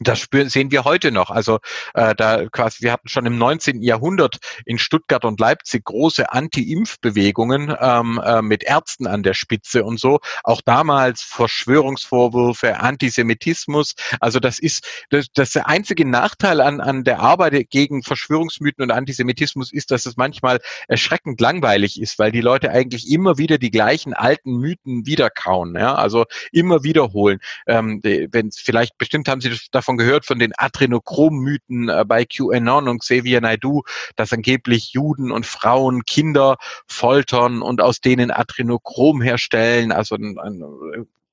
das 0.01 0.21
spüren, 0.21 0.49
sehen 0.49 0.71
wir 0.71 0.85
heute 0.85 1.11
noch. 1.11 1.31
Also 1.31 1.59
äh, 1.95 2.15
da 2.15 2.47
quasi, 2.49 2.83
wir 2.83 2.93
hatten 2.93 3.09
schon 3.09 3.27
im 3.27 3.39
19. 3.39 3.83
Jahrhundert 3.83 4.39
in 4.65 4.79
Stuttgart 4.79 5.25
und 5.25 5.41
Leipzig 5.41 5.85
große 5.85 6.31
Anti-Impf-Bewegungen 6.33 7.75
ähm, 7.81 8.21
äh, 8.25 8.43
mit 8.43 8.63
Ärzten 8.63 9.07
an 9.07 9.23
der 9.23 9.35
Spitze 9.35 9.85
und 9.85 9.99
so. 9.99 10.21
Auch 10.45 10.61
damals 10.65 11.23
Verschwörungsvorwürfe, 11.23 12.79
Antisemitismus. 12.79 13.95
Also 14.21 14.39
das 14.39 14.59
ist 14.59 14.87
das, 15.11 15.27
das 15.35 15.53
der 15.53 15.69
einzige 15.69 16.07
Nachteil 16.07 16.61
an, 16.61 16.81
an 16.81 17.05
der 17.05 17.21
Arbeit 17.21 17.71
gegen 17.71 18.03
Verschwörungsmythen 18.03 18.85
und 18.85 18.91
Antisemitismus 18.91 19.73
ist, 19.73 19.91
dass 19.91 20.07
es 20.07 20.17
manchmal 20.17 20.61
erschreckend 20.87 21.41
langweilig 21.41 22.01
ist, 22.01 22.19
weil 22.19 22.31
die 22.31 22.41
Leute 22.41 22.71
eigentlich 22.71 23.11
immer 23.11 23.39
wieder 23.39 23.59
die 23.59 23.71
gleichen 23.71 24.15
alten 24.15 24.59
Mythen 24.59 25.07
wiederkauen. 25.07 25.75
Ja? 25.75 25.95
Also 25.95 26.25
immer 26.53 26.85
wiederholen. 26.85 27.41
Ähm, 27.67 28.01
wenn 28.03 28.51
vielleicht 28.53 28.97
bestimmt 28.99 29.29
haben 29.29 29.41
Sie 29.41 29.51
das 29.51 29.88
davon 29.89 29.97
gehört, 29.97 30.27
von 30.27 30.39
den 30.39 30.53
Adrenochrom-Mythen 30.57 31.89
äh, 31.89 32.05
bei 32.07 32.27
QAnon 32.27 32.89
und 32.89 32.99
Xavier 33.01 33.41
Naidoo, 33.41 33.83
dass 34.17 34.33
angeblich 34.35 34.93
Juden 34.93 35.33
und 35.33 35.47
Frauen 35.47 36.05
Kinder 36.05 36.59
foltern 36.87 37.63
und 37.63 37.81
aus 37.81 38.01
denen 38.01 38.31
Adrenochrom 38.31 39.23
herstellen, 39.23 39.91
also 39.91 40.17
ein, 40.17 40.39
ein 40.39 40.63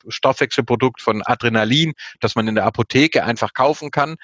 Stoffwechselprodukt 0.08 1.02
von 1.02 1.22
Adrenalin, 1.24 1.94
das 2.20 2.36
man 2.36 2.48
in 2.48 2.56
der 2.56 2.66
Apotheke 2.66 3.24
einfach 3.24 3.54
kaufen 3.54 3.92
kann. 3.92 4.16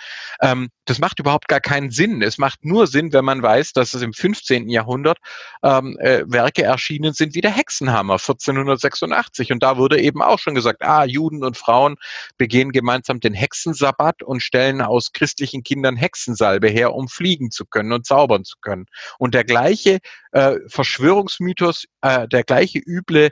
Ähm, 0.41 0.69
das 0.85 0.99
macht 0.99 1.19
überhaupt 1.19 1.47
gar 1.47 1.59
keinen 1.59 1.91
Sinn. 1.91 2.21
Es 2.21 2.37
macht 2.37 2.65
nur 2.65 2.87
Sinn, 2.87 3.13
wenn 3.13 3.25
man 3.25 3.41
weiß, 3.41 3.73
dass 3.73 3.93
es 3.93 4.01
im 4.01 4.13
15. 4.13 4.69
Jahrhundert 4.69 5.19
ähm, 5.63 5.97
äh, 5.99 6.23
Werke 6.25 6.63
erschienen 6.63 7.13
sind 7.13 7.35
wie 7.35 7.41
der 7.41 7.51
Hexenhammer 7.51 8.13
1486. 8.13 9.51
Und 9.51 9.63
da 9.63 9.77
wurde 9.77 10.01
eben 10.01 10.21
auch 10.21 10.39
schon 10.39 10.55
gesagt, 10.55 10.81
ah, 10.83 11.05
Juden 11.05 11.43
und 11.43 11.57
Frauen 11.57 11.95
begehen 12.37 12.71
gemeinsam 12.71 13.19
den 13.19 13.33
Hexensabbat 13.33 14.23
und 14.23 14.41
stellen 14.41 14.81
aus 14.81 15.13
christlichen 15.13 15.63
Kindern 15.63 15.95
Hexensalbe 15.95 16.67
her, 16.67 16.93
um 16.93 17.07
fliegen 17.07 17.51
zu 17.51 17.65
können 17.65 17.91
und 17.93 18.05
zaubern 18.05 18.43
zu 18.43 18.55
können. 18.61 18.85
Und 19.17 19.33
der 19.33 19.43
gleiche 19.43 19.99
äh, 20.31 20.55
Verschwörungsmythos, 20.67 21.85
äh, 22.01 22.27
der 22.27 22.43
gleiche 22.43 22.79
üble 22.79 23.29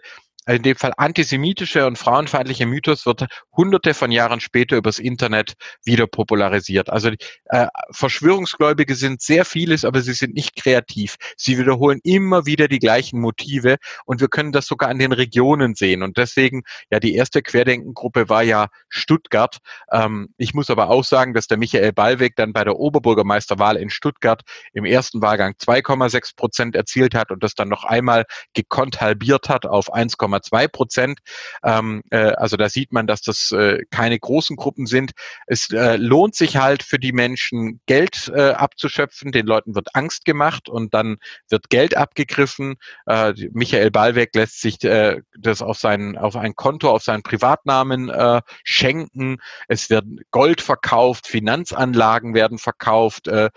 in 0.55 0.63
dem 0.63 0.75
Fall 0.75 0.93
antisemitische 0.97 1.85
und 1.85 1.97
frauenfeindliche 1.97 2.65
Mythos 2.65 3.05
wird 3.05 3.25
hunderte 3.55 3.93
von 3.93 4.11
Jahren 4.11 4.39
später 4.39 4.77
übers 4.77 4.99
Internet 4.99 5.53
wieder 5.83 6.07
popularisiert. 6.07 6.89
Also 6.89 7.11
äh, 7.45 7.67
Verschwörungsgläubige 7.91 8.95
sind 8.95 9.21
sehr 9.21 9.45
vieles, 9.45 9.85
aber 9.85 10.01
sie 10.01 10.13
sind 10.13 10.33
nicht 10.33 10.55
kreativ. 10.55 11.15
Sie 11.37 11.57
wiederholen 11.57 11.99
immer 12.03 12.45
wieder 12.45 12.67
die 12.67 12.79
gleichen 12.79 13.19
Motive 13.19 13.77
und 14.05 14.21
wir 14.21 14.27
können 14.27 14.51
das 14.51 14.65
sogar 14.65 14.89
an 14.89 14.99
den 14.99 15.11
Regionen 15.11 15.75
sehen. 15.75 16.01
Und 16.03 16.17
deswegen, 16.17 16.63
ja, 16.89 16.99
die 16.99 17.15
erste 17.15 17.41
Querdenkengruppe 17.41 18.29
war 18.29 18.43
ja 18.43 18.67
Stuttgart. 18.89 19.57
Ähm, 19.91 20.29
ich 20.37 20.53
muss 20.53 20.69
aber 20.69 20.89
auch 20.89 21.03
sagen, 21.03 21.33
dass 21.33 21.47
der 21.47 21.57
Michael 21.57 21.93
Ballweg 21.93 22.35
dann 22.35 22.53
bei 22.53 22.63
der 22.63 22.77
Oberbürgermeisterwahl 22.77 23.75
in 23.77 23.89
Stuttgart 23.89 24.41
im 24.73 24.85
ersten 24.85 25.21
Wahlgang 25.21 25.53
2,6 25.53 26.35
Prozent 26.35 26.75
erzielt 26.75 27.13
hat 27.13 27.31
und 27.31 27.43
das 27.43 27.53
dann 27.53 27.69
noch 27.69 27.83
einmal 27.83 28.25
gekonnt 28.53 28.99
halbiert 29.01 29.49
hat 29.49 29.65
auf 29.65 29.93
1,2 29.93 30.38
2,2 30.39 30.67
Prozent. 30.67 31.19
Ähm, 31.63 32.01
äh, 32.09 32.17
also 32.17 32.57
da 32.57 32.69
sieht 32.69 32.91
man, 32.91 33.07
dass 33.07 33.21
das 33.21 33.51
äh, 33.51 33.79
keine 33.91 34.19
großen 34.19 34.55
Gruppen 34.55 34.85
sind. 34.85 35.11
Es 35.47 35.69
äh, 35.71 35.97
lohnt 35.97 36.35
sich 36.35 36.57
halt 36.57 36.83
für 36.83 36.99
die 36.99 37.11
Menschen, 37.11 37.79
Geld 37.85 38.31
äh, 38.33 38.51
abzuschöpfen. 38.51 39.31
Den 39.31 39.45
Leuten 39.45 39.75
wird 39.75 39.95
Angst 39.95 40.25
gemacht 40.25 40.69
und 40.69 40.93
dann 40.93 41.17
wird 41.49 41.69
Geld 41.69 41.95
abgegriffen. 41.95 42.75
Äh, 43.05 43.33
Michael 43.51 43.91
Ballweg 43.91 44.35
lässt 44.35 44.61
sich 44.61 44.83
äh, 44.83 45.21
das 45.37 45.61
auf 45.61 45.77
sein, 45.77 46.17
auf 46.17 46.35
ein 46.35 46.55
Konto, 46.55 46.89
auf 46.89 47.03
seinen 47.03 47.23
Privatnamen 47.23 48.09
äh, 48.09 48.41
schenken. 48.63 49.37
Es 49.67 49.89
wird 49.89 50.05
Gold 50.31 50.61
verkauft, 50.61 51.27
Finanzanlagen 51.27 52.33
werden 52.33 52.57
verkauft. 52.57 53.27
Äh, 53.27 53.49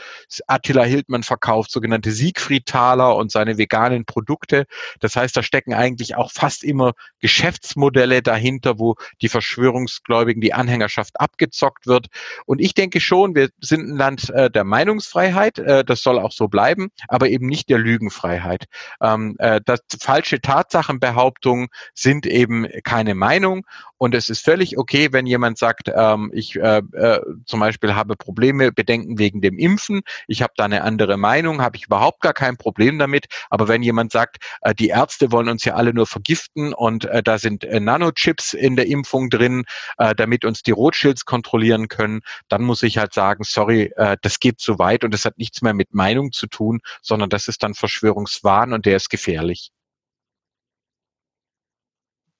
Attila 0.46 0.84
Hildmann 0.84 1.22
verkauft 1.22 1.70
sogenannte 1.70 2.12
Siegfried-Taler 2.12 3.16
und 3.16 3.30
seine 3.30 3.58
veganen 3.58 4.04
Produkte. 4.04 4.66
Das 5.00 5.16
heißt, 5.16 5.36
da 5.36 5.42
stecken 5.42 5.74
eigentlich 5.74 6.16
auch 6.16 6.30
fast 6.30 6.64
immer 6.72 6.92
Geschäftsmodelle 7.20 8.22
dahinter, 8.22 8.78
wo 8.78 8.96
die 9.20 9.28
Verschwörungsgläubigen, 9.28 10.40
die 10.40 10.54
Anhängerschaft 10.54 11.20
abgezockt 11.20 11.86
wird. 11.86 12.06
Und 12.46 12.60
ich 12.60 12.74
denke 12.74 13.00
schon, 13.00 13.34
wir 13.34 13.50
sind 13.60 13.88
ein 13.88 13.96
Land 13.96 14.30
äh, 14.30 14.50
der 14.50 14.64
Meinungsfreiheit, 14.64 15.58
äh, 15.58 15.84
das 15.84 16.02
soll 16.02 16.18
auch 16.18 16.32
so 16.32 16.48
bleiben, 16.48 16.88
aber 17.08 17.28
eben 17.28 17.46
nicht 17.46 17.68
der 17.68 17.78
Lügenfreiheit. 17.78 18.64
Ähm, 19.00 19.36
äh, 19.38 19.60
das, 19.64 19.80
falsche 20.00 20.40
Tatsachenbehauptungen 20.40 21.68
sind 21.94 22.26
eben 22.26 22.66
keine 22.82 23.14
Meinung 23.14 23.66
und 24.02 24.16
es 24.16 24.28
ist 24.28 24.44
völlig 24.44 24.78
okay, 24.78 25.12
wenn 25.12 25.26
jemand 25.26 25.58
sagt, 25.58 25.88
ähm, 25.94 26.32
ich 26.34 26.56
äh, 26.56 26.78
äh, 26.92 27.20
zum 27.46 27.60
Beispiel 27.60 27.94
habe 27.94 28.16
Probleme, 28.16 28.72
Bedenken 28.72 29.16
wegen 29.18 29.40
dem 29.40 29.58
Impfen, 29.58 30.00
ich 30.26 30.42
habe 30.42 30.54
da 30.56 30.64
eine 30.64 30.82
andere 30.82 31.16
Meinung, 31.16 31.62
habe 31.62 31.76
ich 31.76 31.86
überhaupt 31.86 32.20
gar 32.20 32.32
kein 32.32 32.56
Problem 32.56 32.98
damit. 32.98 33.26
Aber 33.48 33.68
wenn 33.68 33.80
jemand 33.80 34.10
sagt, 34.10 34.38
äh, 34.62 34.74
die 34.74 34.88
Ärzte 34.88 35.30
wollen 35.30 35.48
uns 35.48 35.64
ja 35.64 35.74
alle 35.74 35.94
nur 35.94 36.08
vergiften 36.08 36.61
und 36.72 37.06
äh, 37.06 37.22
da 37.22 37.38
sind 37.38 37.64
äh, 37.64 37.80
Nanochips 37.80 38.52
in 38.52 38.76
der 38.76 38.86
Impfung 38.86 39.30
drin, 39.30 39.64
äh, 39.98 40.14
damit 40.14 40.44
uns 40.44 40.62
die 40.62 40.70
Rothschilds 40.70 41.24
kontrollieren 41.24 41.88
können, 41.88 42.20
dann 42.48 42.62
muss 42.62 42.82
ich 42.82 42.98
halt 42.98 43.14
sagen, 43.14 43.44
sorry, 43.44 43.92
äh, 43.96 44.16
das 44.22 44.38
geht 44.38 44.60
zu 44.60 44.78
weit 44.78 45.02
und 45.02 45.12
das 45.12 45.24
hat 45.24 45.38
nichts 45.38 45.62
mehr 45.62 45.74
mit 45.74 45.94
Meinung 45.94 46.32
zu 46.32 46.46
tun, 46.46 46.80
sondern 47.00 47.30
das 47.30 47.48
ist 47.48 47.62
dann 47.62 47.74
Verschwörungswahn 47.74 48.72
und 48.72 48.86
der 48.86 48.96
ist 48.96 49.10
gefährlich. 49.10 49.72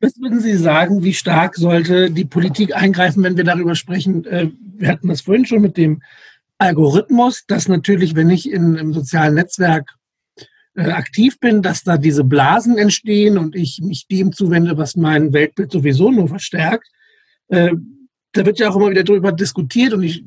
Was 0.00 0.18
würden 0.20 0.40
Sie 0.40 0.56
sagen, 0.56 1.04
wie 1.04 1.14
stark 1.14 1.54
sollte 1.54 2.10
die 2.10 2.24
Politik 2.24 2.74
eingreifen, 2.74 3.22
wenn 3.22 3.36
wir 3.36 3.44
darüber 3.44 3.76
sprechen? 3.76 4.24
Äh, 4.24 4.50
wir 4.76 4.88
hatten 4.88 5.08
das 5.08 5.20
vorhin 5.22 5.46
schon 5.46 5.62
mit 5.62 5.76
dem 5.76 6.02
Algorithmus, 6.58 7.44
dass 7.46 7.68
natürlich, 7.68 8.14
wenn 8.14 8.30
ich 8.30 8.50
in 8.50 8.78
einem 8.78 8.92
sozialen 8.92 9.34
Netzwerk 9.34 9.96
äh, 10.74 10.90
aktiv 10.90 11.38
bin, 11.38 11.62
dass 11.62 11.82
da 11.82 11.98
diese 11.98 12.24
Blasen 12.24 12.78
entstehen 12.78 13.38
und 13.38 13.54
ich 13.54 13.80
mich 13.82 14.06
dem 14.06 14.32
zuwende, 14.32 14.78
was 14.78 14.96
mein 14.96 15.32
Weltbild 15.32 15.70
sowieso 15.70 16.10
nur 16.10 16.28
verstärkt. 16.28 16.88
Äh, 17.48 17.72
da 18.32 18.46
wird 18.46 18.58
ja 18.58 18.70
auch 18.70 18.76
immer 18.76 18.90
wieder 18.90 19.04
darüber 19.04 19.32
diskutiert 19.32 19.92
und 19.92 20.02
ich, 20.02 20.24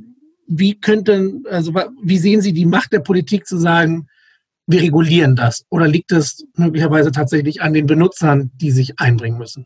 wie 0.47 0.79
könnten, 0.79 1.43
also 1.49 1.73
wie 2.03 2.19
sehen 2.19 2.41
Sie 2.41 2.53
die 2.53 2.65
Macht 2.65 2.93
der 2.93 2.99
Politik 2.99 3.47
zu 3.47 3.57
sagen, 3.57 4.07
wir 4.67 4.81
regulieren 4.81 5.35
das? 5.35 5.65
Oder 5.69 5.87
liegt 5.87 6.11
es 6.11 6.45
möglicherweise 6.55 7.11
tatsächlich 7.11 7.61
an 7.61 7.73
den 7.73 7.87
Benutzern, 7.87 8.51
die 8.55 8.71
sich 8.71 8.99
einbringen 8.99 9.37
müssen? 9.37 9.65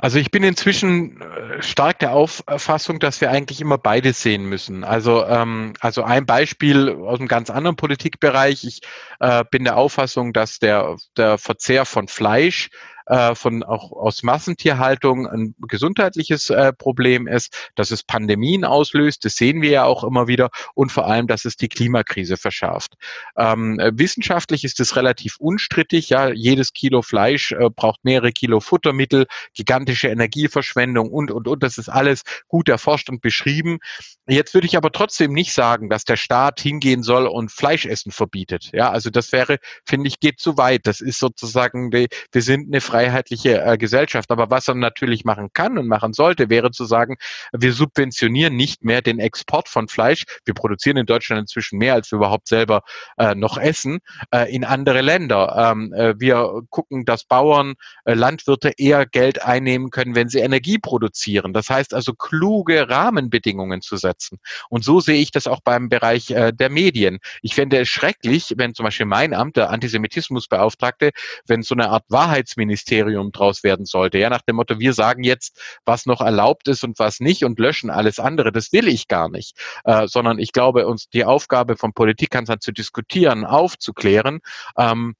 Also 0.00 0.20
ich 0.20 0.30
bin 0.30 0.44
inzwischen 0.44 1.20
äh, 1.20 1.60
stark 1.60 1.98
der 1.98 2.12
Auffassung, 2.12 3.00
dass 3.00 3.20
wir 3.20 3.30
eigentlich 3.30 3.60
immer 3.60 3.78
beides 3.78 4.22
sehen 4.22 4.48
müssen. 4.48 4.84
Also, 4.84 5.26
ähm, 5.26 5.72
also 5.80 6.04
ein 6.04 6.24
Beispiel 6.24 6.90
aus 6.90 7.18
einem 7.18 7.26
ganz 7.26 7.50
anderen 7.50 7.74
Politikbereich. 7.74 8.62
Ich 8.62 8.80
äh, 9.18 9.44
bin 9.50 9.64
der 9.64 9.76
Auffassung, 9.76 10.32
dass 10.32 10.60
der, 10.60 10.96
der 11.16 11.36
Verzehr 11.36 11.84
von 11.84 12.06
Fleisch 12.06 12.70
äh, 13.08 13.34
von 13.34 13.62
auch 13.62 13.92
aus 13.92 14.22
Massentierhaltung 14.22 15.26
ein 15.26 15.54
gesundheitliches 15.66 16.50
äh, 16.50 16.72
Problem 16.72 17.26
ist, 17.26 17.70
dass 17.74 17.90
es 17.90 18.02
Pandemien 18.02 18.64
auslöst, 18.64 19.24
das 19.24 19.36
sehen 19.36 19.62
wir 19.62 19.70
ja 19.70 19.84
auch 19.84 20.04
immer 20.04 20.28
wieder 20.28 20.50
und 20.74 20.92
vor 20.92 21.06
allem, 21.06 21.26
dass 21.26 21.44
es 21.44 21.56
die 21.56 21.68
Klimakrise 21.68 22.36
verschärft. 22.36 22.94
Ähm, 23.36 23.78
äh, 23.80 23.92
wissenschaftlich 23.94 24.64
ist 24.64 24.80
es 24.80 24.96
relativ 24.96 25.36
unstrittig, 25.38 26.10
ja, 26.10 26.30
jedes 26.30 26.72
Kilo 26.72 27.02
Fleisch 27.02 27.52
äh, 27.52 27.70
braucht 27.70 28.04
mehrere 28.04 28.32
Kilo 28.32 28.60
Futtermittel, 28.60 29.26
gigantische 29.54 30.08
Energieverschwendung 30.08 31.10
und 31.10 31.30
und 31.30 31.48
und 31.48 31.62
das 31.62 31.78
ist 31.78 31.88
alles 31.88 32.22
gut 32.46 32.68
erforscht 32.68 33.10
und 33.10 33.20
beschrieben. 33.20 33.78
Jetzt 34.26 34.54
würde 34.54 34.66
ich 34.66 34.76
aber 34.76 34.92
trotzdem 34.92 35.32
nicht 35.32 35.54
sagen, 35.54 35.88
dass 35.88 36.04
der 36.04 36.16
Staat 36.16 36.60
hingehen 36.60 37.02
soll 37.02 37.26
und 37.26 37.50
Fleischessen 37.50 38.12
verbietet. 38.12 38.70
Ja, 38.72 38.90
also 38.90 39.08
das 39.10 39.32
wäre, 39.32 39.58
finde 39.84 40.08
ich, 40.08 40.20
geht 40.20 40.38
zu 40.38 40.58
weit. 40.58 40.86
Das 40.86 41.00
ist 41.00 41.18
sozusagen, 41.18 41.92
wir 41.92 42.08
sind 42.34 42.68
eine 42.68 42.82
freiheitliche 42.98 43.62
äh, 43.62 43.78
Gesellschaft. 43.78 44.30
Aber 44.30 44.50
was 44.50 44.68
er 44.68 44.74
natürlich 44.74 45.24
machen 45.24 45.50
kann 45.52 45.78
und 45.78 45.86
machen 45.86 46.12
sollte, 46.12 46.50
wäre 46.50 46.70
zu 46.70 46.84
sagen, 46.84 47.16
wir 47.52 47.72
subventionieren 47.72 48.56
nicht 48.56 48.84
mehr 48.84 49.02
den 49.02 49.20
Export 49.20 49.68
von 49.68 49.88
Fleisch. 49.88 50.24
Wir 50.44 50.54
produzieren 50.54 50.96
in 50.96 51.06
Deutschland 51.06 51.40
inzwischen 51.40 51.78
mehr, 51.78 51.94
als 51.94 52.10
wir 52.10 52.16
überhaupt 52.16 52.48
selber 52.48 52.82
äh, 53.16 53.34
noch 53.34 53.56
essen, 53.56 54.00
äh, 54.34 54.52
in 54.52 54.64
andere 54.64 55.00
Länder. 55.00 55.72
Ähm, 55.72 55.92
äh, 55.92 56.18
wir 56.18 56.62
gucken, 56.70 57.04
dass 57.04 57.24
Bauern, 57.24 57.74
äh, 58.04 58.14
Landwirte 58.14 58.72
eher 58.76 59.06
Geld 59.06 59.42
einnehmen 59.42 59.90
können, 59.90 60.16
wenn 60.16 60.28
sie 60.28 60.40
Energie 60.40 60.78
produzieren. 60.78 61.52
Das 61.52 61.70
heißt 61.70 61.94
also, 61.94 62.14
kluge 62.14 62.88
Rahmenbedingungen 62.88 63.80
zu 63.80 63.96
setzen. 63.96 64.38
Und 64.70 64.84
so 64.84 64.98
sehe 65.00 65.20
ich 65.20 65.30
das 65.30 65.46
auch 65.46 65.60
beim 65.60 65.88
Bereich 65.88 66.30
äh, 66.30 66.52
der 66.52 66.70
Medien. 66.70 67.18
Ich 67.42 67.54
fände 67.54 67.78
es 67.78 67.88
schrecklich, 67.88 68.54
wenn 68.56 68.74
zum 68.74 68.84
Beispiel 68.84 69.06
mein 69.06 69.34
Amt, 69.34 69.56
der 69.56 69.70
Antisemitismusbeauftragte, 69.70 71.10
wenn 71.46 71.62
so 71.62 71.74
eine 71.74 71.90
Art 71.90 72.04
Wahrheitsministerium 72.08 72.87
Kriterium 72.88 73.32
draus 73.32 73.62
werden 73.62 73.84
sollte. 73.84 74.18
Ja, 74.18 74.30
nach 74.30 74.40
dem 74.40 74.56
Motto, 74.56 74.78
wir 74.78 74.94
sagen 74.94 75.22
jetzt, 75.22 75.60
was 75.84 76.06
noch 76.06 76.20
erlaubt 76.20 76.68
ist 76.68 76.84
und 76.84 76.98
was 76.98 77.20
nicht 77.20 77.44
und 77.44 77.58
löschen 77.58 77.90
alles 77.90 78.18
andere. 78.18 78.50
Das 78.50 78.72
will 78.72 78.88
ich 78.88 79.08
gar 79.08 79.28
nicht, 79.28 79.56
äh, 79.84 80.06
sondern 80.08 80.38
ich 80.38 80.52
glaube, 80.52 80.86
uns 80.86 81.08
die 81.08 81.24
Aufgabe 81.24 81.76
von 81.76 81.92
Politik 81.92 82.30
kann 82.30 82.46
sein 82.46 82.60
zu 82.60 82.72
diskutieren, 82.72 83.44
aufzuklären. 83.44 84.40
Ähm, 84.76 85.14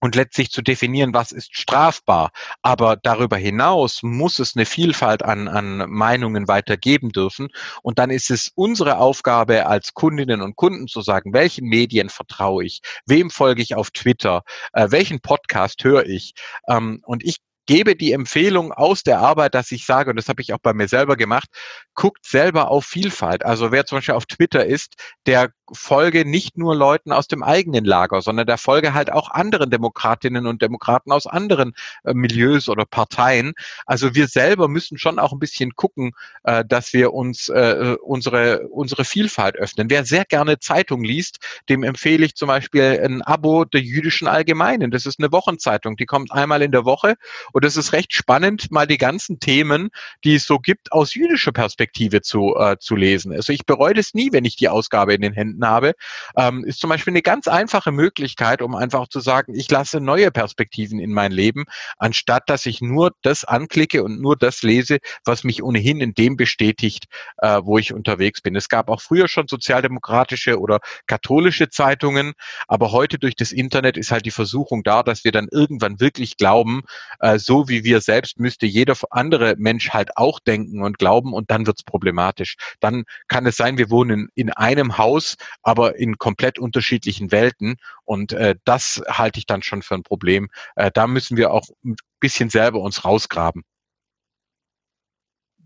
und 0.00 0.14
letztlich 0.14 0.50
zu 0.50 0.62
definieren, 0.62 1.14
was 1.14 1.32
ist 1.32 1.56
strafbar. 1.56 2.30
Aber 2.62 2.96
darüber 2.96 3.36
hinaus 3.36 4.02
muss 4.02 4.38
es 4.38 4.56
eine 4.56 4.66
Vielfalt 4.66 5.22
an, 5.22 5.48
an 5.48 5.88
Meinungen 5.90 6.48
weitergeben 6.48 7.10
dürfen. 7.10 7.48
Und 7.82 7.98
dann 7.98 8.10
ist 8.10 8.30
es 8.30 8.50
unsere 8.54 8.98
Aufgabe 8.98 9.66
als 9.66 9.94
Kundinnen 9.94 10.42
und 10.42 10.56
Kunden 10.56 10.86
zu 10.86 11.00
sagen, 11.00 11.32
welchen 11.32 11.66
Medien 11.66 12.08
vertraue 12.08 12.64
ich, 12.64 12.80
wem 13.06 13.30
folge 13.30 13.62
ich 13.62 13.74
auf 13.74 13.90
Twitter, 13.90 14.42
äh, 14.72 14.90
welchen 14.90 15.20
Podcast 15.20 15.82
höre 15.84 16.06
ich. 16.06 16.34
Ähm, 16.68 17.00
und 17.04 17.24
ich 17.24 17.38
gebe 17.66 17.96
die 17.96 18.12
Empfehlung 18.12 18.72
aus 18.72 19.02
der 19.02 19.18
Arbeit, 19.18 19.54
dass 19.54 19.72
ich 19.72 19.84
sage, 19.84 20.10
und 20.10 20.16
das 20.16 20.28
habe 20.28 20.40
ich 20.40 20.52
auch 20.52 20.58
bei 20.58 20.72
mir 20.72 20.88
selber 20.88 21.16
gemacht, 21.16 21.48
guckt 21.94 22.24
selber 22.24 22.70
auf 22.70 22.86
Vielfalt. 22.86 23.44
Also 23.44 23.72
wer 23.72 23.84
zum 23.84 23.98
Beispiel 23.98 24.14
auf 24.14 24.26
Twitter 24.26 24.64
ist, 24.64 24.94
der 25.26 25.50
folge 25.72 26.24
nicht 26.24 26.58
nur 26.58 26.74
Leuten 26.74 27.12
aus 27.12 27.28
dem 27.28 27.42
eigenen 27.42 27.84
Lager, 27.84 28.22
sondern 28.22 28.46
der 28.46 28.58
folge 28.58 28.94
halt 28.94 29.12
auch 29.12 29.30
anderen 29.30 29.70
Demokratinnen 29.70 30.46
und 30.46 30.62
Demokraten 30.62 31.12
aus 31.12 31.26
anderen 31.26 31.74
äh, 32.04 32.14
Milieus 32.14 32.68
oder 32.68 32.84
Parteien. 32.84 33.54
Also 33.86 34.14
wir 34.14 34.28
selber 34.28 34.68
müssen 34.68 34.98
schon 34.98 35.18
auch 35.18 35.32
ein 35.32 35.38
bisschen 35.38 35.74
gucken, 35.74 36.12
äh, 36.44 36.64
dass 36.64 36.92
wir 36.92 37.12
uns 37.12 37.48
äh, 37.48 37.96
unsere, 38.02 38.68
unsere 38.68 39.04
Vielfalt 39.04 39.56
öffnen. 39.56 39.90
Wer 39.90 40.04
sehr 40.04 40.24
gerne 40.24 40.58
Zeitung 40.58 41.02
liest, 41.04 41.38
dem 41.68 41.82
empfehle 41.82 42.24
ich 42.24 42.34
zum 42.34 42.48
Beispiel 42.48 43.00
ein 43.02 43.22
Abo 43.22 43.64
der 43.64 43.80
Jüdischen 43.80 44.28
Allgemeinen. 44.28 44.90
Das 44.90 45.06
ist 45.06 45.18
eine 45.18 45.32
Wochenzeitung, 45.32 45.96
die 45.96 46.06
kommt 46.06 46.32
einmal 46.32 46.62
in 46.62 46.72
der 46.72 46.84
Woche 46.84 47.16
und 47.52 47.64
es 47.64 47.76
ist 47.76 47.92
recht 47.92 48.12
spannend, 48.12 48.70
mal 48.70 48.86
die 48.86 48.98
ganzen 48.98 49.40
Themen, 49.40 49.90
die 50.24 50.36
es 50.36 50.46
so 50.46 50.58
gibt, 50.58 50.92
aus 50.92 51.14
jüdischer 51.14 51.52
Perspektive 51.52 52.22
zu, 52.22 52.54
äh, 52.56 52.78
zu 52.78 52.96
lesen. 52.96 53.32
Also 53.32 53.52
ich 53.52 53.66
bereue 53.66 53.94
das 53.94 54.14
nie, 54.14 54.32
wenn 54.32 54.44
ich 54.44 54.56
die 54.56 54.68
Ausgabe 54.68 55.14
in 55.14 55.20
den 55.20 55.32
Händen 55.32 55.55
Händen 55.56 55.66
habe, 55.66 55.94
ähm, 56.36 56.64
ist 56.64 56.80
zum 56.80 56.90
Beispiel 56.90 57.12
eine 57.12 57.22
ganz 57.22 57.48
einfache 57.48 57.92
Möglichkeit, 57.92 58.62
um 58.62 58.74
einfach 58.74 59.08
zu 59.08 59.20
sagen, 59.20 59.54
ich 59.54 59.70
lasse 59.70 60.00
neue 60.00 60.30
Perspektiven 60.30 60.98
in 60.98 61.12
mein 61.12 61.32
Leben, 61.32 61.64
anstatt 61.96 62.48
dass 62.48 62.66
ich 62.66 62.80
nur 62.80 63.12
das 63.22 63.44
anklicke 63.44 64.02
und 64.04 64.20
nur 64.20 64.36
das 64.36 64.62
lese, 64.62 64.98
was 65.24 65.44
mich 65.44 65.62
ohnehin 65.62 66.00
in 66.00 66.14
dem 66.14 66.36
bestätigt, 66.36 67.06
äh, 67.38 67.60
wo 67.62 67.78
ich 67.78 67.92
unterwegs 67.92 68.40
bin. 68.40 68.56
Es 68.56 68.68
gab 68.68 68.88
auch 68.88 69.00
früher 69.00 69.28
schon 69.28 69.48
sozialdemokratische 69.48 70.60
oder 70.60 70.80
katholische 71.06 71.68
Zeitungen, 71.68 72.34
aber 72.68 72.92
heute 72.92 73.18
durch 73.18 73.36
das 73.36 73.52
Internet 73.52 73.96
ist 73.96 74.10
halt 74.10 74.26
die 74.26 74.30
Versuchung 74.30 74.82
da, 74.82 75.02
dass 75.02 75.24
wir 75.24 75.32
dann 75.32 75.48
irgendwann 75.50 76.00
wirklich 76.00 76.36
glauben, 76.36 76.82
äh, 77.20 77.38
so 77.38 77.68
wie 77.68 77.84
wir 77.84 78.00
selbst 78.00 78.38
müsste 78.38 78.66
jeder 78.66 78.94
andere 79.10 79.54
Mensch 79.56 79.90
halt 79.90 80.16
auch 80.16 80.40
denken 80.40 80.82
und 80.82 80.98
glauben 80.98 81.32
und 81.32 81.50
dann 81.50 81.66
wird's 81.66 81.82
problematisch. 81.82 82.56
Dann 82.80 83.04
kann 83.28 83.46
es 83.46 83.56
sein, 83.56 83.78
wir 83.78 83.90
wohnen 83.90 84.28
in 84.34 84.50
einem 84.50 84.98
Haus, 84.98 85.36
aber 85.62 85.98
in 85.98 86.18
komplett 86.18 86.58
unterschiedlichen 86.58 87.30
Welten. 87.32 87.76
Und 88.04 88.32
äh, 88.32 88.56
das 88.64 89.02
halte 89.08 89.38
ich 89.38 89.46
dann 89.46 89.62
schon 89.62 89.82
für 89.82 89.94
ein 89.94 90.02
Problem. 90.02 90.48
Äh, 90.74 90.90
da 90.92 91.06
müssen 91.06 91.36
wir 91.36 91.52
auch 91.52 91.66
ein 91.84 91.96
bisschen 92.20 92.50
selber 92.50 92.80
uns 92.80 93.04
rausgraben. 93.04 93.62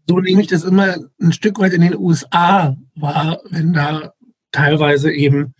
So 0.06 0.18
nehme 0.18 0.40
ich 0.42 0.48
das 0.48 0.64
immer 0.64 0.96
ein 1.20 1.32
Stück 1.32 1.60
weit 1.60 1.72
in 1.72 1.82
den 1.82 1.96
USA 1.96 2.76
wahr, 2.96 3.40
wenn 3.50 3.72
da 3.72 4.12
teilweise 4.50 5.12
eben 5.12 5.54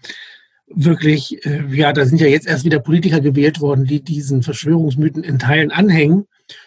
wirklich, 0.66 1.44
äh, 1.44 1.64
ja, 1.68 1.92
da 1.92 2.04
sind 2.06 2.20
ja 2.20 2.26
jetzt 2.26 2.46
erst 2.46 2.64
wieder 2.64 2.78
Politiker 2.78 3.20
gewählt 3.20 3.60
worden, 3.60 3.84
die 3.84 4.02
diesen 4.02 4.42
Verschwörungsmythen 4.42 5.24
in 5.24 5.38
Teilen 5.38 5.70
anhängen. 5.70 6.26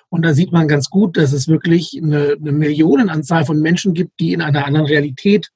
Und 0.09 0.23
da 0.23 0.33
sieht 0.33 0.51
man 0.51 0.67
ganz 0.67 0.89
gut, 0.89 1.17
dass 1.17 1.33
es 1.33 1.47
wirklich 1.47 1.99
eine, 2.01 2.37
eine 2.39 2.51
Millionenanzahl 2.51 3.45
von 3.45 3.59
Menschen 3.59 3.93
gibt, 3.93 4.19
die 4.19 4.33
in 4.33 4.41
einer 4.41 4.65
anderen 4.65 4.85
Realität 4.85 5.49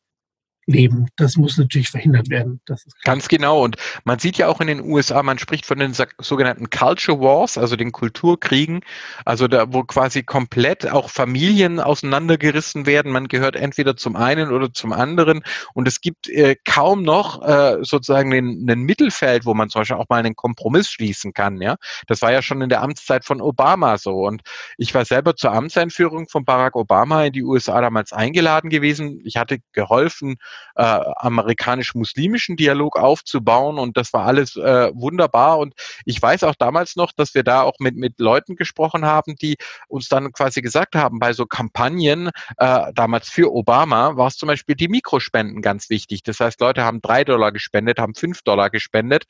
leben. 0.68 1.07
Das 1.15 1.38
muss 1.38 1.57
natürlich 1.57 1.89
verhindert 1.89 2.30
werden. 2.30 2.59
Ganz 3.03 3.28
genau. 3.30 3.63
Und 3.63 3.78
man 4.03 4.20
sieht 4.20 4.38
ja 4.38 4.47
auch 4.47 4.59
in 4.59 4.68
den 4.68 4.82
USA, 4.82 5.24
man 5.24 5.39
spricht 5.39 5.65
von 5.65 5.80
den 5.80 5.93
sogenannten 6.20 6.70
Culture 6.70 7.20
Wars, 7.20 7.57
also 7.57 7.76
den 7.76 7.93
Kulturkriegen, 7.93 8.82
also 9.26 9.47
da, 9.47 9.72
wo 9.74 9.84
quasi 9.84 10.24
komplett 10.24 10.89
auch 10.89 11.09
Familien 11.09 11.80
auseinandergerissen 11.80 12.86
werden. 12.86 13.11
Man 13.11 13.30
gehört 13.30 13.55
entweder 13.55 13.95
zum 13.95 14.18
einen 14.18 14.51
oder 14.51 14.74
zum 14.74 14.91
anderen. 14.91 15.41
Und 15.74 15.88
es 15.88 16.01
gibt 16.01 16.28
äh, 16.28 16.57
kaum 16.65 17.01
noch 17.01 17.41
äh, 17.47 17.78
sozusagen 17.82 18.34
ein 18.34 18.80
Mittelfeld, 18.84 19.45
wo 19.45 19.53
man 19.53 19.70
zum 19.70 19.82
Beispiel 19.82 19.95
auch 19.95 20.09
mal 20.09 20.20
einen 20.20 20.36
Kompromiss 20.36 20.89
schließen 20.89 21.34
kann. 21.34 21.61
Ja, 21.61 21.78
das 22.07 22.22
war 22.22 22.34
ja 22.34 22.41
schon 22.41 22.61
in 22.61 22.70
der 22.70 22.82
Amtszeit 22.82 23.24
von 23.24 23.39
Obama 23.39 23.97
so. 23.97 24.26
Und 24.26 24.41
ich 24.78 24.93
war 24.93 25.05
selber 25.05 25.36
zur 25.38 25.53
Amtseinführung 25.53 26.28
von 26.28 26.43
Barack 26.43 26.76
Obama 26.76 27.24
in 27.24 27.34
die 27.34 27.43
USA 27.43 27.80
damals 27.80 28.11
eingeladen 28.11 28.70
gewesen. 28.70 29.22
Ich 29.24 29.38
hatte 29.38 29.59
geholfen, 29.72 30.36
äh, 30.76 30.82
amerikanisch-muslimischen 30.82 32.55
Dialog 32.55 32.97
aufzubauen 32.97 33.78
und 33.80 33.97
das 33.97 34.14
war 34.14 34.26
alles 34.26 34.55
äh, 34.55 34.91
wunderbar. 34.93 35.60
Und 35.60 35.74
ich 36.05 36.22
weiß 36.22 36.43
auch 36.43 36.55
damals 36.55 36.95
noch, 36.95 37.12
dass 37.12 37.34
wir 37.34 37.43
da 37.43 37.62
auch 37.62 37.76
mit, 37.80 37.95
mit 37.95 38.20
Leuten 38.20 38.55
gesprochen 38.55 39.05
haben, 39.05 39.36
die 39.36 39.58
uns 39.88 40.08
dann 40.08 40.32
quasi 40.32 40.62
gesagt 40.62 40.95
haben, 40.95 41.20
bei 41.20 41.34
so 41.34 41.45
Kampagnen, 41.45 42.30
äh, 42.58 42.93
damals 42.93 43.30
für 43.30 43.53
Obama, 43.53 44.18
war 44.18 44.28
es 44.28 44.38
zum 44.38 44.47
Beispiel 44.47 44.76
die 44.76 44.88
Mikrospenden 44.88 45.62
ganz 45.62 45.89
wichtig. 45.89 46.24
Das 46.24 46.39
heißt, 46.39 46.60
Leute 46.62 46.84
haben 46.84 47.01
drei 47.01 47.24
Dollar 47.24 47.51
gespendet, 47.51 47.99
haben 47.99 48.16
fünf 48.16 48.41
Dollar 48.41 48.70
gespendet 48.70 49.26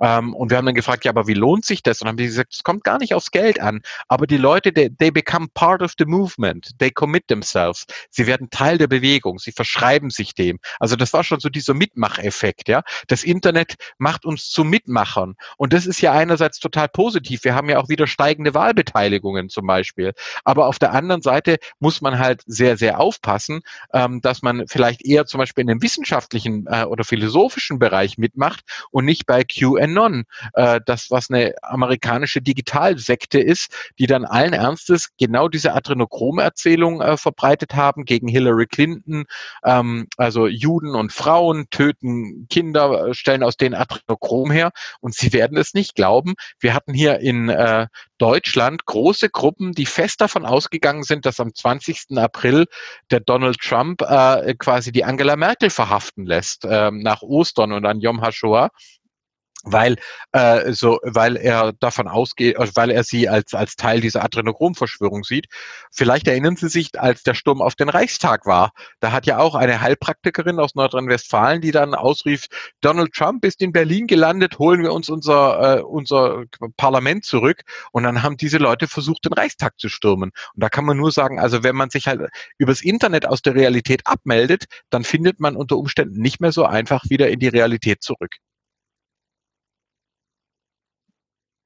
ähm, 0.00 0.34
und 0.34 0.50
wir 0.50 0.56
haben 0.56 0.66
dann 0.66 0.74
gefragt, 0.74 1.04
ja, 1.04 1.10
aber 1.10 1.26
wie 1.26 1.34
lohnt 1.34 1.64
sich 1.64 1.82
das? 1.82 2.00
Und 2.00 2.08
haben 2.08 2.16
die 2.16 2.26
gesagt, 2.26 2.54
es 2.54 2.62
kommt 2.62 2.84
gar 2.84 2.98
nicht 2.98 3.14
aufs 3.14 3.30
Geld 3.30 3.60
an. 3.60 3.80
Aber 4.08 4.26
die 4.26 4.36
Leute, 4.36 4.72
they, 4.72 4.90
they 4.90 5.10
become 5.10 5.48
part 5.54 5.82
of 5.82 5.92
the 5.98 6.04
movement. 6.04 6.70
They 6.78 6.90
commit 6.90 7.28
themselves. 7.28 7.86
Sie 8.10 8.26
werden 8.26 8.50
Teil 8.50 8.78
der 8.78 8.88
Bewegung. 8.88 9.38
Sie 9.38 9.52
verschreiben 9.52 10.10
sich 10.10 10.34
dem. 10.34 10.58
Also 10.80 10.96
das 10.96 11.12
war 11.12 11.24
schon 11.24 11.40
so 11.40 11.48
dieser 11.48 11.74
Mitmacheffekt, 11.74 12.68
ja. 12.68 12.82
Das 13.08 13.24
Internet 13.24 13.74
macht 13.98 14.24
uns 14.24 14.50
zu 14.50 14.64
Mitmachern. 14.64 15.34
Und 15.56 15.72
das 15.72 15.86
ist 15.86 16.00
ja 16.00 16.12
einerseits 16.12 16.58
total 16.58 16.88
positiv. 16.88 17.44
Wir 17.44 17.54
haben 17.54 17.68
ja 17.68 17.78
auch 17.78 17.88
wieder 17.88 18.06
steigende 18.06 18.54
Wahlbeteiligungen 18.54 19.48
zum 19.48 19.66
Beispiel. 19.66 20.12
Aber 20.44 20.66
auf 20.66 20.78
der 20.78 20.92
anderen 20.92 21.22
Seite 21.22 21.58
muss 21.78 22.00
man 22.00 22.18
halt 22.18 22.42
sehr, 22.46 22.76
sehr 22.76 23.00
aufpassen, 23.00 23.60
ähm, 23.92 24.20
dass 24.20 24.42
man 24.42 24.66
vielleicht 24.66 25.04
eher 25.04 25.26
zum 25.26 25.38
Beispiel 25.38 25.62
in 25.62 25.68
dem 25.68 25.82
wissenschaftlichen 25.82 26.66
äh, 26.66 26.84
oder 26.84 27.04
philosophischen 27.04 27.78
Bereich 27.78 28.18
mitmacht 28.18 28.60
und 28.90 29.04
nicht 29.04 29.26
bei 29.26 29.44
QA 29.44 29.83
QAnon, 29.84 30.24
äh, 30.54 30.80
das 30.84 31.10
was 31.10 31.30
eine 31.30 31.54
amerikanische 31.62 32.40
Digitalsekte 32.42 33.40
ist, 33.40 33.92
die 33.98 34.06
dann 34.06 34.24
allen 34.24 34.52
Ernstes 34.52 35.10
genau 35.18 35.48
diese 35.48 35.74
Adrenochrom-Erzählung 35.74 37.00
äh, 37.00 37.16
verbreitet 37.16 37.74
haben 37.74 38.04
gegen 38.04 38.28
Hillary 38.28 38.66
Clinton, 38.66 39.24
ähm, 39.64 40.08
also 40.16 40.46
Juden 40.46 40.94
und 40.94 41.12
Frauen 41.12 41.66
töten 41.70 42.46
Kinder, 42.48 43.08
äh, 43.08 43.14
stellen 43.14 43.42
aus 43.42 43.56
denen 43.56 43.74
Adrenochrom 43.74 44.50
her 44.50 44.70
und 45.00 45.14
sie 45.14 45.32
werden 45.32 45.56
es 45.56 45.74
nicht 45.74 45.94
glauben. 45.94 46.34
Wir 46.58 46.74
hatten 46.74 46.94
hier 46.94 47.20
in 47.20 47.48
äh, 47.48 47.86
Deutschland 48.18 48.86
große 48.86 49.28
Gruppen, 49.28 49.72
die 49.72 49.86
fest 49.86 50.20
davon 50.20 50.46
ausgegangen 50.46 51.02
sind, 51.02 51.26
dass 51.26 51.40
am 51.40 51.54
20. 51.54 52.16
April 52.16 52.66
der 53.10 53.20
Donald 53.20 53.58
Trump 53.58 54.02
äh, 54.02 54.54
quasi 54.54 54.92
die 54.92 55.04
Angela 55.04 55.36
Merkel 55.36 55.70
verhaften 55.70 56.24
lässt 56.24 56.64
äh, 56.64 56.90
nach 56.90 57.22
Ostern 57.22 57.72
und 57.72 57.84
an 57.84 58.00
Yom 58.00 58.20
HaShoah 58.20 58.70
weil 59.64 59.96
äh, 60.32 60.72
so 60.72 60.98
weil 61.02 61.36
er 61.36 61.72
davon 61.72 62.08
ausgeht, 62.08 62.58
also 62.58 62.72
weil 62.76 62.90
er 62.90 63.04
sie 63.04 63.28
als 63.28 63.54
als 63.54 63.76
Teil 63.76 64.00
dieser 64.00 64.24
Adrenochrom-Verschwörung 64.24 65.24
sieht. 65.24 65.46
Vielleicht 65.90 66.28
erinnern 66.28 66.56
Sie 66.56 66.68
sich, 66.68 66.98
als 67.00 67.22
der 67.22 67.34
Sturm 67.34 67.62
auf 67.62 67.74
den 67.74 67.88
Reichstag 67.88 68.46
war, 68.46 68.72
da 69.00 69.12
hat 69.12 69.26
ja 69.26 69.38
auch 69.38 69.54
eine 69.54 69.80
Heilpraktikerin 69.80 70.58
aus 70.60 70.74
Nordrhein-Westfalen, 70.74 71.60
die 71.60 71.70
dann 71.72 71.94
ausrief: 71.94 72.46
Donald 72.80 73.12
Trump 73.12 73.44
ist 73.44 73.62
in 73.62 73.72
Berlin 73.72 74.06
gelandet, 74.06 74.58
holen 74.58 74.82
wir 74.82 74.92
uns 74.92 75.08
unser 75.08 75.78
äh, 75.78 75.82
unser 75.82 76.44
Parlament 76.76 77.24
zurück. 77.24 77.62
Und 77.92 78.04
dann 78.04 78.22
haben 78.22 78.36
diese 78.36 78.58
Leute 78.58 78.88
versucht, 78.88 79.24
den 79.24 79.32
Reichstag 79.32 79.78
zu 79.78 79.88
stürmen. 79.88 80.30
Und 80.54 80.62
da 80.62 80.68
kann 80.68 80.84
man 80.84 80.96
nur 80.96 81.12
sagen, 81.12 81.40
also 81.40 81.62
wenn 81.62 81.76
man 81.76 81.90
sich 81.90 82.06
halt 82.06 82.20
übers 82.58 82.82
Internet 82.82 83.26
aus 83.26 83.42
der 83.42 83.54
Realität 83.54 84.02
abmeldet, 84.06 84.64
dann 84.90 85.04
findet 85.04 85.40
man 85.40 85.56
unter 85.56 85.76
Umständen 85.76 86.20
nicht 86.20 86.40
mehr 86.40 86.52
so 86.52 86.64
einfach 86.64 87.04
wieder 87.08 87.28
in 87.28 87.38
die 87.40 87.48
Realität 87.48 88.02
zurück. 88.02 88.36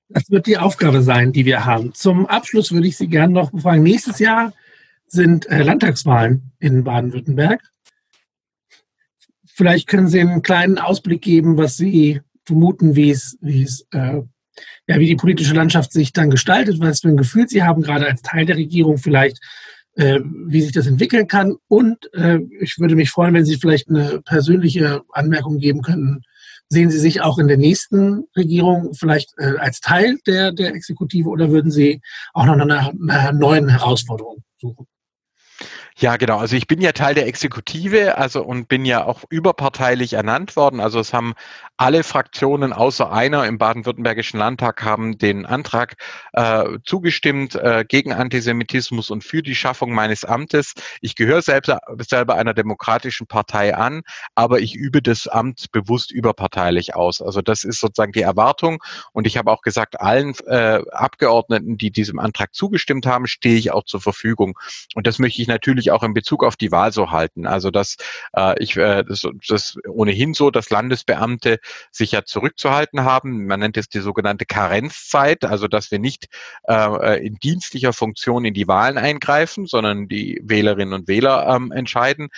Das 0.09 0.31
wird 0.31 0.47
die 0.47 0.57
Aufgabe 0.57 1.03
sein, 1.03 1.33
die 1.33 1.45
wir 1.45 1.67
haben. 1.67 1.93
Zum 1.93 2.27
Abschluss 2.27 2.73
würde 2.73 2.89
ich 2.89 2.97
Sie 2.97 3.09
gerne 3.09 3.33
noch 3.33 3.51
befragen. 3.51 3.83
Nächstes 3.83 4.19
Jahr 4.19 4.55
sind 5.07 5.47
äh, 5.51 5.63
Landtagswahlen 5.63 6.53
in 6.59 6.83
Baden-Württemberg. 6.83 7.61
Vielleicht 9.47 9.87
können 9.87 10.09
Sie 10.09 10.21
einen 10.21 10.43
kleinen 10.43 10.79
Ausblick 10.79 11.21
geben, 11.21 11.59
was 11.59 11.77
Sie 11.77 12.23
vermuten, 12.45 12.97
wie 12.97 13.11
es, 13.11 13.37
wie 13.43 13.63
es, 13.63 13.87
äh, 13.93 14.23
ja, 14.87 14.99
wie 14.99 15.07
die 15.07 15.17
politische 15.17 15.55
Landschaft 15.55 15.93
sich 15.93 16.15
dann 16.15 16.31
gestaltet, 16.31 16.81
was 16.81 17.01
für 17.01 17.09
ein 17.09 17.17
Gefühl 17.19 17.47
Sie 17.49 17.63
haben, 17.63 17.83
gerade 17.83 18.07
als 18.07 18.23
Teil 18.23 18.47
der 18.47 18.57
Regierung 18.57 18.97
vielleicht, 18.97 19.39
äh, 19.97 20.21
wie 20.47 20.63
sich 20.63 20.73
das 20.73 20.87
entwickeln 20.87 21.29
kann. 21.29 21.57
Und 21.69 22.13
äh, 22.15 22.39
ich 22.61 22.79
würde 22.79 22.97
mich 22.97 23.11
freuen, 23.11 23.35
wenn 23.35 23.45
Sie 23.45 23.57
vielleicht 23.57 23.91
eine 23.91 24.23
persönliche 24.23 25.03
Anmerkung 25.13 25.59
geben 25.59 25.83
könnten 25.83 26.23
Sehen 26.71 26.91
Sie 26.91 26.99
sich 26.99 27.23
auch 27.23 27.39
in 27.39 27.49
der 27.49 27.57
nächsten 27.57 28.25
Regierung 28.37 28.93
vielleicht 28.95 29.33
äh, 29.39 29.57
als 29.59 29.81
Teil 29.81 30.19
der, 30.27 30.53
der 30.53 30.75
Exekutive 30.75 31.29
oder 31.29 31.51
würden 31.51 31.71
Sie 31.71 32.01
auch 32.35 32.45
noch 32.45 32.57
nach 32.57 32.93
einer 32.93 33.33
neuen 33.33 33.69
Herausforderung 33.69 34.43
suchen? 34.59 34.87
Ja, 35.97 36.17
genau. 36.17 36.39
Also 36.39 36.55
ich 36.55 36.69
bin 36.69 36.81
ja 36.81 36.93
Teil 36.93 37.15
der 37.15 37.27
Exekutive, 37.27 38.19
also 38.19 38.45
und 38.45 38.69
bin 38.69 38.85
ja 38.85 39.05
auch 39.05 39.25
überparteilich 39.31 40.13
ernannt 40.13 40.55
worden. 40.55 40.79
Also 40.79 41.01
es 41.01 41.13
haben 41.13 41.35
alle 41.79 42.03
Fraktionen 42.03 42.73
außer 42.73 43.11
einer 43.13 43.47
im 43.47 43.57
baden-württembergischen 43.57 44.39
Landtag 44.39 44.83
haben 44.83 45.17
den 45.17 45.47
Antrag 45.47 45.95
äh, 46.33 46.65
zugestimmt 46.85 47.55
äh, 47.55 47.85
gegen 47.89 48.13
Antisemitismus 48.13 49.11
und 49.11 49.23
für 49.23 49.43
die 49.43 49.55
Schaffung 49.55 49.95
meines 49.95 50.25
Amtes. 50.25 50.75
Ich 51.01 51.15
gehöre 51.15 51.41
selbst, 51.41 51.73
selber 52.01 52.35
einer 52.35 52.53
demokratischen 52.53 53.29
Partei 53.29 53.77
an, 53.77 54.03
aber 54.35 54.59
ich 54.59 54.75
übe 54.75 55.01
das 55.01 55.29
Amt 55.29 55.71
bewusst 55.71 56.11
überparteilich 56.11 56.97
aus. 56.97 57.23
Also 57.23 57.43
das 57.43 57.63
ist 57.63 57.79
sozusagen 57.79 58.13
die 58.13 58.23
Erwartung. 58.23 58.83
Und 59.13 59.29
ich 59.29 59.37
habe 59.37 59.53
auch 59.53 59.63
gesagt, 59.63 60.01
allen 60.01 60.35
äh, 60.47 60.83
Abgeordneten, 60.91 61.79
die 61.79 61.93
diesem 61.93 62.19
Antrag 62.19 62.55
zugestimmt 62.55 63.07
haben, 63.07 63.29
stehe 63.29 63.57
ich 63.57 63.71
auch 63.71 63.85
zur 63.85 64.01
Verfügung. 64.01 64.59
Und 64.97 65.07
das 65.07 65.21
möchte 65.21 65.41
ich 65.41 65.47
natürlich 65.47 65.93
auch 65.93 66.03
in 66.03 66.13
Bezug 66.13 66.43
auf 66.43 66.57
die 66.57 66.73
Wahl 66.73 66.91
so 66.91 67.13
halten. 67.13 67.47
Also 67.47 67.71
dass 67.71 67.97
äh, 68.37 68.61
ich 68.61 68.77
äh, 68.77 69.05
das, 69.05 69.23
das 69.47 69.79
ohnehin 69.89 70.35
so, 70.35 70.51
dass 70.51 70.71
Landesbeamte 70.71 71.61
sich 71.91 72.13
ja 72.13 72.25
zurückzuhalten 72.25 73.05
haben. 73.05 73.47
Man 73.47 73.61
nennt 73.61 73.77
es 73.77 73.89
die 73.89 74.01
sogenannte 74.01 74.47
Karenzzeit, 74.47 75.45
also 75.45 75.69
dass 75.69 75.91
wir 75.91 75.99
nicht 75.99 76.27
äh, 76.69 77.27
in 77.27 77.37
dienstlicher 77.37 77.93
Funktion 77.93 78.45
in 78.45 78.55
die 78.55 78.69
Wahlen 78.69 78.99
eingreifen, 78.99 79.67
sondern 79.67 80.09
die 80.09 80.41
Wählerinnen 80.43 80.95
und 80.95 81.09
Wähler 81.09 81.47
ähm, 81.49 81.73
entscheiden. 81.73 82.29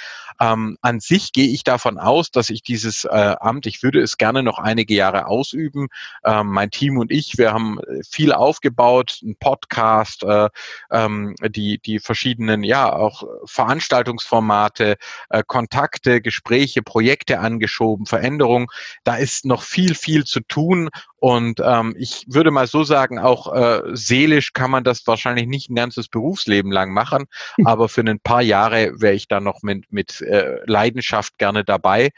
Ähm, 0.41 0.77
an 0.81 1.01
sich 1.01 1.33
gehe 1.33 1.49
ich 1.49 1.65
davon 1.65 1.99
aus, 1.99 2.31
dass 2.31 2.51
ich 2.51 2.63
dieses 2.63 3.05
äh, 3.05 3.09
Amt, 3.41 3.67
ich 3.67 3.83
würde 3.83 4.01
es 4.01 4.17
gerne 4.17 4.43
noch 4.43 4.59
einige 4.59 4.95
Jahre 4.95 5.27
ausüben. 5.27 5.89
Ähm, 6.25 6.49
mein 6.49 6.71
Team 6.71 6.99
und 6.99 7.11
ich, 7.11 7.39
wir 7.39 7.53
haben 7.53 7.79
viel 8.09 8.33
aufgebaut, 8.33 9.21
ein 9.23 9.37
Podcast, 9.37 10.23
äh, 10.25 10.49
ähm, 10.91 11.35
die 11.49 11.79
die 11.79 11.99
verschiedenen 11.99 12.63
ja 12.63 12.93
auch 12.93 13.25
Veranstaltungsformate, 13.45 14.97
äh, 15.29 15.43
Kontakte, 15.47 16.21
Gespräche, 16.21 16.83
Projekte 16.83 17.41
angeschoben, 17.41 18.07
Veränderungen. 18.07 18.67
Da 19.05 19.17
ist 19.21 19.45
noch 19.45 19.63
viel, 19.63 19.95
viel 19.95 20.25
zu 20.25 20.41
tun 20.41 20.91
und 21.21 21.61
ähm, 21.63 21.95
ich 21.99 22.25
würde 22.29 22.51
mal 22.51 22.67
so 22.67 22.83
sagen, 22.83 23.19
auch 23.19 23.55
äh, 23.55 23.83
seelisch 23.93 24.55
kann 24.55 24.71
man 24.71 24.85
das 24.85 25.07
wahrscheinlich 25.07 25.47
nicht 25.47 25.69
ein 25.69 25.75
ganzes 25.75 26.09
Berufsleben 26.09 26.73
lang 26.73 26.95
machen, 26.95 27.27
hm. 27.57 27.67
aber 27.67 27.91
für 27.91 28.01
ein 28.01 28.21
paar 28.21 28.41
Jahre 28.41 28.99
wäre 29.01 29.13
ich 29.13 29.29
da 29.29 29.39
noch 29.39 29.63
mit, 29.63 29.93
mit 29.93 30.23
äh, 30.23 30.61
Leidenschaft 30.65 31.37
gerne 31.37 31.63
dabei. 31.63 32.09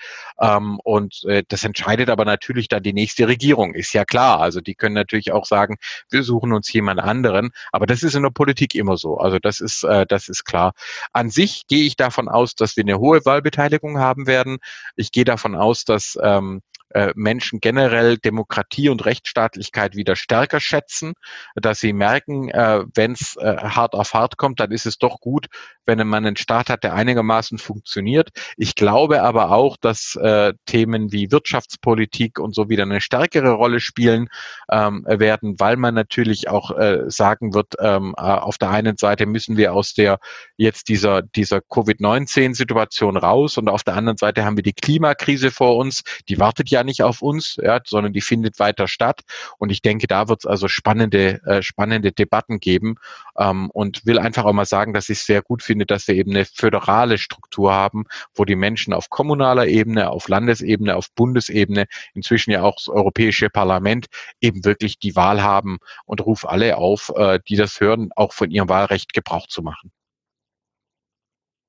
Ähm, 0.40 0.78
und 0.84 1.24
äh, 1.24 1.42
das 1.48 1.64
entscheidet 1.64 2.11
aber 2.11 2.24
natürlich 2.24 2.68
dann 2.68 2.84
die 2.84 2.92
nächste 2.92 3.26
Regierung, 3.26 3.74
ist 3.74 3.92
ja 3.92 4.05
klar. 4.05 4.40
Also 4.40 4.61
die 4.61 4.76
können 4.76 4.94
natürlich 4.94 5.32
auch 5.32 5.46
sagen, 5.46 5.78
wir 6.09 6.22
suchen 6.22 6.53
uns 6.53 6.72
jemand 6.72 7.00
anderen, 7.00 7.50
aber 7.72 7.86
das 7.86 8.05
ist 8.05 8.14
in 8.14 8.22
der 8.22 8.30
Politik 8.30 8.76
immer 8.76 8.96
so. 8.96 9.18
Also 9.18 9.40
das 9.40 9.59
ist, 9.59 9.82
äh, 9.82 10.07
das 10.07 10.28
ist 10.28 10.44
klar. 10.44 10.74
An 11.12 11.28
sich 11.28 11.66
gehe 11.66 11.84
ich 11.84 11.96
davon 11.96 12.28
aus, 12.28 12.55
dass 12.55 12.76
wir 12.76 12.84
eine 12.84 13.00
hohe 13.00 13.24
Wahlbeteiligung 13.24 13.98
haben 13.98 14.28
werden. 14.28 14.59
Ich 14.94 15.11
gehe 15.11 15.24
davon 15.24 15.57
aus, 15.57 15.84
dass 15.84 16.16
ähm, 16.22 16.62
äh, 16.95 17.12
Menschen 17.14 17.61
generell 17.61 18.18
Demokratie 18.18 18.88
und 18.88 19.05
Rechtsstaatlichkeit 19.05 19.97
wieder 19.97 20.16
stärker 20.16 20.61
schätzen, 20.61 21.14
dass 21.55 21.80
sie 21.80 21.93
merken, 21.93 22.49
äh, 22.49 22.84
wenn 22.95 23.12
es 23.12 23.36
äh, 23.36 23.57
hart 23.57 23.95
auf 23.95 24.14
hart 24.14 24.36
kommt, 24.36 24.61
dann 24.61 24.70
ist 24.70 24.86
es 24.86 24.99
doch 24.99 25.20
gut, 25.20 25.47
wenn 25.86 26.07
man 26.07 26.24
einen 26.24 26.36
Staat 26.36 26.70
hat, 26.70 26.84
der 26.84 26.95
einigermaßen 26.95 27.59
funktioniert. 27.59 28.30
Ich 28.57 28.74
glaube 28.74 29.22
aber 29.22 29.51
auch, 29.51 29.76
dass 29.76 30.16
äh, 30.16 30.53
Themen 30.66 31.12
wie 31.12 31.30
Wirtschaftspolitik 31.30 32.38
und 32.38 32.55
so 32.55 32.68
wieder 32.68 32.84
eine 32.84 33.01
stärkere 33.01 33.53
Rolle 33.53 33.80
spielen 33.80 34.28
ähm, 34.70 35.05
werden, 35.07 35.59
weil 35.59 35.76
man 35.76 35.95
natürlich 35.95 36.49
auch 36.49 36.70
äh, 36.76 37.05
sagen 37.09 37.55
wird, 37.55 37.74
ähm, 37.80 38.14
äh, 38.16 38.20
auf 38.20 38.59
der 38.59 38.70
einen 38.70 38.97
Seite 38.97 39.26
müssen 39.26 39.57
wir 39.57 39.74
aus 39.74 39.95
der 39.95 40.18
jetzt 40.57 40.88
dieser, 40.88 41.22
dieser 41.22 41.61
Covid-19-Situation 41.61 43.16
raus 43.16 43.59
und 43.59 43.68
auf 43.68 43.82
der 43.82 43.95
anderen 43.95 44.18
Seite 44.18 44.45
haben 44.45 44.57
wir 44.57 44.62
die 44.62 44.72
Klimakrise 44.72 45.51
vor 45.51 45.76
uns, 45.76 46.03
die 46.28 46.38
wartet 46.38 46.70
ja 46.70 46.82
nicht 46.85 47.03
auf 47.03 47.22
uns, 47.22 47.57
ja, 47.62 47.80
sondern 47.85 48.12
die 48.12 48.20
findet 48.20 48.59
weiter 48.59 48.89
statt. 48.89 49.20
Und 49.59 49.70
ich 49.70 49.83
denke, 49.83 50.07
da 50.07 50.28
wird 50.28 50.41
es 50.41 50.47
also 50.47 50.68
spannende, 50.68 51.41
äh, 51.45 51.62
spannende 51.62 52.12
Debatten 52.12 52.61
geben 52.61 52.97
ähm, 53.39 53.70
und 53.70 54.05
will 54.07 54.18
einfach 54.18 54.45
auch 54.45 54.53
mal 54.53 54.64
sagen, 54.64 54.93
dass 54.95 55.09
ich 55.09 55.18
es 55.18 55.26
sehr 55.26 55.43
gut 55.43 55.62
finde, 55.62 55.87
dass 55.87 56.09
wir 56.09 56.14
eben 56.14 56.33
eine 56.33 56.45
föderale 56.45 57.18
Struktur 57.18 57.72
haben, 57.72 58.05
wo 58.35 58.45
die 58.45 58.57
Menschen 58.57 58.93
auf 58.93 59.11
kommunaler 59.11 59.66
Ebene, 59.66 60.11
auf 60.11 60.28
Landesebene, 60.28 60.97
auf 60.97 61.12
Bundesebene, 61.14 61.87
inzwischen 62.14 62.51
ja 62.51 62.62
auch 62.62 62.76
das 62.76 62.89
Europäische 62.89 63.51
Parlament 63.51 64.07
eben 64.41 64.64
wirklich 64.64 64.99
die 64.99 65.16
Wahl 65.16 65.43
haben 65.43 65.78
und 66.05 66.24
rufe 66.24 66.49
alle 66.49 66.76
auf, 66.76 67.12
äh, 67.16 67.41
die 67.49 67.57
das 67.57 67.80
hören, 67.80 68.11
auch 68.16 68.33
von 68.33 68.51
ihrem 68.51 68.68
Wahlrecht 68.68 69.12
Gebrauch 69.12 69.47
zu 69.47 69.62
machen. 69.62 69.93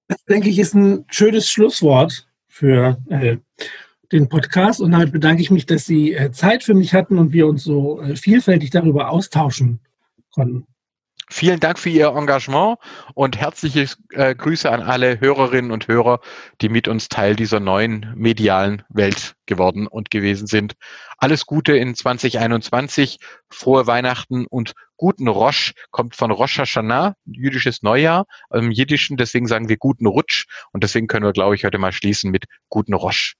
Das 0.07 0.23
denke 0.25 0.49
ich 0.49 0.59
ist 0.59 0.75
ein 0.75 1.05
schönes 1.09 1.49
Schlusswort 1.49 2.27
für 2.47 2.97
äh, 3.09 3.37
den 4.13 4.29
Podcast 4.29 4.79
und 4.79 4.91
damit 4.91 5.11
bedanke 5.11 5.41
ich 5.41 5.51
mich, 5.51 5.65
dass 5.65 5.85
Sie 5.85 6.13
äh, 6.13 6.31
Zeit 6.31 6.63
für 6.63 6.75
mich 6.75 6.93
hatten 6.93 7.17
und 7.17 7.33
wir 7.33 7.47
uns 7.47 7.63
so 7.63 7.99
äh, 8.01 8.15
vielfältig 8.15 8.69
darüber 8.69 9.09
austauschen 9.09 9.79
konnten. 10.31 10.65
Vielen 11.29 11.59
Dank 11.59 11.79
für 11.79 11.89
Ihr 11.89 12.09
Engagement 12.09 12.77
und 13.15 13.37
herzliche 13.39 13.87
äh, 14.11 14.35
Grüße 14.35 14.69
an 14.69 14.81
alle 14.81 15.19
Hörerinnen 15.19 15.71
und 15.71 15.87
Hörer, 15.87 16.19
die 16.61 16.69
mit 16.69 16.87
uns 16.87 17.09
Teil 17.09 17.35
dieser 17.35 17.59
neuen 17.59 18.13
medialen 18.15 18.83
Welt 18.89 19.33
geworden 19.47 19.87
und 19.87 20.11
gewesen 20.11 20.45
sind. 20.45 20.73
Alles 21.17 21.47
Gute 21.47 21.75
in 21.75 21.95
2021, 21.95 23.17
frohe 23.49 23.87
Weihnachten 23.87 24.45
und 24.45 24.73
guten 24.95 25.27
Rosh 25.27 25.73
kommt 25.89 26.15
von 26.15 26.29
Rosh 26.29 26.59
Hashanah, 26.59 27.15
jüdisches 27.25 27.81
Neujahr 27.81 28.25
im 28.53 28.69
Jiddischen, 28.69 29.17
deswegen 29.17 29.47
sagen 29.47 29.69
wir 29.69 29.77
guten 29.77 30.05
Rutsch 30.05 30.45
und 30.71 30.83
deswegen 30.83 31.07
können 31.07 31.25
wir, 31.25 31.33
glaube 31.33 31.55
ich, 31.55 31.65
heute 31.65 31.79
mal 31.79 31.93
schließen 31.93 32.29
mit 32.29 32.45
guten 32.69 32.93
Rosh. 32.93 33.33